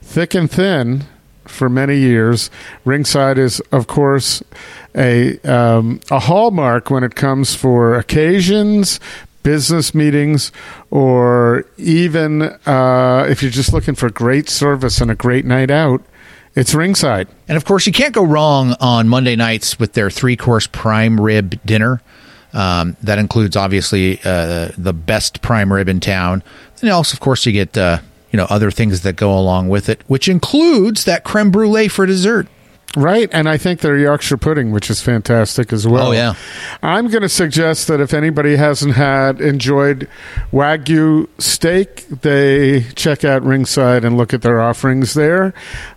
[0.02, 1.04] thick and thin
[1.44, 2.50] for many years.
[2.84, 4.42] Ringside is, of course,
[4.94, 9.00] a um, a hallmark when it comes for occasions,
[9.42, 10.52] business meetings,
[10.90, 16.02] or even uh, if you're just looking for great service and a great night out.
[16.54, 17.28] It's Ringside.
[17.46, 21.20] And of course, you can't go wrong on Monday nights with their three course prime
[21.20, 22.02] rib dinner.
[22.52, 26.42] Um, that includes obviously uh, the best prime rib in town.
[26.80, 27.98] And also, of course, you get uh,
[28.30, 32.06] you know other things that go along with it, which includes that creme brulee for
[32.06, 32.46] dessert.
[32.96, 36.08] Right, and I think their Yorkshire pudding, which is fantastic as well.
[36.08, 36.34] Oh, yeah.
[36.82, 40.08] I'm going to suggest that if anybody hasn't had enjoyed
[40.52, 45.52] Wagyu steak, they check out Ringside and look at their offerings there.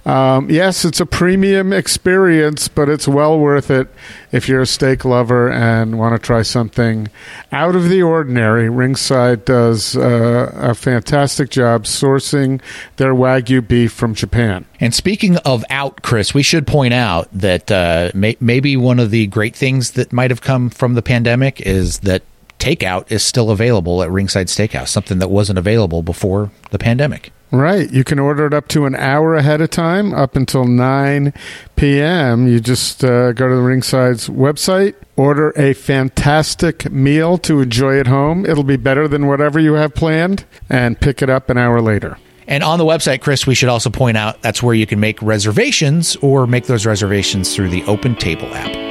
[0.06, 3.88] Um, yes, it's a premium experience, but it's well worth it
[4.32, 7.08] if you're a steak lover and want to try something
[7.52, 8.68] out of the ordinary.
[8.68, 12.62] Ringside does uh, a fantastic job sourcing
[12.98, 14.66] their Wagyu beef from Japan.
[14.80, 19.12] And speaking of out, Chris, we should point out that uh, may- maybe one of
[19.12, 22.24] the great things that might have come from the pandemic is that
[22.58, 27.32] takeout is still available at Ringside Steakhouse, something that wasn't available before the pandemic.
[27.52, 27.92] Right.
[27.92, 31.34] You can order it up to an hour ahead of time, up until 9
[31.76, 32.48] p.m.
[32.48, 38.08] You just uh, go to the Ringside's website, order a fantastic meal to enjoy at
[38.08, 38.46] home.
[38.46, 42.18] It'll be better than whatever you have planned, and pick it up an hour later.
[42.48, 45.22] And on the website, Chris, we should also point out that's where you can make
[45.22, 48.91] reservations or make those reservations through the Open Table app.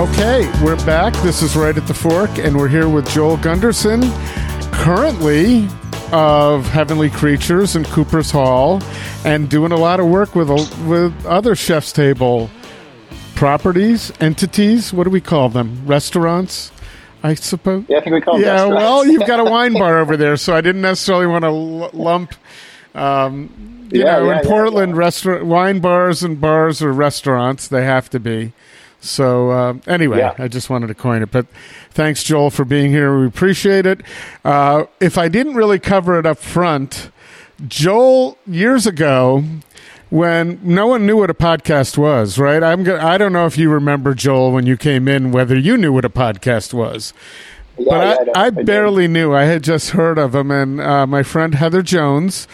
[0.00, 1.12] Okay, we're back.
[1.22, 4.00] This is Right at the Fork, and we're here with Joel Gunderson,
[4.72, 5.68] currently
[6.10, 8.80] of Heavenly Creatures in Cooper's Hall,
[9.26, 10.48] and doing a lot of work with
[10.86, 12.48] with other ChefStable
[13.34, 14.90] properties, entities.
[14.90, 15.82] What do we call them?
[15.84, 16.72] Restaurants,
[17.22, 17.84] I suppose.
[17.86, 20.38] Yeah, I think we call them Yeah, well, you've got a wine bar over there,
[20.38, 22.34] so I didn't necessarily want to l- lump.
[22.94, 24.98] Um, you Yeah, know, yeah, in Portland, yeah.
[24.98, 27.68] restaurant wine bars and bars are restaurants.
[27.68, 28.54] They have to be.
[29.00, 30.34] So uh, anyway, Yeah.
[30.38, 31.30] I just wanted to coin it.
[31.30, 31.46] But
[31.90, 33.18] thanks, Joel, for being here.
[33.18, 34.02] We appreciate it.
[34.44, 37.10] Uh, if I didn't really cover it up front,
[37.66, 39.44] Joel years ago.
[40.10, 42.64] When no one knew what a podcast was, right?
[42.64, 45.76] I'm go- I don't know if you remember Joel when you came in, whether you
[45.76, 47.14] knew what a podcast was
[47.80, 49.34] Yeah, but yeah, I, I barely knew.
[49.34, 52.46] I had just heard of him, and uh, my friend Heather Jones,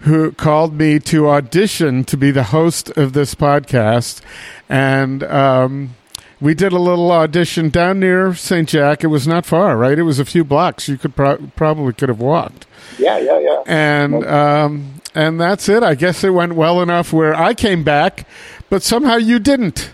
[0.00, 4.20] who called me to audition to be the host of this podcast,
[4.68, 5.96] and um,
[6.40, 8.68] we did a little audition down near St.
[8.68, 9.02] Jack.
[9.02, 9.98] It was not far, right?
[9.98, 10.88] It was a few blocks.
[10.88, 12.66] You could pro- probably could have walked
[12.98, 13.62] Yeah, yeah, yeah.
[13.66, 15.82] and um, and that's it.
[15.82, 18.26] I guess it went well enough where I came back,
[18.68, 19.92] but somehow you didn't.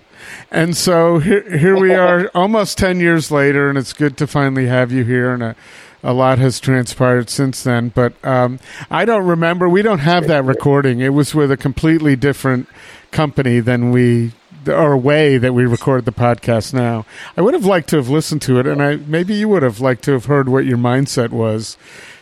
[0.51, 4.67] And so here, here we are, almost ten years later, and it's good to finally
[4.67, 5.33] have you here.
[5.33, 5.57] And a,
[6.03, 7.91] a lot has transpired since then.
[7.91, 8.59] But um,
[8.91, 9.69] I don't remember.
[9.69, 11.01] We don't have that recording.
[11.01, 12.69] It was with a completely different
[13.11, 14.33] company than we
[14.67, 17.07] or way that we record the podcast now.
[17.37, 19.81] I would have liked to have listened to it, and I maybe you would have
[19.81, 21.77] liked to have heard what your mindset was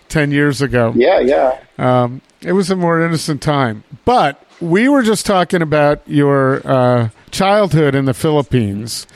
[0.08, 0.92] ten years ago.
[0.94, 1.58] Yeah, yeah.
[1.78, 3.84] Um, it was a more innocent time.
[4.04, 9.06] But we were just talking about your uh, childhood in the Philippines.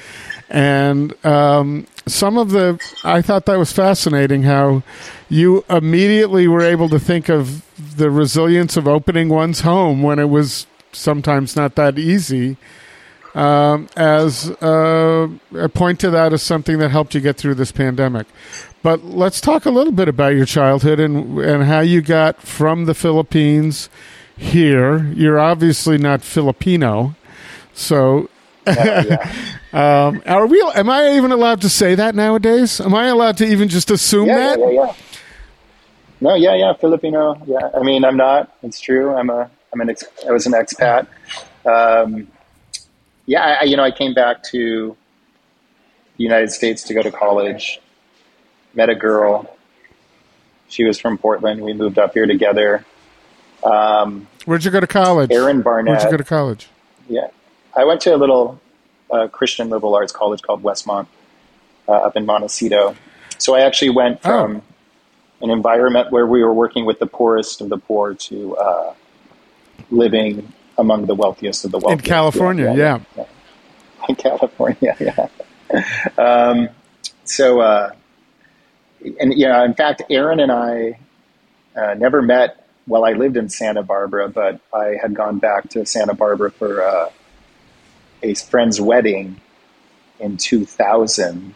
[0.48, 4.82] And um, some of the, I thought that was fascinating how
[5.28, 7.64] you immediately were able to think of
[7.96, 12.58] the resilience of opening one's home when it was sometimes not that easy
[13.34, 17.72] um, as uh, a point to that as something that helped you get through this
[17.72, 18.26] pandemic.
[18.82, 22.84] But let's talk a little bit about your childhood and and how you got from
[22.84, 23.88] the Philippines
[24.42, 25.04] here.
[25.14, 27.14] You're obviously not Filipino,
[27.74, 28.28] so.
[29.72, 30.62] um, are we?
[30.76, 32.80] Am I even allowed to say that nowadays?
[32.80, 34.58] Am I allowed to even just assume Yeah, that?
[34.60, 34.94] yeah, yeah, yeah.
[36.20, 37.42] No, yeah, yeah, Filipino.
[37.46, 38.56] Yeah, I mean, I'm not.
[38.62, 39.12] It's true.
[39.14, 39.50] I'm a.
[39.72, 39.90] I'm an.
[39.90, 41.08] Ex, I was an expat.
[41.66, 42.28] Um,
[43.26, 44.96] yeah, I, you know, I came back to
[46.16, 47.80] the United States to go to college.
[48.74, 49.56] Met a girl.
[50.68, 51.60] She was from Portland.
[51.62, 52.84] We moved up here together.
[53.64, 55.30] Um, Where'd you go to college?
[55.30, 55.92] Aaron Barnett.
[55.92, 56.68] Where'd you go to college?
[57.08, 57.28] Yeah,
[57.76, 58.60] I went to a little
[59.10, 61.06] uh, Christian liberal arts college called Westmont
[61.88, 62.96] uh, up in Montecito.
[63.38, 64.42] So I actually went Oh.
[64.44, 64.62] from
[65.42, 68.94] an environment where we were working with the poorest of the poor to uh,
[69.90, 71.94] living among the wealthiest of the wealthy.
[72.04, 72.08] In.
[72.08, 73.00] California, yeah.
[74.08, 75.28] in California, yeah.
[76.18, 76.68] um,
[77.24, 77.90] so, uh,
[79.20, 80.98] and yeah, in fact, Aaron and I
[81.76, 85.86] uh, never met while I lived in Santa Barbara, but I had gone back to
[85.86, 87.10] Santa Barbara for uh,
[88.22, 89.40] a friend's wedding
[90.20, 91.54] in 2000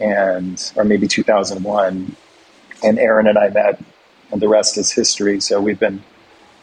[0.00, 2.16] and or maybe 2001
[2.82, 3.80] and Aaron and I met
[4.30, 6.02] and the rest is history so we've been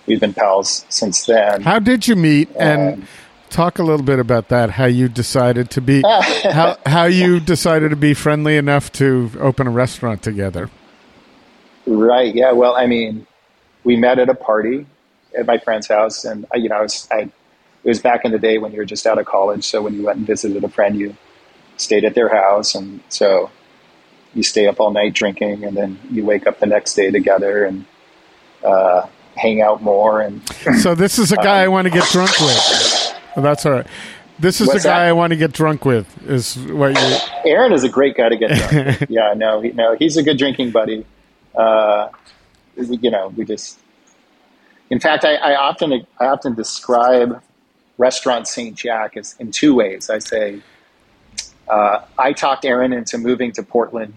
[0.06, 2.50] we've been pals since then How did you meet?
[2.58, 3.08] And Um,
[3.50, 4.72] talk a little bit about that.
[4.72, 6.02] How you decided to be,
[6.44, 10.70] how how you decided to be friendly enough to open a restaurant together.
[11.86, 12.34] Right.
[12.34, 12.52] Yeah.
[12.52, 13.26] Well, I mean,
[13.86, 14.86] we met at a party
[15.38, 17.32] at my friend's house, and I, you know, I was, I, it
[17.90, 19.64] was back in the day when you were just out of college.
[19.64, 21.16] So when you went and visited a friend, you
[21.78, 23.52] stayed at their house, and so
[24.34, 27.64] you stay up all night drinking, and then you wake up the next day together
[27.64, 27.86] and
[28.64, 30.20] uh, hang out more.
[30.20, 30.42] And
[30.80, 33.16] So this is a guy I want to get drunk with.
[33.36, 33.88] Well, that's all right.
[34.38, 35.08] This is a guy that?
[35.08, 36.28] I want to get drunk with.
[36.28, 37.18] Is what you?
[37.46, 39.00] Aaron is a great guy to get drunk.
[39.00, 39.10] with.
[39.10, 39.34] yeah.
[39.34, 39.62] No.
[39.62, 39.96] He, no.
[39.96, 41.06] He's a good drinking buddy.
[41.56, 42.10] Uh,
[42.78, 43.80] you know, we just.
[44.90, 47.42] In fact, I, I often I often describe
[47.98, 50.10] restaurant Saint Jack as in two ways.
[50.10, 50.62] I say
[51.68, 54.14] uh, I talked Aaron into moving to Portland,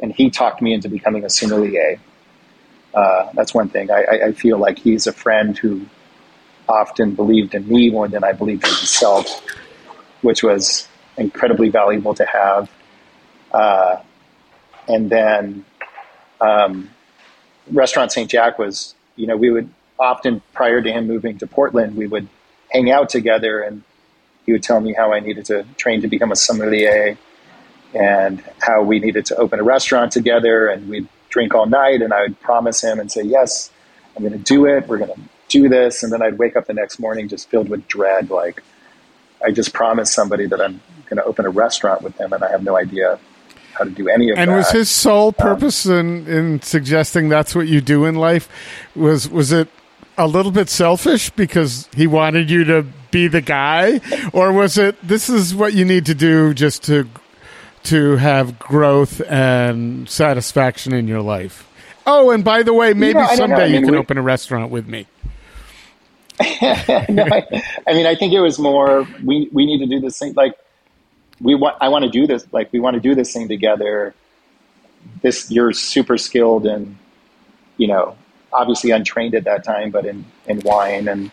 [0.00, 1.98] and he talked me into becoming a sommelier.
[2.94, 3.90] Uh, that's one thing.
[3.90, 5.84] I, I, feel like he's a friend who
[6.68, 9.42] often believed in me more than I believed in myself,
[10.22, 12.70] which was incredibly valuable to have.
[13.52, 13.96] Uh,
[14.88, 15.64] and then
[16.40, 16.90] um,
[17.70, 18.30] Restaurant St.
[18.30, 22.28] Jack was, you know, we would often, prior to him moving to Portland, we would
[22.70, 23.82] hang out together and
[24.46, 27.18] he would tell me how I needed to train to become a sommelier
[27.94, 32.12] and how we needed to open a restaurant together and we'd drink all night and
[32.12, 33.70] I would promise him and say, yes,
[34.16, 34.86] I'm going to do it.
[34.88, 36.02] We're going to do this.
[36.02, 38.30] And then I'd wake up the next morning just filled with dread.
[38.30, 38.62] Like
[39.44, 42.50] I just promised somebody that I'm going to open a restaurant with them and I
[42.50, 43.18] have no idea
[43.78, 44.56] how to do any of And that.
[44.56, 48.48] was his sole um, purpose in, in suggesting that's what you do in life?
[48.96, 49.68] Was was it
[50.16, 54.00] a little bit selfish because he wanted you to be the guy,
[54.32, 57.08] or was it this is what you need to do just to
[57.84, 61.64] to have growth and satisfaction in your life?
[62.06, 64.88] Oh, and by the way, maybe someday I you can we- open a restaurant with
[64.88, 65.06] me.
[66.40, 67.42] no, I,
[67.86, 70.34] I mean, I think it was more we we need to do this thing.
[70.34, 70.54] Like
[71.40, 72.46] we want, I want to do this.
[72.52, 74.14] Like we want to do this thing together.
[75.22, 76.96] This you're super skilled and
[77.76, 78.16] you know
[78.52, 81.30] obviously untrained at that time, but in in wine and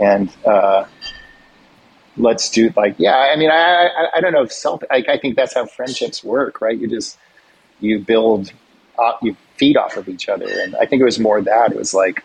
[0.00, 0.84] and uh,
[2.16, 3.16] let's do like yeah.
[3.16, 4.82] I mean, I I, I don't know if self.
[4.90, 6.78] I, I think that's how friendships work, right?
[6.78, 7.18] You just
[7.80, 8.52] you build,
[8.98, 11.78] uh, you feed off of each other, and I think it was more that it
[11.78, 12.24] was like.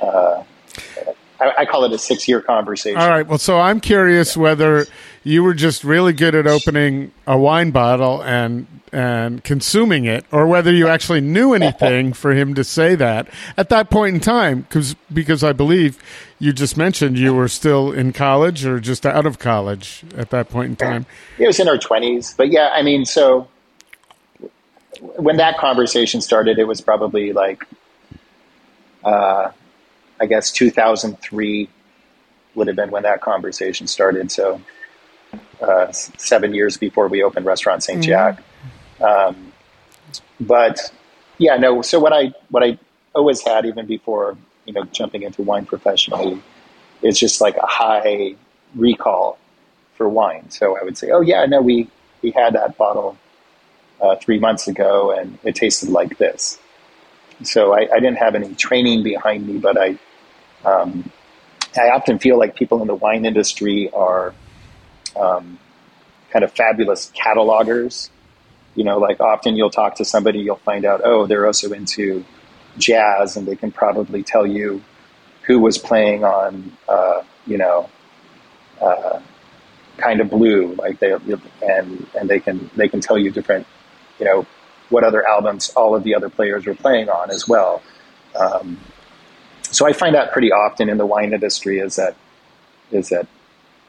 [0.00, 0.44] Uh,
[1.40, 3.00] I, I call it a six-year conversation.
[3.00, 3.26] All right.
[3.26, 4.86] Well, so I'm curious whether
[5.24, 10.48] you were just really good at opening a wine bottle and and consuming it, or
[10.48, 14.62] whether you actually knew anything for him to say that at that point in time.
[14.62, 16.02] Because because I believe
[16.38, 20.48] you just mentioned you were still in college or just out of college at that
[20.48, 21.06] point in time.
[21.38, 23.48] It was in our twenties, but yeah, I mean, so
[25.16, 27.64] when that conversation started, it was probably like,
[29.04, 29.50] uh,
[30.20, 31.68] I guess 2003
[32.54, 34.30] would have been when that conversation started.
[34.30, 34.60] So
[35.60, 38.42] uh, seven years before we opened Restaurant saint Jack.
[39.00, 39.52] Um,
[40.40, 40.92] but
[41.38, 41.82] yeah, no.
[41.82, 42.78] So what I what I
[43.14, 46.42] always had, even before you know jumping into wine professionally,
[47.02, 48.34] is just like a high
[48.74, 49.38] recall
[49.94, 50.50] for wine.
[50.50, 51.88] So I would say, oh yeah, no, we
[52.22, 53.16] we had that bottle
[54.00, 56.58] uh, three months ago, and it tasted like this.
[57.42, 59.98] So I, I didn't have any training behind me, but I
[60.64, 61.10] um,
[61.76, 64.34] I often feel like people in the wine industry are
[65.18, 65.58] um,
[66.30, 68.10] kind of fabulous catalogers.
[68.74, 72.24] You know, like often you'll talk to somebody, you'll find out, oh, they're also into
[72.78, 74.82] jazz, and they can probably tell you
[75.42, 77.90] who was playing on, uh, you know,
[78.80, 79.20] uh,
[79.96, 83.66] kind of blue, like they and and they can they can tell you different,
[84.18, 84.46] you know,
[84.88, 87.82] what other albums all of the other players were playing on as well.
[88.38, 88.78] Um,
[89.70, 92.16] so I find that pretty often in the wine industry is that
[92.90, 93.26] is that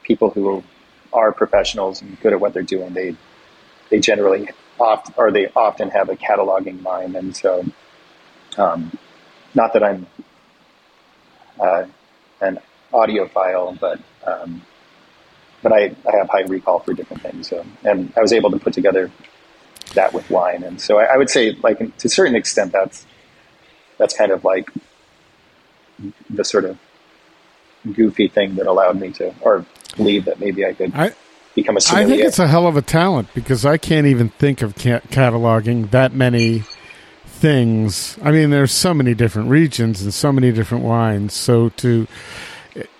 [0.02, 0.62] people who
[1.12, 3.16] are professionals and good at what they're doing, they
[3.90, 7.64] they generally oft or they often have a cataloging mind, and so
[8.56, 8.96] um,
[9.54, 10.06] not that I'm
[11.60, 11.84] uh,
[12.40, 12.58] an
[12.92, 14.62] audiophile, but um,
[15.62, 17.48] but I, I have high recall for different things.
[17.48, 19.10] So, and I was able to put together
[19.94, 20.64] that with wine.
[20.64, 23.06] And so I, I would say, like, to a certain extent, that's,
[23.96, 24.70] that's kind of like
[26.30, 26.78] the sort of
[27.92, 31.12] goofy thing that allowed me to, or believe that maybe I could I,
[31.54, 32.06] become a sommelier.
[32.06, 35.00] I think it's a hell of a talent because I can't even think of ca-
[35.00, 36.64] cataloging that many
[37.24, 38.16] things.
[38.22, 41.34] I mean, there's so many different regions and so many different wines.
[41.34, 42.06] So to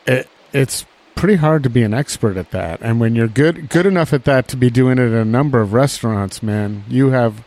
[0.07, 0.85] it, it's
[1.15, 2.81] pretty hard to be an expert at that.
[2.83, 5.61] And when you're good good enough at that to be doing it at a number
[5.61, 7.45] of restaurants, man, you have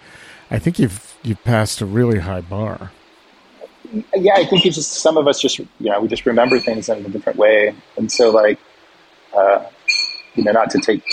[0.49, 2.91] I think you've you've passed a really high bar.
[4.15, 6.89] Yeah, I think you just some of us just you know we just remember things
[6.89, 8.59] in a different way, and so like
[9.35, 9.65] uh,
[10.35, 11.03] you know not to take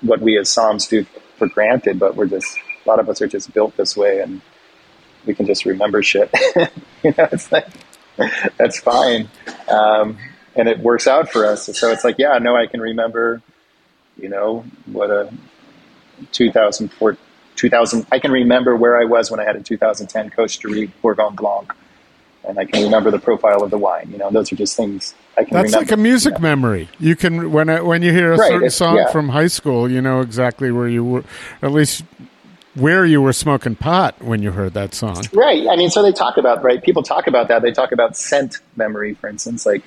[0.00, 1.04] what we as somms do
[1.38, 4.40] for granted, but we're just a lot of us are just built this way, and
[5.26, 6.30] we can just remember shit.
[7.02, 7.66] you know, it's like
[8.56, 9.28] that's fine.
[9.68, 10.18] Um,
[10.56, 11.66] and it works out for us.
[11.78, 13.42] So it's like, yeah, no, I can remember,
[14.16, 15.32] you know, what a
[16.32, 17.16] 2004,
[17.56, 21.72] 2000, I can remember where I was when I had a 2010 Coche-Dury Bourgogne Blanc.
[22.46, 24.08] And I can remember the profile of the wine.
[24.12, 25.78] You know, those are just things I can That's remember.
[25.78, 26.42] like a music you know.
[26.48, 26.88] memory.
[26.98, 29.10] You can when I, when you hear a Right, certain song yeah.
[29.10, 31.24] from high school, you know exactly where you were,
[31.62, 32.04] at least
[32.74, 35.22] where you were smoking pot when you heard that song.
[35.32, 35.66] Right.
[35.68, 36.82] I mean, so they talk about, right?
[36.82, 37.62] People talk about that.
[37.62, 39.82] They talk about scent memory, for instance, like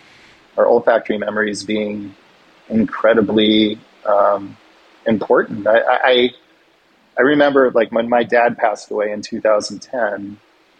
[0.58, 2.16] our olfactory memories being
[2.68, 4.58] incredibly um,
[5.06, 5.68] important.
[5.68, 6.30] I, I,
[7.18, 10.38] I remember, like, when my dad passed away in 2010,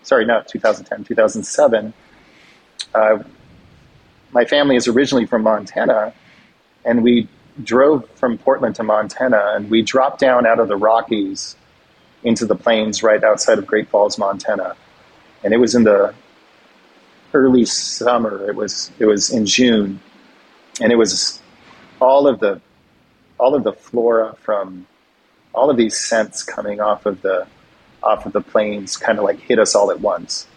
[0.10, 1.94] sorry, not 2010, 2007,
[2.96, 3.20] uh,
[4.32, 6.14] my family is originally from Montana,
[6.84, 7.28] and we
[7.64, 11.56] drove from Portland to Montana, and we dropped down out of the Rockies
[12.24, 14.76] into the plains right outside of Great Falls, Montana.
[15.44, 16.16] And it was in the
[17.36, 18.50] early summer.
[18.50, 20.00] It was it was in June,
[20.82, 21.40] and it was
[22.02, 22.60] all of the
[23.40, 24.88] all of the flora from
[25.54, 27.48] all of these scents coming off of the
[28.04, 30.48] off of the plains kind of like hit us all at once.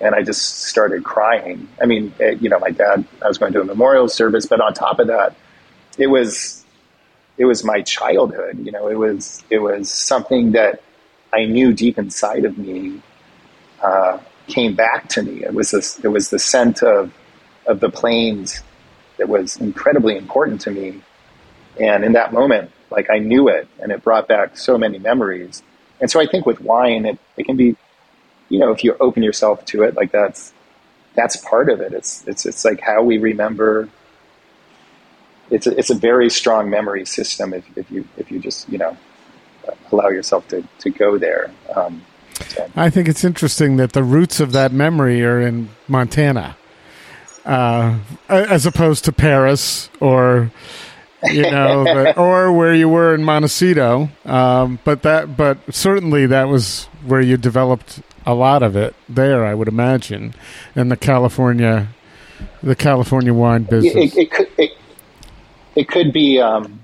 [0.00, 1.68] And I just started crying.
[1.80, 3.04] I mean, eh, you know, my dad.
[3.22, 5.34] I was going to a memorial service, but on top of that,
[5.96, 6.64] it was
[7.38, 8.58] it was my childhood.
[8.64, 10.82] You know, it was it was something that
[11.32, 13.00] I knew deep inside of me
[13.82, 15.44] uh, came back to me.
[15.44, 17.12] It was this, it was the scent of
[17.66, 18.62] of the plains
[19.16, 21.02] that was incredibly important to me.
[21.80, 25.62] And in that moment, like I knew it, and it brought back so many memories.
[26.00, 27.76] And so I think with wine, it, it can be,
[28.48, 30.52] you know, if you open yourself to it, like that's
[31.14, 31.92] that's part of it.
[31.92, 33.88] It's it's it's like how we remember.
[35.50, 38.78] It's a, it's a very strong memory system if, if you if you just you
[38.78, 38.96] know
[39.90, 41.50] allow yourself to, to go there.
[41.74, 42.02] Um.
[42.76, 46.56] I think it's interesting that the roots of that memory are in Montana,
[47.46, 50.50] uh, as opposed to Paris or
[51.32, 54.08] you know, the, or where you were in Montecito.
[54.24, 59.44] Um, but that, but certainly that was where you developed a lot of it there.
[59.44, 60.34] I would imagine
[60.74, 61.88] in the California,
[62.62, 64.16] the California wine business.
[64.16, 64.70] It, it could it,
[65.74, 66.80] it could be um,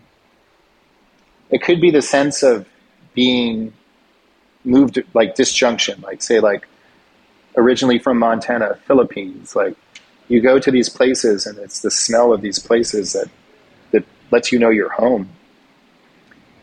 [1.51, 2.69] it could be the sense of
[3.15, 3.73] being
[4.65, 6.67] moved like disjunction, like say like
[7.57, 9.77] originally from Montana, Philippines, like
[10.29, 13.29] you go to these places and it's the smell of these places that
[14.33, 15.29] lets you know you're home.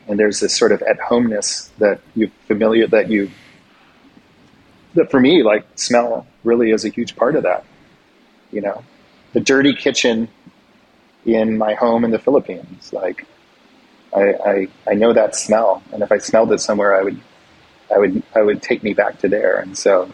[0.08, 3.30] And there's this sort of at homeness that you familiar that you
[4.96, 7.64] that for me like smell really is a huge part of that.
[8.52, 8.84] You know,
[9.34, 10.28] the dirty kitchen
[11.26, 13.28] in my home in the Philippines, like
[14.16, 17.20] I, I I know that smell, and if I smelled it somewhere, I would
[17.94, 19.60] I would I would take me back to there.
[19.60, 20.12] And so,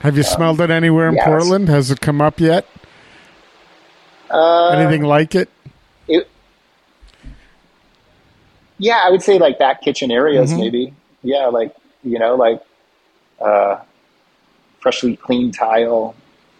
[0.00, 1.24] Have you smelled it anywhere in yes.
[1.24, 1.70] Portland?
[1.70, 2.66] Has it come up yet?
[4.30, 5.48] uh, Anything like it?
[6.06, 6.28] it,
[8.78, 10.94] yeah, I would say like back kitchen areas, maybe.
[11.22, 12.62] Yeah, like you know, like
[13.40, 13.80] uh,
[14.80, 16.14] freshly cleaned tile,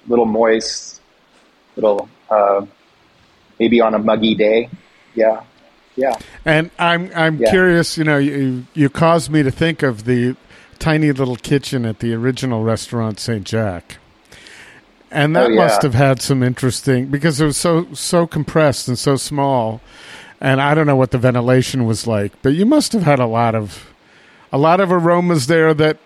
[0.08, 1.00] little moist,
[1.76, 2.66] little uh,
[3.58, 4.68] maybe on a muggy day.
[5.14, 5.42] Yeah,
[5.96, 6.18] yeah.
[6.44, 7.50] And I'm I'm Yeah.
[7.50, 7.96] curious.
[7.96, 10.36] You know, you you caused me to think of the
[10.78, 13.44] tiny little kitchen at the original restaurant St.
[13.44, 13.98] Jack,
[15.10, 15.62] and that Oh, yeah.
[15.62, 19.80] must have had some interesting because it was so so compressed and so small.
[20.40, 23.26] And I don't know what the ventilation was like, but you must have had a
[23.26, 23.92] lot of
[24.52, 25.98] a lot of aromas there that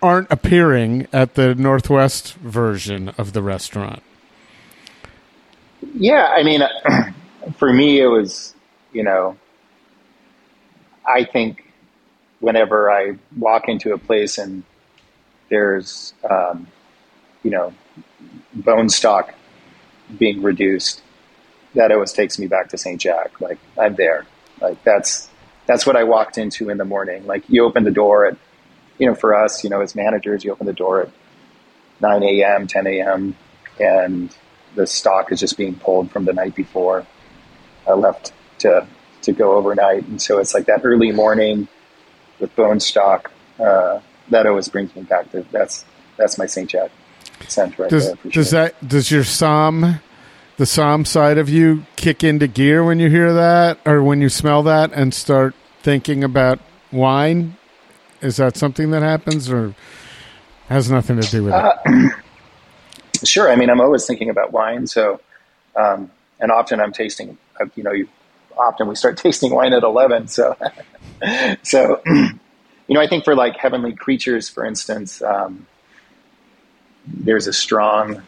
[0.00, 4.02] aren't appearing at the Northwest version of the restaurant.
[5.94, 6.62] Yeah, I mean,
[7.56, 8.54] for me, it was,
[8.92, 9.36] you know,
[11.06, 11.64] I think
[12.40, 14.62] whenever I walk into a place and
[15.48, 16.68] there's um,
[17.42, 17.74] you know,
[18.54, 19.34] bone stock
[20.18, 21.02] being reduced,
[21.74, 23.00] that always takes me back to St.
[23.00, 23.40] Jack.
[23.40, 24.26] Like I'm there.
[24.60, 25.28] Like that's
[25.66, 27.26] that's what I walked into in the morning.
[27.26, 28.36] Like you open the door at,
[28.98, 31.10] you know, for us, you know, as managers, you open the door at
[32.00, 33.36] 9 a.m., 10 a.m.,
[33.80, 34.34] and
[34.74, 37.06] the stock is just being pulled from the night before.
[37.86, 38.86] I left to
[39.22, 41.68] to go overnight, and so it's like that early morning
[42.40, 43.30] with bone stock.
[43.58, 44.00] Uh,
[44.30, 45.84] that always brings me back to that's
[46.16, 46.68] that's my St.
[46.68, 46.90] Jack
[47.48, 48.16] scent right does, there.
[48.30, 48.60] Does sure.
[48.60, 50.00] that does your somm,
[50.56, 54.28] the somm side of you, kick into gear when you hear that, or when you
[54.28, 57.56] smell that, and start thinking about wine?
[58.20, 59.74] Is that something that happens, or
[60.68, 62.12] has nothing to do with uh, it?
[63.24, 63.50] Sure.
[63.50, 64.86] I mean, I'm always thinking about wine.
[64.86, 65.20] So,
[65.76, 67.38] um, and often I'm tasting.
[67.60, 68.08] Uh, you know, you,
[68.56, 70.28] often we start tasting wine at 11.
[70.28, 70.56] So,
[71.62, 72.38] so you
[72.88, 75.66] know, I think for like heavenly creatures, for instance, um,
[77.06, 78.22] there's a strong.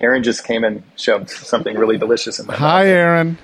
[0.00, 2.86] Aaron just came and shoved something really delicious in my Hi, mouth.
[2.86, 3.38] Aaron.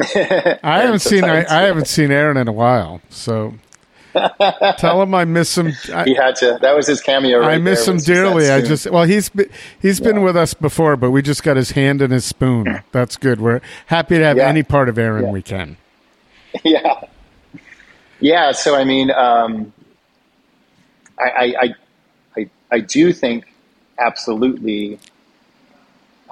[0.00, 1.44] I haven't seen I.
[1.44, 3.54] I haven't seen Aaron in a while, so
[4.78, 5.72] tell him I miss him.
[5.92, 6.58] I, He had to.
[6.60, 7.40] That was his cameo.
[7.40, 8.50] Right I miss him was just that dearly.
[8.50, 9.48] I just well, he's been,
[9.80, 10.22] he's been Yeah.
[10.22, 12.82] with us before, but we just got his hand and his spoon.
[12.92, 13.40] That's good.
[13.40, 14.48] We're happy to have Yeah.
[14.48, 15.30] any part of Aaron Yeah.
[15.30, 15.76] we can.
[16.64, 17.00] yeah
[18.20, 19.72] yeah so i mean um,
[21.18, 21.74] I, I,
[22.36, 23.52] I, I do think
[23.98, 25.00] absolutely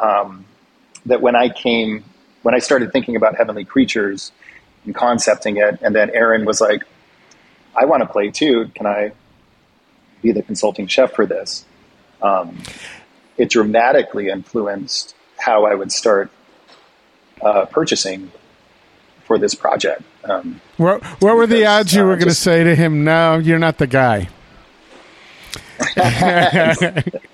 [0.02, 0.44] um,
[1.06, 2.04] that when i came
[2.42, 4.32] when i started thinking about heavenly creatures
[4.84, 6.82] and concepting it and then aaron was like
[7.80, 9.12] i want to play too can i
[10.20, 11.64] be the consulting chef for this
[12.20, 12.56] um,
[13.36, 16.30] it dramatically influenced how i would start
[17.40, 18.30] uh, purchasing
[19.24, 22.62] for this project um, What, what were the odds you uh, were going to say
[22.62, 23.04] to him?
[23.04, 24.28] No, you're not the guy.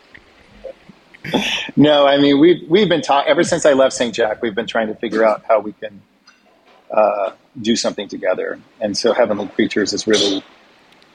[1.76, 4.14] No, I mean we've we've been talking ever since I left St.
[4.14, 4.42] Jack.
[4.42, 6.00] We've been trying to figure out how we can
[6.90, 10.42] uh, do something together, and so Heavenly Creatures has really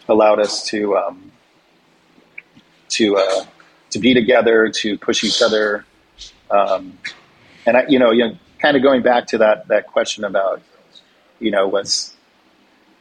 [0.07, 1.31] allowed us to um,
[2.89, 3.45] to uh,
[3.91, 5.85] to be together, to push each other,
[6.51, 6.97] um,
[7.65, 10.61] and I, you know, you know, kind of going back to that that question about,
[11.39, 12.15] you know, was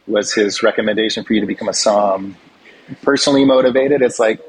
[0.07, 2.35] was his recommendation for you to become a somm
[3.01, 4.01] personally motivated?
[4.01, 4.41] It's like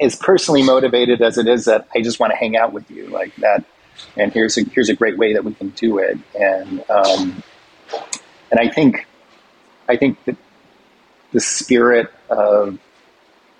[0.00, 3.06] as personally motivated as it is that I just want to hang out with you
[3.08, 3.64] like that.
[4.16, 6.18] And here's a, here's a great way that we can do it.
[6.38, 7.42] And, um,
[8.50, 9.06] and I think,
[9.88, 10.36] I think that
[11.32, 12.78] the spirit of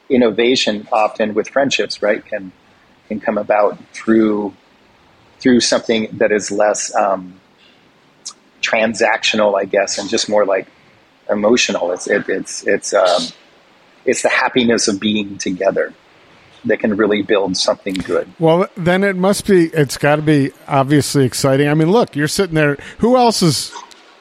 [0.08, 2.52] innovation often with friendships, right, can,
[3.08, 4.54] can come about through,
[5.38, 7.40] through something that is less, um,
[8.60, 10.66] transactional, I guess, and just more like
[11.30, 11.92] emotional.
[11.92, 13.22] It's, it, it's, it's, um,
[14.04, 15.94] it's the happiness of being together
[16.64, 18.32] that can really build something good.
[18.38, 19.66] Well, then it must be.
[19.66, 21.68] It's got to be obviously exciting.
[21.68, 22.76] I mean, look, you're sitting there.
[22.98, 23.72] Who else is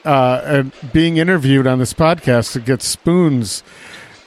[0.06, 3.62] uh, uh, being interviewed on this podcast to get spoons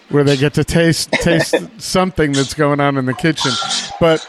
[0.08, 3.52] where they get to taste taste something that's going on in the kitchen?
[4.00, 4.26] But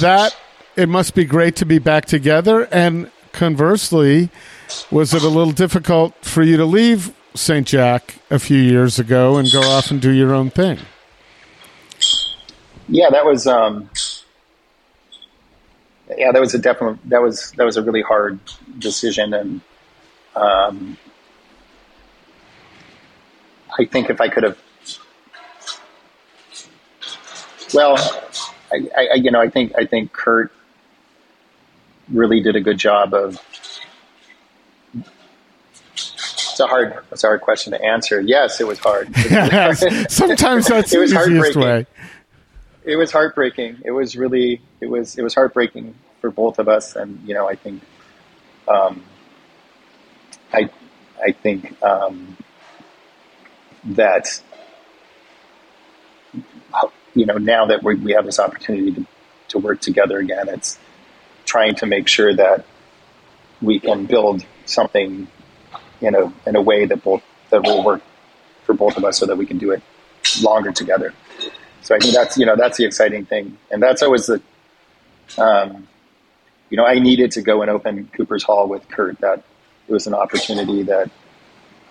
[0.00, 0.36] that
[0.76, 2.68] it must be great to be back together.
[2.72, 4.30] And conversely,
[4.90, 7.66] was it a little difficult for you to leave St.
[7.66, 10.78] Jack a few years ago and go off and do your own thing?
[12.90, 13.88] Yeah, that was um,
[16.16, 18.40] yeah, that was a definite that was that was a really hard
[18.78, 19.60] decision, and
[20.34, 20.98] um,
[23.78, 24.58] I think if I could have,
[27.72, 27.96] well,
[28.72, 30.52] I, I you know I think I think Kurt
[32.08, 33.38] really did a good job of.
[35.94, 36.98] It's a hard.
[37.12, 38.20] It's a hard question to answer.
[38.20, 39.14] Yes, it was hard.
[40.10, 41.86] Sometimes that's It the was easiest way.
[42.84, 43.78] It was heartbreaking.
[43.84, 47.48] It was really it was it was heartbreaking for both of us, and you know
[47.48, 47.82] I think
[48.68, 49.02] um,
[50.52, 50.70] I
[51.22, 52.36] I think um,
[53.84, 54.40] that
[57.14, 59.06] you know now that we we have this opportunity to,
[59.48, 60.78] to work together again, it's
[61.44, 62.64] trying to make sure that
[63.60, 65.26] we can build something
[66.00, 68.02] in a in a way that both that will work
[68.64, 69.82] for both of us, so that we can do it
[70.42, 71.12] longer together.
[71.82, 74.40] So I think that's you know that's the exciting thing, and that's always the,
[75.38, 75.88] um,
[76.68, 79.18] you know, I needed to go and open Cooper's Hall with Kurt.
[79.20, 79.42] That
[79.88, 81.10] it was an opportunity that,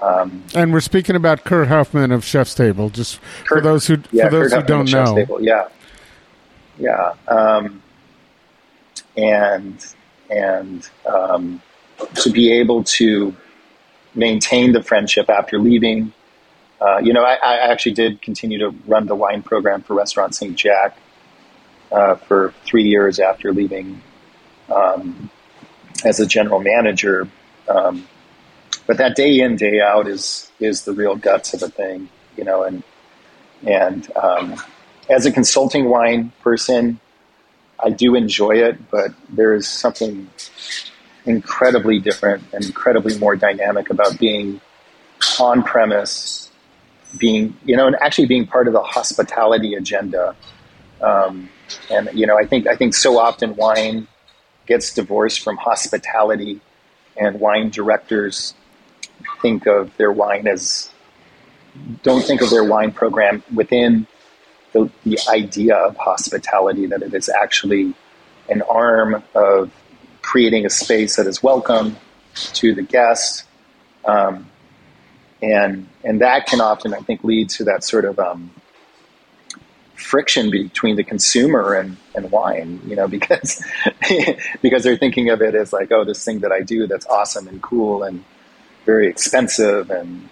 [0.02, 4.32] um, And we're speaking about Kurt Huffman of ChefStable, just for those who yeah, for
[4.32, 5.16] those Kurt who Huffman don't know.
[5.16, 5.42] Table.
[5.42, 5.68] yeah,
[6.78, 7.82] yeah, um,
[9.18, 9.86] and
[10.30, 11.62] and um,
[12.16, 13.36] to be able to
[14.16, 16.14] maintain the friendship after leaving
[16.82, 20.34] uh, you know, I, I, actually did continue to run the wine program for Restaurant
[20.34, 20.56] St.
[20.56, 20.98] Jack
[21.92, 24.02] uh, for three years after leaving
[24.74, 25.30] um,
[26.06, 27.28] as a general manager.
[27.68, 28.08] Um,
[28.88, 32.44] but that day in, day out is is the real guts of the thing, you
[32.44, 32.64] know.
[32.64, 32.84] And
[33.66, 34.56] and um,
[35.10, 37.00] as a consulting wine person,
[37.84, 40.30] I do enjoy it, but there is something
[41.26, 44.62] incredibly different and incredibly more dynamic about being
[45.40, 46.49] on premise,
[47.18, 50.36] being you know, and actually being part of the hospitality agenda.
[51.01, 51.49] Um,
[51.89, 54.07] and you know, I think I think so often wine
[54.66, 56.62] gets divorced from hospitality,
[57.18, 58.53] and wine directors
[59.41, 60.89] think of their wine as
[62.03, 64.07] don't think of their wine program within
[64.74, 67.93] the, the idea of hospitality that it is actually
[68.49, 69.72] an arm of
[70.22, 71.95] creating a space that is welcome
[72.34, 73.45] to the guest
[74.05, 74.49] um,
[75.42, 78.52] and and that can often I think lead to that sort of um,
[80.00, 83.64] friction between the consumer and, and wine, you know, because
[84.62, 87.48] because they're thinking of it as like, oh, this thing that I do that's awesome
[87.48, 88.24] and cool and
[88.86, 90.30] very expensive and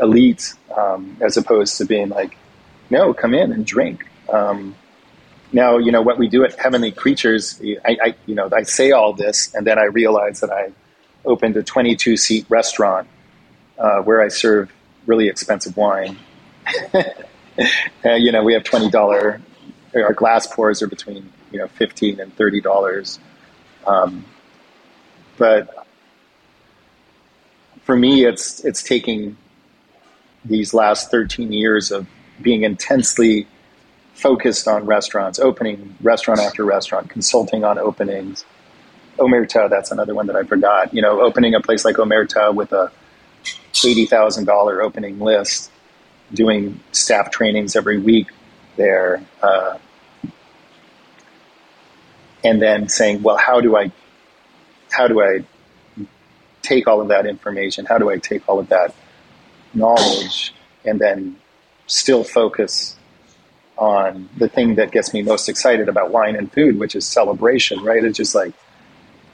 [0.00, 2.36] elite, um, as opposed to being like,
[2.90, 4.06] no, come in and drink.
[4.30, 4.74] Um,
[5.52, 7.60] now, you know what we do at Heavenly Creatures.
[7.84, 10.72] I, I, you know, I say all this, and then I realize that I
[11.24, 13.08] opened a 22 seat restaurant
[13.78, 14.72] uh, where I serve
[15.06, 16.18] really expensive wine.
[18.04, 19.40] you know, we have twenty dollar.
[19.94, 23.18] Our glass pours are between you know fifteen and thirty dollars.
[23.86, 24.24] Um,
[25.36, 25.86] but
[27.82, 29.36] for me, it's it's taking
[30.44, 32.06] these last thirteen years of
[32.40, 33.46] being intensely
[34.14, 38.44] focused on restaurants, opening restaurant after restaurant, consulting on openings.
[39.18, 40.92] Omerta, that's another one that I forgot.
[40.92, 42.90] You know, opening a place like Omerta with a
[43.86, 45.70] eighty thousand dollar opening list
[46.32, 48.28] doing staff trainings every week
[48.76, 49.78] there, uh,
[52.42, 53.92] and then saying, well, how do I,
[54.90, 55.44] how do I
[56.62, 57.84] take all of that information?
[57.84, 58.94] How do I take all of that
[59.72, 60.54] knowledge
[60.84, 61.36] and then
[61.86, 62.96] still focus
[63.76, 67.82] on the thing that gets me most excited about wine and food, which is celebration,
[67.82, 68.04] right?
[68.04, 68.52] It's just like,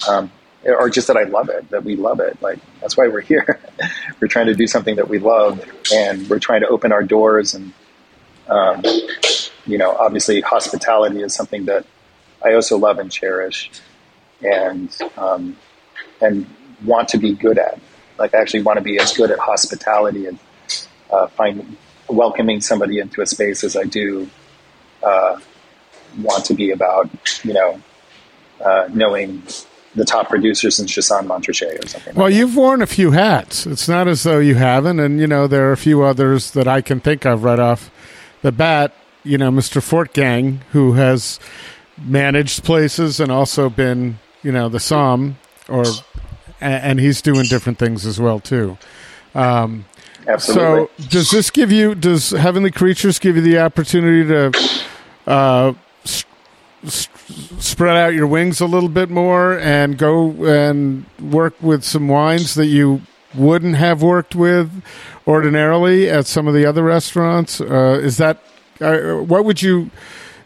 [0.08, 0.30] um,
[0.64, 2.40] or just that I love it, that we love it.
[2.42, 3.60] Like that's why we're here.
[4.20, 7.54] we're trying to do something that we love, and we're trying to open our doors.
[7.54, 7.72] And
[8.48, 8.82] um,
[9.66, 11.86] you know, obviously, hospitality is something that
[12.44, 13.70] I also love and cherish,
[14.42, 15.56] and um,
[16.20, 16.46] and
[16.84, 17.78] want to be good at.
[18.18, 20.38] Like I actually want to be as good at hospitality and
[21.10, 21.76] uh, find
[22.08, 24.28] welcoming somebody into a space as I do
[25.02, 25.38] uh,
[26.20, 27.08] want to be about.
[27.44, 27.82] You know,
[28.62, 29.42] uh, knowing
[29.94, 32.14] the top producers in Chassagne Montrachet or something.
[32.14, 33.66] Well, like you've worn a few hats.
[33.66, 36.68] It's not as though you haven't, and you know there are a few others that
[36.68, 37.90] I can think of right off
[38.42, 38.92] the bat.
[39.24, 39.82] You know, Mr.
[39.82, 41.40] Fortgang, who has
[42.02, 45.34] managed places and also been, you know, the Somm,
[45.68, 45.84] or
[46.60, 48.78] and he's doing different things as well too.
[49.34, 49.86] Um,
[50.26, 50.88] Absolutely.
[50.98, 51.94] So, does this give you?
[51.94, 54.78] Does Heavenly Creatures give you the opportunity to?
[55.26, 55.72] Uh,
[56.84, 62.54] spread out your wings a little bit more and go and work with some wines
[62.54, 63.02] that you
[63.34, 64.82] wouldn't have worked with
[65.26, 67.60] ordinarily at some of the other restaurants?
[67.60, 68.38] Uh, is that
[68.80, 69.90] uh, what would you,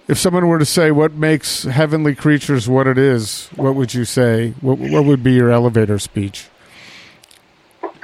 [0.08, 3.48] if someone were to say what makes Heavenly Creatures what it is?
[3.56, 4.50] What would you say?
[4.60, 6.48] What, what would be your elevator speech?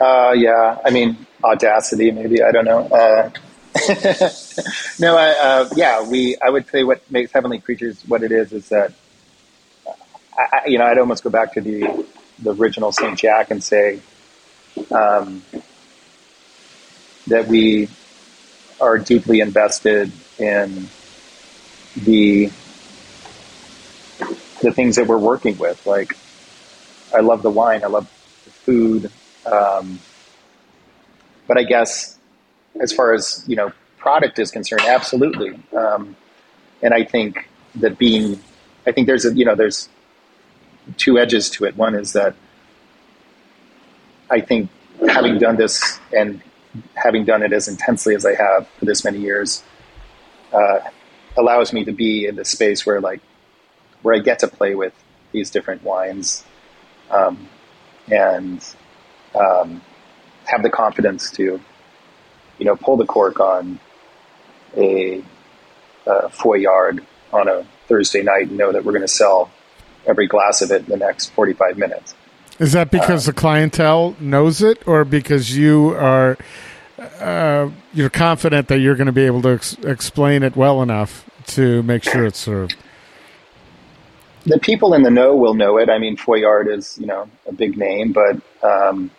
[0.00, 3.32] Uh, yeah, I mean audacity, maybe I don't know.
[4.98, 6.36] No, I, uh, yeah, we.
[6.44, 8.92] I would say what makes Heavenly Creatures what it is is that,
[10.36, 12.06] I, you know, I'd almost go back to the
[12.40, 14.00] the original Saint Jack and say
[14.90, 15.42] um,
[17.28, 17.88] that we
[18.80, 20.88] are deeply invested in
[21.96, 22.46] the
[24.62, 25.86] the things that we're working with.
[25.86, 26.12] Like,
[27.16, 28.04] I love the wine, I love
[28.44, 29.10] the food,
[29.46, 29.98] um,
[31.46, 32.18] but I guess
[32.78, 35.58] as far as you know product is concerned, absolutely.
[35.76, 36.16] Um,
[36.82, 38.40] and I think that being,
[38.86, 39.88] I think there's a you know there's
[40.96, 41.76] two edges to it.
[41.76, 42.34] One is that
[44.30, 44.70] I think
[45.08, 46.40] having done this and
[46.94, 49.62] having done it as intensely as I have for this many years
[50.52, 50.80] uh,
[51.36, 53.20] allows me to be in the space where like
[54.02, 54.94] where I get to play with
[55.32, 56.44] these different wines
[57.10, 57.48] um,
[58.10, 58.64] and
[59.34, 59.82] um,
[60.46, 61.60] have the confidence to
[62.60, 63.80] you know, pull the cork on
[64.76, 65.22] a,
[66.06, 66.30] a
[67.32, 69.50] on a Thursday night and know that we're going to sell
[70.06, 72.14] every glass of it in the next 45 minutes.
[72.58, 76.36] Is that because uh, the clientele knows it or because you are
[76.98, 81.28] uh, you're confident that you're going to be able to ex- explain it well enough
[81.46, 82.76] to make sure it's served.
[84.44, 85.88] The people in the know will know it.
[85.88, 89.10] I mean, Foillard is you know a big name, but um,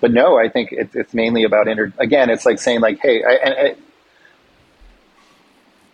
[0.00, 1.92] but no, I think it, it's mainly about inter.
[1.98, 3.74] Again, it's like saying like, hey, I, I,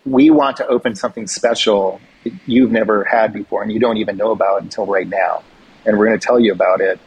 [0.05, 4.17] we want to open something special that you've never had before, and you don't even
[4.17, 5.43] know about until right now,
[5.87, 6.99] and we're going to tell you about it,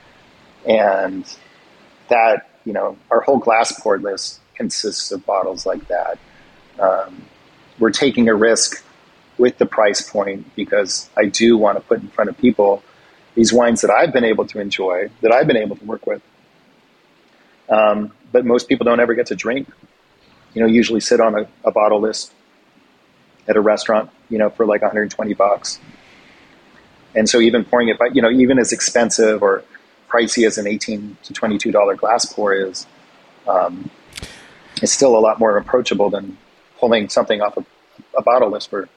[0.66, 1.26] and
[2.10, 6.18] that you know our whole glass port list consists of bottles like that.
[6.80, 7.26] Um,
[7.80, 8.84] we're taking a risk
[9.38, 12.84] with the price point because I do want to put in front of people
[13.36, 16.24] these wines that I've been able to enjoy, that I've been able to work with.
[17.70, 19.70] Um, but most people don't ever get to drink.
[20.54, 22.32] You know, usually sit on a, a bottle list
[23.48, 25.80] at a restaurant, you know, for like 120 bucks.
[27.16, 29.64] And so even pouring it, but you know, even as expensive or
[30.10, 32.86] pricey as an 18 to 22 dollar glass pour is,
[33.48, 33.90] um,
[34.82, 36.38] it's still a lot more approachable than
[36.80, 37.66] pulling something off a,
[38.18, 38.88] a bottle list for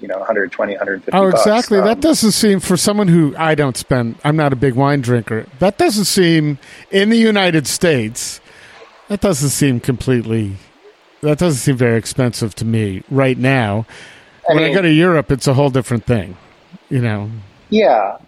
[0.00, 1.78] you know 120 150 oh exactly.
[1.78, 5.00] Um, that doesn't seem for someone who i don't spend i'm not a big wine
[5.00, 6.58] drinker that doesn't seem
[6.90, 8.40] in the united states
[9.08, 10.56] that doesn't seem completely
[11.20, 13.86] that doesn't seem very expensive to me right now.
[14.48, 16.36] I when mean, i go to europe it's a whole different thing
[16.90, 17.30] you know?
[17.70, 18.18] Yeah.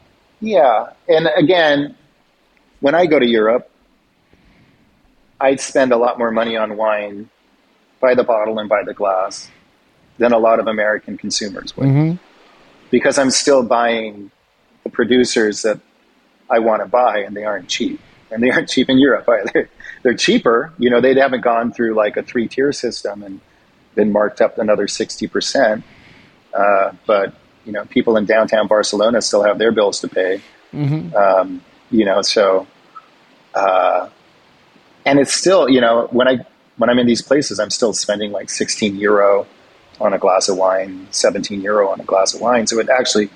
[0.40, 0.92] Yeah.
[1.08, 1.96] And again
[2.80, 3.70] when i go to europe
[5.40, 7.30] i'd spend a lot more money on wine
[8.00, 9.50] by the bottle and by the glass
[10.20, 11.88] than a lot of American consumers would.
[11.88, 12.16] Mm-hmm.
[12.90, 14.30] Because I'm still buying
[14.84, 15.80] the producers that
[16.48, 18.00] I want to buy, and they aren't cheap.
[18.30, 19.68] And they aren't cheap in Europe either.
[20.02, 20.72] They're cheaper.
[20.78, 23.40] You know, they haven't gone through like a three tier system and
[23.94, 25.82] been marked up another 60%.
[26.52, 27.34] Uh, but,
[27.64, 30.42] you know, people in downtown Barcelona still have their bills to pay.
[30.72, 31.16] Mm-hmm.
[31.16, 32.66] Um, you know, so,
[33.54, 34.10] uh,
[35.06, 36.44] and it's still, you know, when I,
[36.76, 39.46] when I'm in these places, I'm still spending like 16 euro
[40.00, 42.66] on a glass of wine, 17 euro on a glass of wine.
[42.66, 43.30] So it actually,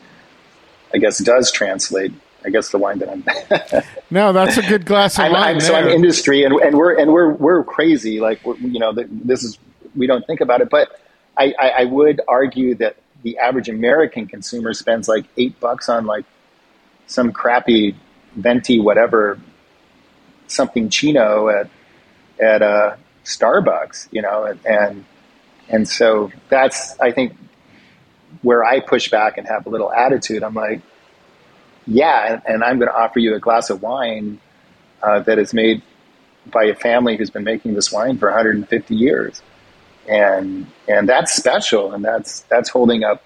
[0.93, 2.13] I guess, does translate.
[2.45, 3.85] I guess the wine that I'm.
[4.11, 5.55] no, that's a good glass of I'm, wine.
[5.55, 8.21] I'm, so I'm industry, and, and we're and we're we're crazy.
[8.21, 9.59] Like you know, this is
[9.97, 11.01] we don't think about it, but
[11.39, 16.05] I, I, I would argue that the average American consumer spends like eight bucks on
[16.05, 16.27] like
[17.07, 17.97] some crappy
[18.35, 19.39] venti whatever
[20.47, 21.69] something chino at
[22.41, 25.05] at a uh, Starbucks, you know, and, and
[25.69, 27.37] and so that's, I think,
[28.43, 30.43] where I push back and have a little attitude.
[30.43, 30.83] I'm like,
[31.87, 34.41] yeah, and, I'm going to offer you a glass of wine
[35.03, 35.83] uh, that is made
[36.47, 39.43] by a family who's been making this wine for 150 years,
[40.09, 43.23] and and that's special, and that's that's holding up,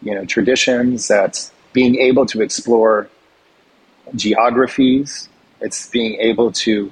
[0.00, 1.08] you know, traditions.
[1.08, 3.08] That's being able to explore
[4.14, 5.28] geographies.
[5.60, 6.90] It's being able to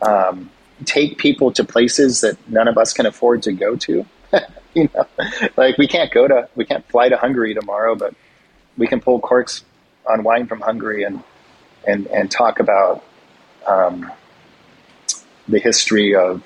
[0.00, 0.50] um,
[0.86, 4.04] take people to places that none of us can afford to go to.
[4.74, 5.04] you know,
[5.56, 8.14] like we can't go to, we can't fly to Hungary tomorrow, but
[8.76, 9.64] we can pull corks
[10.06, 11.22] on wine from Hungary and
[11.86, 13.04] and and talk about
[13.66, 14.10] um,
[15.48, 16.42] the history of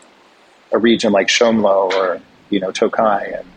[0.73, 3.49] a region like Somló or you know Tokaj and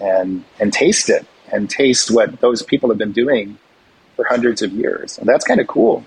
[0.00, 3.58] and and taste it and taste what those people have been doing
[4.16, 6.04] for hundreds of years, and that's kind of cool.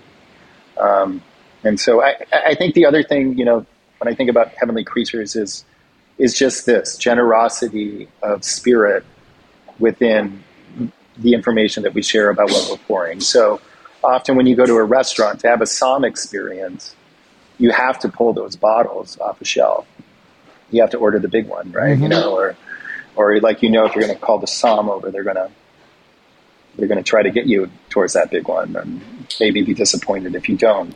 [0.78, 1.22] Um,
[1.62, 3.66] and so I, I think the other thing, you know,
[3.98, 5.64] when I think about heavenly creatures is
[6.16, 9.04] is just this generosity of spirit
[9.80, 10.44] within
[11.18, 13.20] the information that we share about what we're pouring.
[13.20, 13.60] So
[14.02, 16.94] often when you go to a restaurant to have a somm experience,
[17.58, 19.86] you have to pull those bottles off a shelf.
[20.70, 21.94] You have to order the big one, right?
[21.94, 22.02] Mm-hmm.
[22.04, 22.56] You know, or
[23.16, 25.50] or like you know if you're going to call the somm over, they're going to
[26.76, 30.34] they're going to try to get you towards that big one, and maybe be disappointed
[30.34, 30.94] if you don't.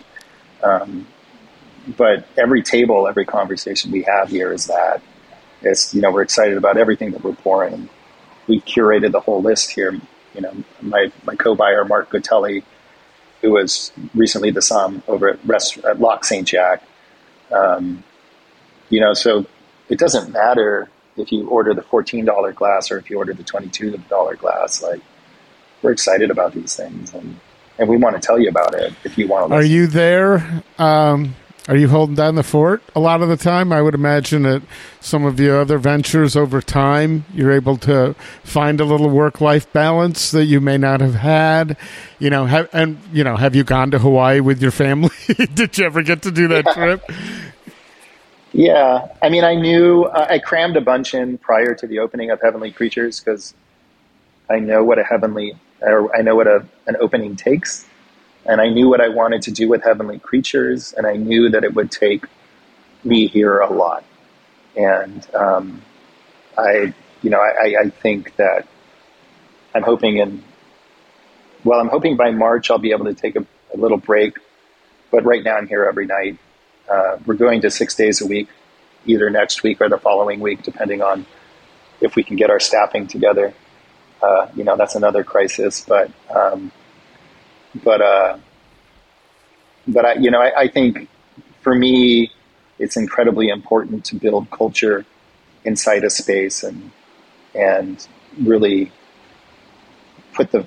[0.62, 1.06] Um,
[1.96, 5.02] but every table, every conversation we have here is that
[5.62, 7.88] it's you know we're excited about everything that we're pouring.
[8.46, 9.98] We've curated the whole list here.
[10.34, 12.62] You know, my my co-buyer Mark Gotelli,
[13.42, 16.82] who was recently the somm over at Rest at Lac Saint Jacques.
[17.50, 18.04] Um,
[18.90, 19.46] you know, so
[19.88, 23.42] it doesn't matter if you order the fourteen dollar glass or if you order the
[23.44, 24.82] twenty two dollar glass.
[24.82, 25.00] Like
[25.82, 27.38] we're excited about these things and
[27.78, 29.56] and we want to tell you about it if you want to.
[29.56, 29.70] Listen.
[29.70, 30.62] Are you there?
[30.78, 31.34] Um,
[31.68, 33.74] are you holding down the fort a lot of the time?
[33.74, 34.62] I would imagine that
[35.00, 39.70] some of your other ventures over time, you're able to find a little work life
[39.70, 41.76] balance that you may not have had.
[42.18, 45.10] You know, have, and you know, have you gone to Hawaii with your family?
[45.54, 46.72] Did you ever get to do that yeah.
[46.72, 47.12] trip?
[48.54, 52.30] Yeah, I mean, I knew uh, I crammed a bunch in prior to the opening
[52.30, 53.52] of Heavenly Creatures because
[54.48, 57.84] I know what a heavenly, or I know what a, an opening takes
[58.48, 61.64] and I knew what I wanted to do with Heavenly Creatures, and I knew that
[61.64, 62.24] it would take
[63.04, 64.04] me here a lot,
[64.74, 65.82] and um,
[66.56, 68.66] I, you know, I, I think that
[69.74, 70.42] I'm hoping in.
[71.62, 73.44] Well, I'm hoping by March I'll be able to take a,
[73.74, 74.38] a little break,
[75.10, 76.38] but right now I'm here every night.
[76.90, 78.48] Uh, we're going to six days a week,
[79.04, 81.26] either next week or the following week, depending on
[82.00, 83.52] if we can get our staffing together.
[84.22, 86.72] Uh, you know, that's another crisis, but um,
[87.74, 88.38] but uh,
[89.86, 91.08] but I, you know, I, I think
[91.60, 92.30] for me,
[92.78, 95.04] it's incredibly important to build culture
[95.64, 96.90] inside a space and
[97.54, 98.06] and
[98.40, 98.92] really
[100.34, 100.66] put the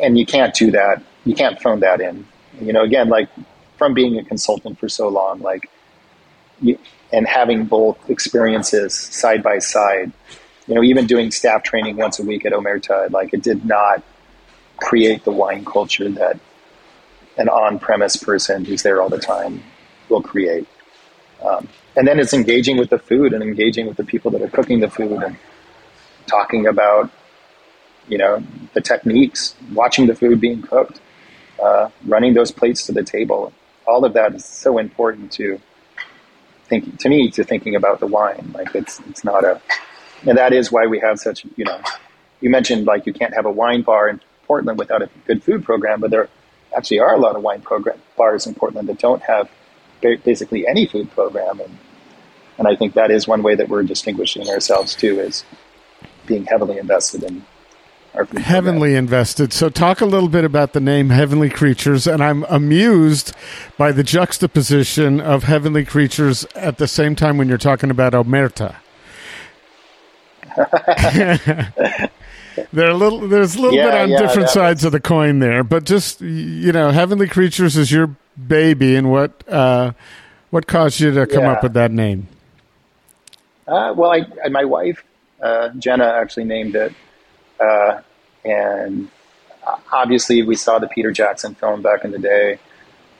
[0.00, 1.02] and you can't do that.
[1.24, 2.26] You can't phone that in.
[2.60, 3.28] You know, again, like
[3.76, 5.70] from being a consultant for so long, like
[6.60, 6.78] you,
[7.12, 10.12] and having both experiences side by side.
[10.66, 14.02] You know, even doing staff training once a week at Omerta, like it did not
[14.80, 16.38] create the wine culture that
[17.36, 19.62] an on-premise person who's there all the time
[20.08, 20.66] will create.
[21.42, 24.48] Um, and then it's engaging with the food and engaging with the people that are
[24.48, 25.36] cooking the food and
[26.26, 27.10] talking about,
[28.08, 28.42] you know,
[28.74, 31.00] the techniques, watching the food being cooked,
[31.62, 33.52] uh, running those plates to the table.
[33.86, 35.60] All of that is so important to
[36.64, 38.52] think to me to thinking about the wine.
[38.54, 39.60] Like it's it's not a,
[40.26, 41.80] and that is why we have such you know,
[42.40, 45.62] you mentioned like you can't have a wine bar in Portland without a good food
[45.64, 46.28] program, but there
[46.76, 49.48] actually are a lot of wine program bars in Portland that don't have
[50.00, 51.78] basically any food program, and
[52.58, 55.44] and I think that is one way that we're distinguishing ourselves too is
[56.26, 57.44] being heavily invested in
[58.14, 59.04] our food heavenly program.
[59.04, 59.52] invested.
[59.52, 63.32] So talk a little bit about the name Heavenly Creatures, and I'm amused
[63.76, 68.76] by the juxtaposition of Heavenly Creatures at the same time when you're talking about Omerta.
[72.72, 73.26] They're a little.
[73.28, 76.20] There's a little Yeah, bit on yeah, different sides of the coin there, but just
[76.20, 78.16] you know, Heavenly Creatures is your
[78.46, 79.92] baby, and what uh,
[80.50, 82.28] what caused you to come up with that name?
[83.66, 85.04] Uh, well, I, I, my wife
[85.42, 86.92] uh, Jenna actually named it,
[87.60, 88.00] uh,
[88.44, 89.10] and
[89.92, 92.58] obviously we saw the Peter Jackson film back in the day.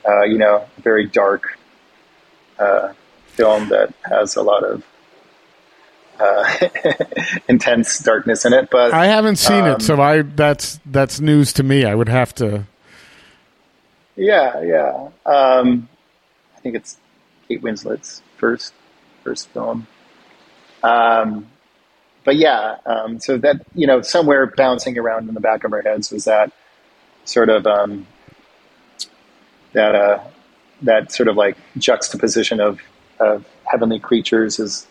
[0.07, 1.57] Uh, you know, very dark
[2.59, 2.93] uh,
[3.27, 4.83] film that has a lot of
[6.19, 6.67] uh,
[7.49, 8.69] intense darkness in it.
[8.69, 11.85] But I haven't seen Um, it, so I that's that's news to me.
[11.85, 12.65] I would have to.
[14.15, 15.09] yeah, yeah.
[15.25, 15.87] Um,
[16.55, 16.97] I think it's
[17.47, 18.73] Kate Winslet's first
[19.23, 19.87] first film.
[20.83, 21.47] Um,
[22.25, 25.81] but yeah, um, so that you know, somewhere bouncing around in the back of our
[25.81, 26.51] heads was that
[27.25, 28.05] sort of um,
[29.73, 30.19] that uh,
[30.81, 32.79] that sort of like juxtaposition of
[33.19, 34.87] of heavenly creatures is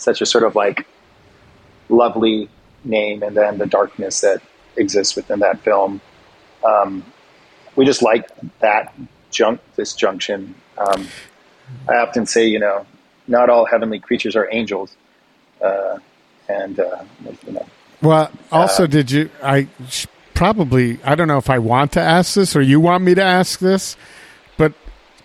[0.00, 0.86] such a sort of like
[1.88, 2.48] lovely
[2.84, 4.42] name, and then the darkness that
[4.76, 6.00] exists within that film.
[6.64, 7.04] Um,
[7.76, 8.28] we just like
[8.60, 8.94] that
[9.30, 10.54] junk this junction.
[10.78, 11.08] Um,
[11.88, 12.86] I often say, you know,
[13.28, 14.96] not all heavenly creatures are angels,
[15.62, 15.98] uh,
[16.48, 17.04] and uh,
[17.46, 17.66] you know,
[18.02, 19.30] Well, also, did you?
[19.42, 19.68] I
[20.34, 20.98] probably.
[21.04, 23.60] I don't know if I want to ask this or you want me to ask
[23.60, 23.96] this,
[24.56, 24.72] but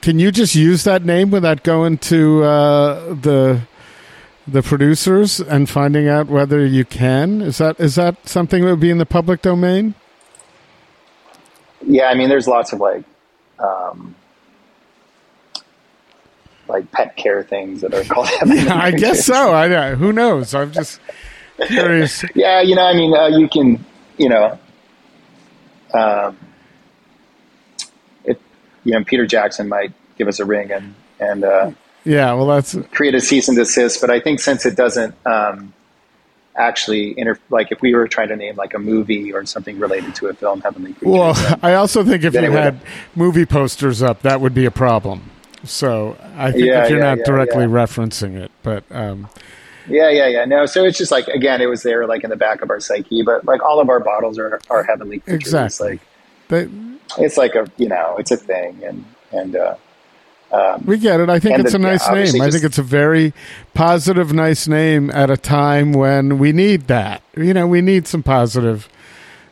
[0.01, 3.61] can you just use that name without going to uh, the
[4.47, 7.41] the producers and finding out whether you can?
[7.41, 9.95] Is that is that something that would be in the public domain?
[11.87, 12.07] yeah.
[12.07, 13.03] I mean, there's lots of like,
[13.59, 14.15] um,
[16.67, 18.27] like pet care things that are called.
[18.39, 19.53] heavenly I guess so.
[19.53, 19.95] I know.
[19.95, 20.53] Who knows?
[20.55, 20.99] I'm just
[21.67, 22.23] curious.
[22.33, 23.85] Yeah, you know, I mean, uh, you can,
[24.17, 24.57] you know,
[25.93, 26.37] um,
[28.23, 28.37] if
[28.83, 31.71] you know, Peter Jackson might give us a ring and and uh,
[32.05, 32.33] Yeah.
[32.33, 33.99] Well, that's create a cease and desist.
[34.01, 35.73] But I think since it doesn't um,
[36.55, 40.15] actually inter- like if we were trying to name like a movie or something related
[40.15, 41.11] to a film, Heavenly Creatures.
[41.13, 41.33] well.
[41.33, 42.79] then- I also think if you had
[43.15, 45.29] movie posters up, that would be a problem.
[45.63, 49.27] So I think Yeah, if you're yeah, not yeah, directly referencing it, but um,
[49.89, 50.45] yeah, yeah, yeah.
[50.45, 52.79] No, so it's just like again, it was there like in the back of our
[52.79, 55.41] psyche, but like all of our bottles are are Heavenly Creatures.
[55.41, 55.89] Exactly.
[55.89, 55.99] Like
[56.49, 56.69] they,
[57.23, 59.75] it's like a you know, it's a thing, and and uh,
[60.51, 61.29] um, We get it.
[61.29, 62.41] I think it's the- a nice yeah, name.
[62.41, 63.33] I think it's a very
[63.73, 67.21] positive, nice name at a time when we need that.
[67.35, 68.87] You know, we need some positive,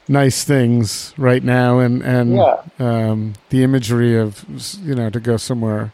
[0.07, 2.57] nice things right now, and and Yeah.
[2.79, 4.45] um, the imagery of
[4.83, 5.91] you know to go somewhere.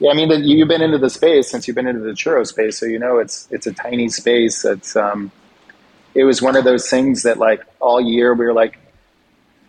[0.00, 2.46] Yeah, I mean, the, you've been into the space since you've been into the churro
[2.46, 4.64] space, so you know it's it's a tiny space.
[4.64, 5.30] It's um,
[6.14, 8.78] it was one of those things that like all year we were like,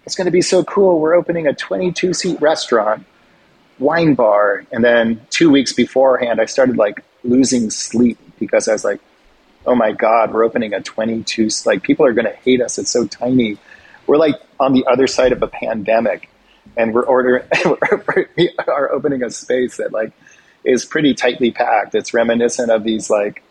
[0.06, 1.00] it's going to be so cool.
[1.00, 3.06] We're opening a 22 seat restaurant,
[3.80, 8.84] wine bar, and then two weeks beforehand, I started like losing sleep because I was
[8.84, 9.00] like,
[9.66, 11.50] oh my god, we're opening a 22.
[11.66, 12.78] Like people are going to hate us.
[12.78, 13.58] It's so tiny.
[14.08, 16.30] We're like on the other side of a pandemic
[16.78, 17.44] and we're ordering,
[18.38, 20.12] we are opening a space that like
[20.64, 21.96] is pretty tightly packed.
[21.96, 23.44] It's reminiscent of these like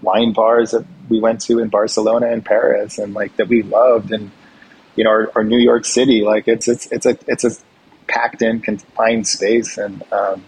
[0.00, 4.12] wine bars that we went to in Barcelona and Paris, and like that we loved,
[4.12, 4.30] and
[4.96, 6.22] you know, or, or New York City.
[6.22, 7.50] Like it's it's it's a it's a
[8.12, 10.44] packed in, confined space, and um,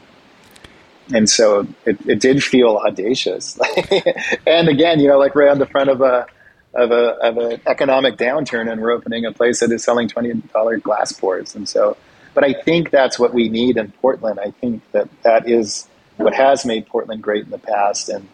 [1.12, 3.58] and so it, it did feel audacious.
[4.46, 6.26] and again, you know, like right on the front of a
[6.74, 10.32] of a of an economic downturn, and we're opening a place that is selling twenty
[10.52, 11.96] dollar glass pours, and so.
[12.34, 14.40] But I think that's what we need in Portland.
[14.40, 15.86] I think that that is
[16.16, 18.28] what has made Portland great in the past, and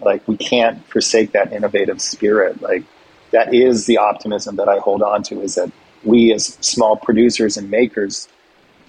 [0.00, 2.60] like we can't forsake that innovative spirit.
[2.60, 2.84] Like
[3.30, 5.40] that is the optimism that I hold on to.
[5.40, 5.72] Is that
[6.04, 8.28] we as small producers and makers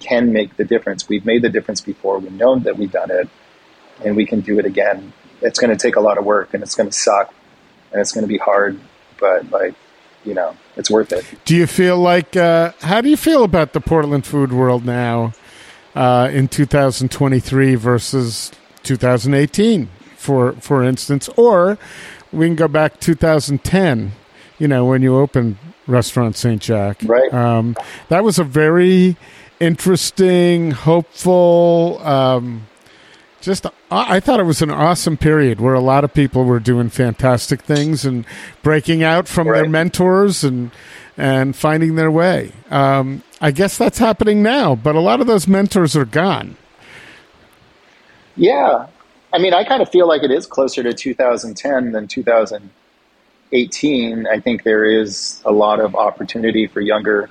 [0.00, 1.08] can make the difference.
[1.08, 2.18] We've made the difference before.
[2.18, 3.28] We've known that we've done it,
[4.04, 5.12] and we can do it again.
[5.40, 7.34] It's going to take a lot of work, and it's going to suck,
[7.92, 8.80] and it's going to be hard,
[9.18, 9.74] but like
[10.24, 11.24] you know, it's worth it.
[11.44, 12.36] Do you feel like?
[12.36, 15.32] Uh, how do you feel about the Portland food world now
[15.94, 18.52] uh, in 2023 versus
[18.82, 21.78] 2018, for for instance, or
[22.32, 24.12] we can go back 2010.
[24.58, 25.56] You know, when you opened
[25.86, 27.32] Restaurant Saint Jack, right?
[27.32, 27.76] Um,
[28.08, 29.16] that was a very
[29.60, 32.00] interesting, hopeful.
[32.02, 32.66] Um,
[33.40, 36.90] just I thought it was an awesome period where a lot of people were doing
[36.90, 38.26] fantastic things and
[38.62, 39.62] breaking out from right.
[39.62, 40.70] their mentors and
[41.16, 42.52] and finding their way.
[42.70, 46.58] Um, I guess that's happening now, but a lot of those mentors are gone.
[48.36, 48.88] Yeah,
[49.32, 54.26] I mean, I kind of feel like it is closer to 2010 than 2018.
[54.26, 57.30] I think there is a lot of opportunity for younger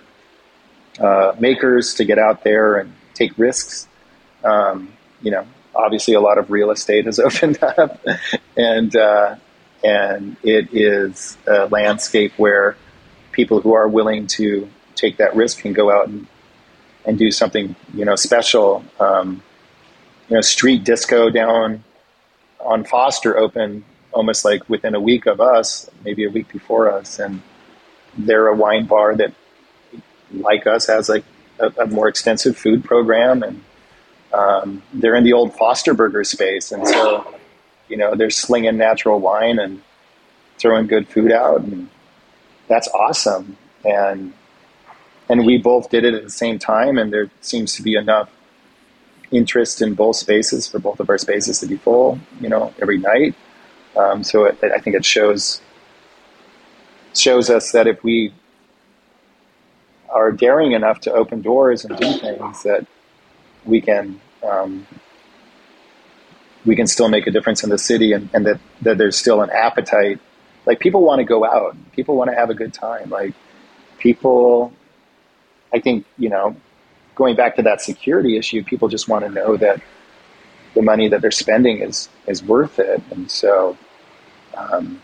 [0.99, 3.87] uh, makers to get out there and take risks.
[4.43, 5.45] Um, you know,
[5.75, 7.99] obviously, a lot of real estate has opened up,
[8.55, 9.35] and uh,
[9.83, 12.77] and it is a landscape where
[13.31, 16.27] people who are willing to take that risk can go out and
[17.05, 18.83] and do something you know special.
[18.99, 19.41] Um,
[20.29, 21.83] you know, street disco down
[22.59, 27.19] on Foster opened almost like within a week of us, maybe a week before us,
[27.19, 27.41] and
[28.17, 29.33] they're a wine bar that
[30.31, 31.23] like us has like
[31.59, 33.61] a, a more extensive food program and
[34.33, 37.35] um, they're in the old Foster Burger space, and so
[37.87, 39.81] you know they're slinging natural wine and
[40.57, 41.89] throwing good food out, and
[42.67, 43.57] that's awesome.
[43.85, 44.33] And
[45.29, 48.29] and we both did it at the same time, and there seems to be enough
[49.31, 52.97] interest in both spaces for both of our spaces to be full, you know, every
[52.97, 53.35] night.
[53.95, 55.61] Um, so it, I think it shows
[57.13, 58.33] shows us that if we
[60.09, 62.85] are daring enough to open doors and do things that
[63.65, 64.85] we can um,
[66.65, 69.41] we can still make a difference in the city and, and that, that there's still
[69.41, 70.19] an appetite.
[70.65, 71.77] Like people want to go out.
[71.93, 73.09] People want to have a good time.
[73.09, 73.33] Like
[73.97, 74.71] people
[75.73, 76.55] i think you know
[77.15, 79.81] going back to that security issue people just want to know that
[80.77, 83.01] the money that they're spending is is worth it.
[83.11, 83.77] And so
[84.55, 85.01] um,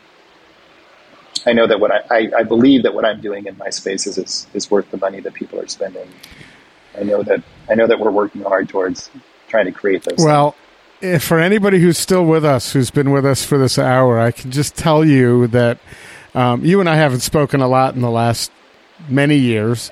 [1.45, 4.17] I know that what I, I, I, believe that what I'm doing in my spaces
[4.17, 6.07] is, is worth the money that people are spending.
[6.97, 9.09] I know that I know that we're working hard towards
[9.47, 10.23] trying to create those.
[10.23, 10.55] Well,
[11.01, 14.31] if for anybody who's still with us, who's been with us for this hour, I
[14.31, 15.79] can just tell you that
[16.33, 18.51] um, you and I haven't spoken a lot in the last
[19.09, 19.91] many years,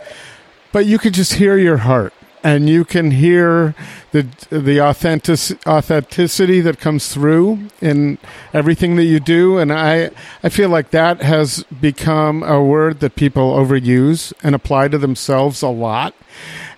[0.72, 3.76] but you could just hear your heart and you can hear
[4.12, 8.18] the the authentic, authenticity that comes through in
[8.54, 9.58] everything that you do.
[9.58, 10.12] And I
[10.44, 15.62] I feel like that has become a word that people overuse and apply to themselves
[15.62, 16.16] a lot.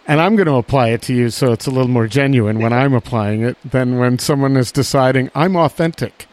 [0.06, 2.73] And I'm going to apply it to you so it's a little more genuine when
[2.73, 6.26] I'm applying it than when someone is deciding I'm authentic.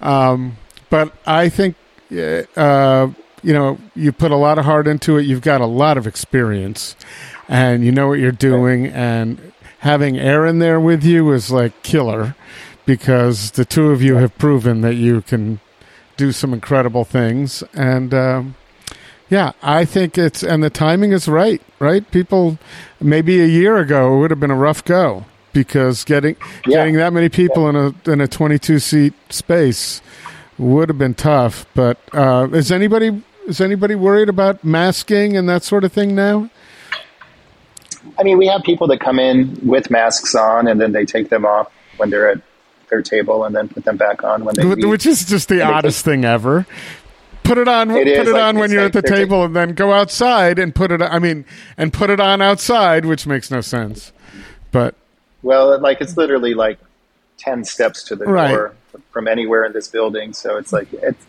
[0.00, 0.58] Um,
[0.90, 1.74] but I think
[2.56, 3.08] uh,
[3.42, 5.22] you know you put a lot of heart into it.
[5.22, 6.94] You've got a lot of experience
[7.50, 8.86] and you know what you're doing.
[8.86, 12.36] And having Aaron there with you is like killer
[12.86, 15.60] because the two of you have proven that you can
[16.16, 17.62] do some incredible things.
[17.74, 18.54] And um,
[19.28, 21.60] yeah, I think it's and the timing is right.
[21.80, 22.58] Right, people.
[23.00, 26.36] Maybe a year ago it would have been a rough go because getting
[26.66, 26.78] yeah.
[26.78, 27.70] getting that many people yeah.
[27.70, 30.00] in a in a 22 seat space
[30.56, 31.66] would have been tough.
[31.74, 36.48] But uh, is anybody is anybody worried about masking and that sort of thing now?
[38.18, 41.28] I mean, we have people that come in with masks on and then they take
[41.28, 42.40] them off when they're at
[42.88, 44.88] their table and then put them back on when they leave.
[44.88, 46.66] Which is just the and oddest thing ever.
[47.42, 47.90] Put it on.
[47.90, 49.92] It put it like on when you're like at the table, taking, and then go
[49.92, 51.00] outside and put it.
[51.02, 51.44] I mean,
[51.76, 54.12] and put it on outside, which makes no sense.
[54.72, 54.94] But
[55.42, 56.78] well, like it's literally like
[57.38, 58.48] ten steps to the right.
[58.48, 58.74] door
[59.10, 60.32] from anywhere in this building.
[60.32, 61.26] So it's like it's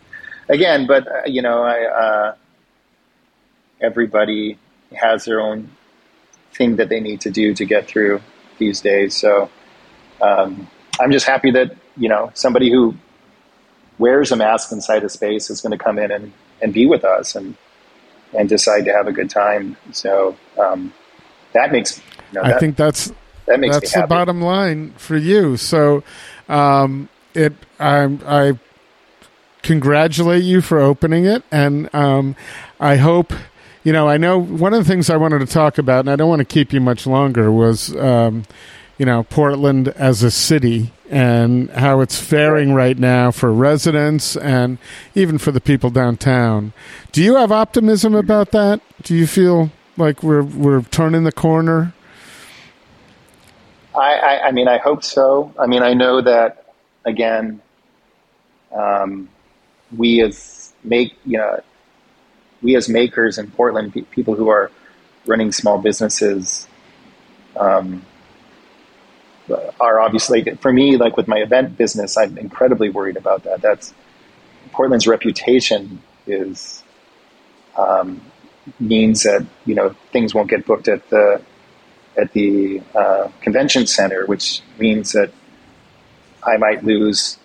[0.48, 2.34] again, but uh, you know, I uh,
[3.80, 4.58] everybody
[4.94, 5.70] has their own
[6.54, 8.20] thing that they need to do to get through
[8.58, 9.16] these days.
[9.16, 9.50] So
[10.20, 10.68] um,
[11.00, 12.94] I'm just happy that you know somebody who
[13.98, 17.04] wears a mask inside a space is going to come in and, and be with
[17.04, 17.56] us and
[18.34, 19.76] and decide to have a good time.
[19.92, 20.92] So um,
[21.52, 23.12] that makes you know, I think that's
[23.46, 25.56] that makes that's the bottom line for you.
[25.56, 26.02] So
[26.48, 28.58] um, it I'm, I
[29.62, 32.36] congratulate you for opening it, and um,
[32.80, 33.32] I hope
[33.84, 34.08] you know.
[34.08, 36.40] I know one of the things I wanted to talk about, and I don't want
[36.40, 38.44] to keep you much longer, was um,
[38.98, 44.78] you know Portland as a city and how it's faring right now for residents and
[45.14, 46.72] even for the people downtown.
[47.12, 48.80] Do you have optimism about that?
[49.02, 51.92] Do you feel like we're we're turning the corner?
[53.94, 55.52] I, I, I mean, I hope so.
[55.58, 56.72] I mean, I know that
[57.04, 57.60] again.
[58.74, 59.28] Um,
[59.94, 61.60] we as make you know
[62.62, 64.70] we as makers in Portland, people who are
[65.26, 66.66] running small businesses,
[67.56, 68.04] um,
[69.80, 72.16] are obviously for me like with my event business.
[72.16, 73.60] I'm incredibly worried about that.
[73.60, 73.92] That's
[74.72, 76.82] Portland's reputation is
[77.76, 78.20] um,
[78.78, 81.42] means that you know things won't get booked at the
[82.16, 85.32] at the uh, convention center, which means that
[86.42, 87.38] I might lose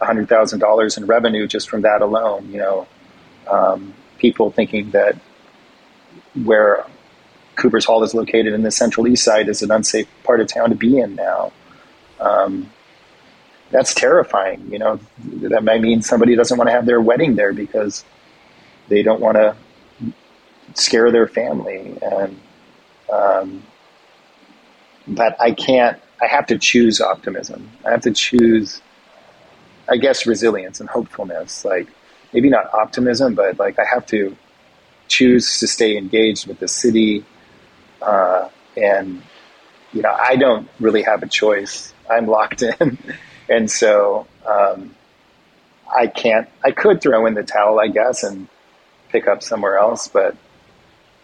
[0.00, 2.48] $100,000 in revenue just from that alone.
[2.52, 2.86] You know,
[3.48, 5.18] um, people thinking that
[6.44, 6.86] where
[7.56, 10.70] Cooper's Hall is located in the Central East Side is an unsafe part of town
[10.70, 11.52] to be in now.
[12.20, 12.72] Um,
[13.70, 14.68] that's terrifying.
[14.72, 15.00] You know,
[15.50, 18.04] that might mean somebody doesn't want to have their wedding there because
[18.88, 19.56] they don't want to
[20.74, 21.98] scare their family.
[22.02, 22.40] And,
[23.12, 23.62] um,
[25.08, 27.70] but I can't, I have to choose optimism.
[27.84, 28.80] I have to choose
[29.88, 31.64] I guess resilience and hopefulness.
[31.64, 31.88] Like
[32.32, 34.36] maybe not optimism, but like I have to
[35.08, 37.24] choose to stay engaged with the city.
[38.00, 39.22] Uh, and
[39.92, 41.92] you know, I don't really have a choice.
[42.10, 42.98] I'm locked in,
[43.48, 44.94] and so um,
[45.94, 46.48] I can't.
[46.64, 48.48] I could throw in the towel, I guess, and
[49.10, 50.36] pick up somewhere else, but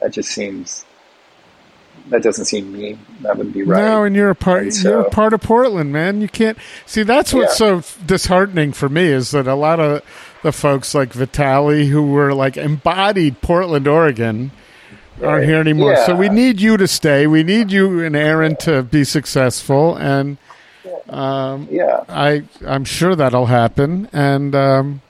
[0.01, 0.85] that just seems
[2.11, 2.99] that doesn't seem me.
[3.21, 3.83] That would be right.
[3.83, 4.73] No, and you're a part.
[4.73, 6.21] So, you're a part of Portland, man.
[6.21, 7.03] You can't see.
[7.03, 7.81] That's what's yeah.
[7.83, 10.03] so disheartening for me is that a lot of
[10.43, 14.51] the folks like Vitaly, who were like embodied Portland, Oregon,
[15.23, 15.93] aren't here anymore.
[15.93, 16.07] Yeah.
[16.07, 17.27] So we need you to stay.
[17.27, 20.39] We need you and Aaron to be successful, and
[21.09, 24.09] um, yeah, I I'm sure that'll happen.
[24.13, 25.03] And um,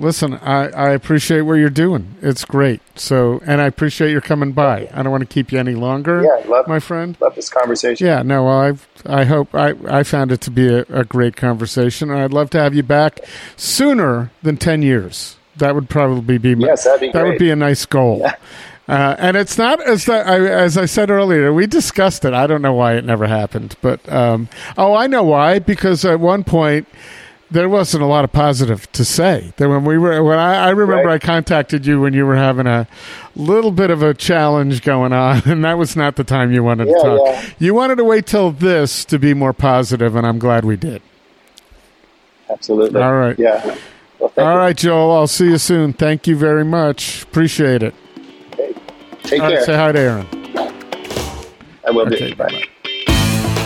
[0.00, 2.14] Listen, I, I appreciate what you're doing.
[2.22, 2.80] It's great.
[2.96, 4.88] So, and I appreciate your coming by.
[4.92, 6.22] I don't want to keep you any longer.
[6.22, 7.16] Yeah, love my friend.
[7.20, 8.06] Love this conversation.
[8.06, 11.36] Yeah, no, well, I I hope I I found it to be a, a great
[11.36, 12.10] conversation.
[12.10, 13.20] And I'd love to have you back
[13.56, 15.36] sooner than ten years.
[15.56, 17.28] That would probably be yes, that'd be that great.
[17.28, 18.20] would be a nice goal.
[18.20, 18.34] Yeah.
[18.88, 21.52] Uh, and it's not as I, as I said earlier.
[21.52, 22.32] We discussed it.
[22.32, 25.60] I don't know why it never happened, but um, oh, I know why.
[25.60, 26.88] Because at one point
[27.50, 29.52] there wasn't a lot of positive to say.
[29.56, 31.22] That when we were, when I, I remember right.
[31.22, 32.86] I contacted you when you were having a
[33.34, 36.88] little bit of a challenge going on, and that was not the time you wanted
[36.88, 37.20] yeah, to talk.
[37.24, 37.50] Yeah.
[37.58, 41.02] You wanted to wait till this to be more positive, and I'm glad we did.
[42.48, 43.00] Absolutely.
[43.00, 43.38] All right.
[43.38, 43.76] Yeah.
[44.18, 45.12] Well, All right, Joel.
[45.12, 45.92] I'll see you soon.
[45.92, 47.22] Thank you very much.
[47.22, 47.94] Appreciate it.
[48.52, 48.74] Okay.
[49.22, 49.58] Take All care.
[49.58, 50.26] Right, say hi to Aaron.
[51.86, 52.36] I will okay, do.
[52.36, 52.48] Bye.
[52.48, 52.64] bye.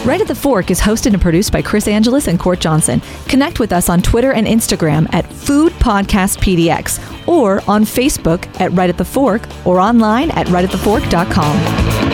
[0.05, 3.01] Right at the Fork is hosted and produced by Chris Angelus and Court Johnson.
[3.27, 8.71] Connect with us on Twitter and Instagram at Food Podcast PDX or on Facebook at
[8.73, 12.14] Right at the Fork or online at rightatthefork.com.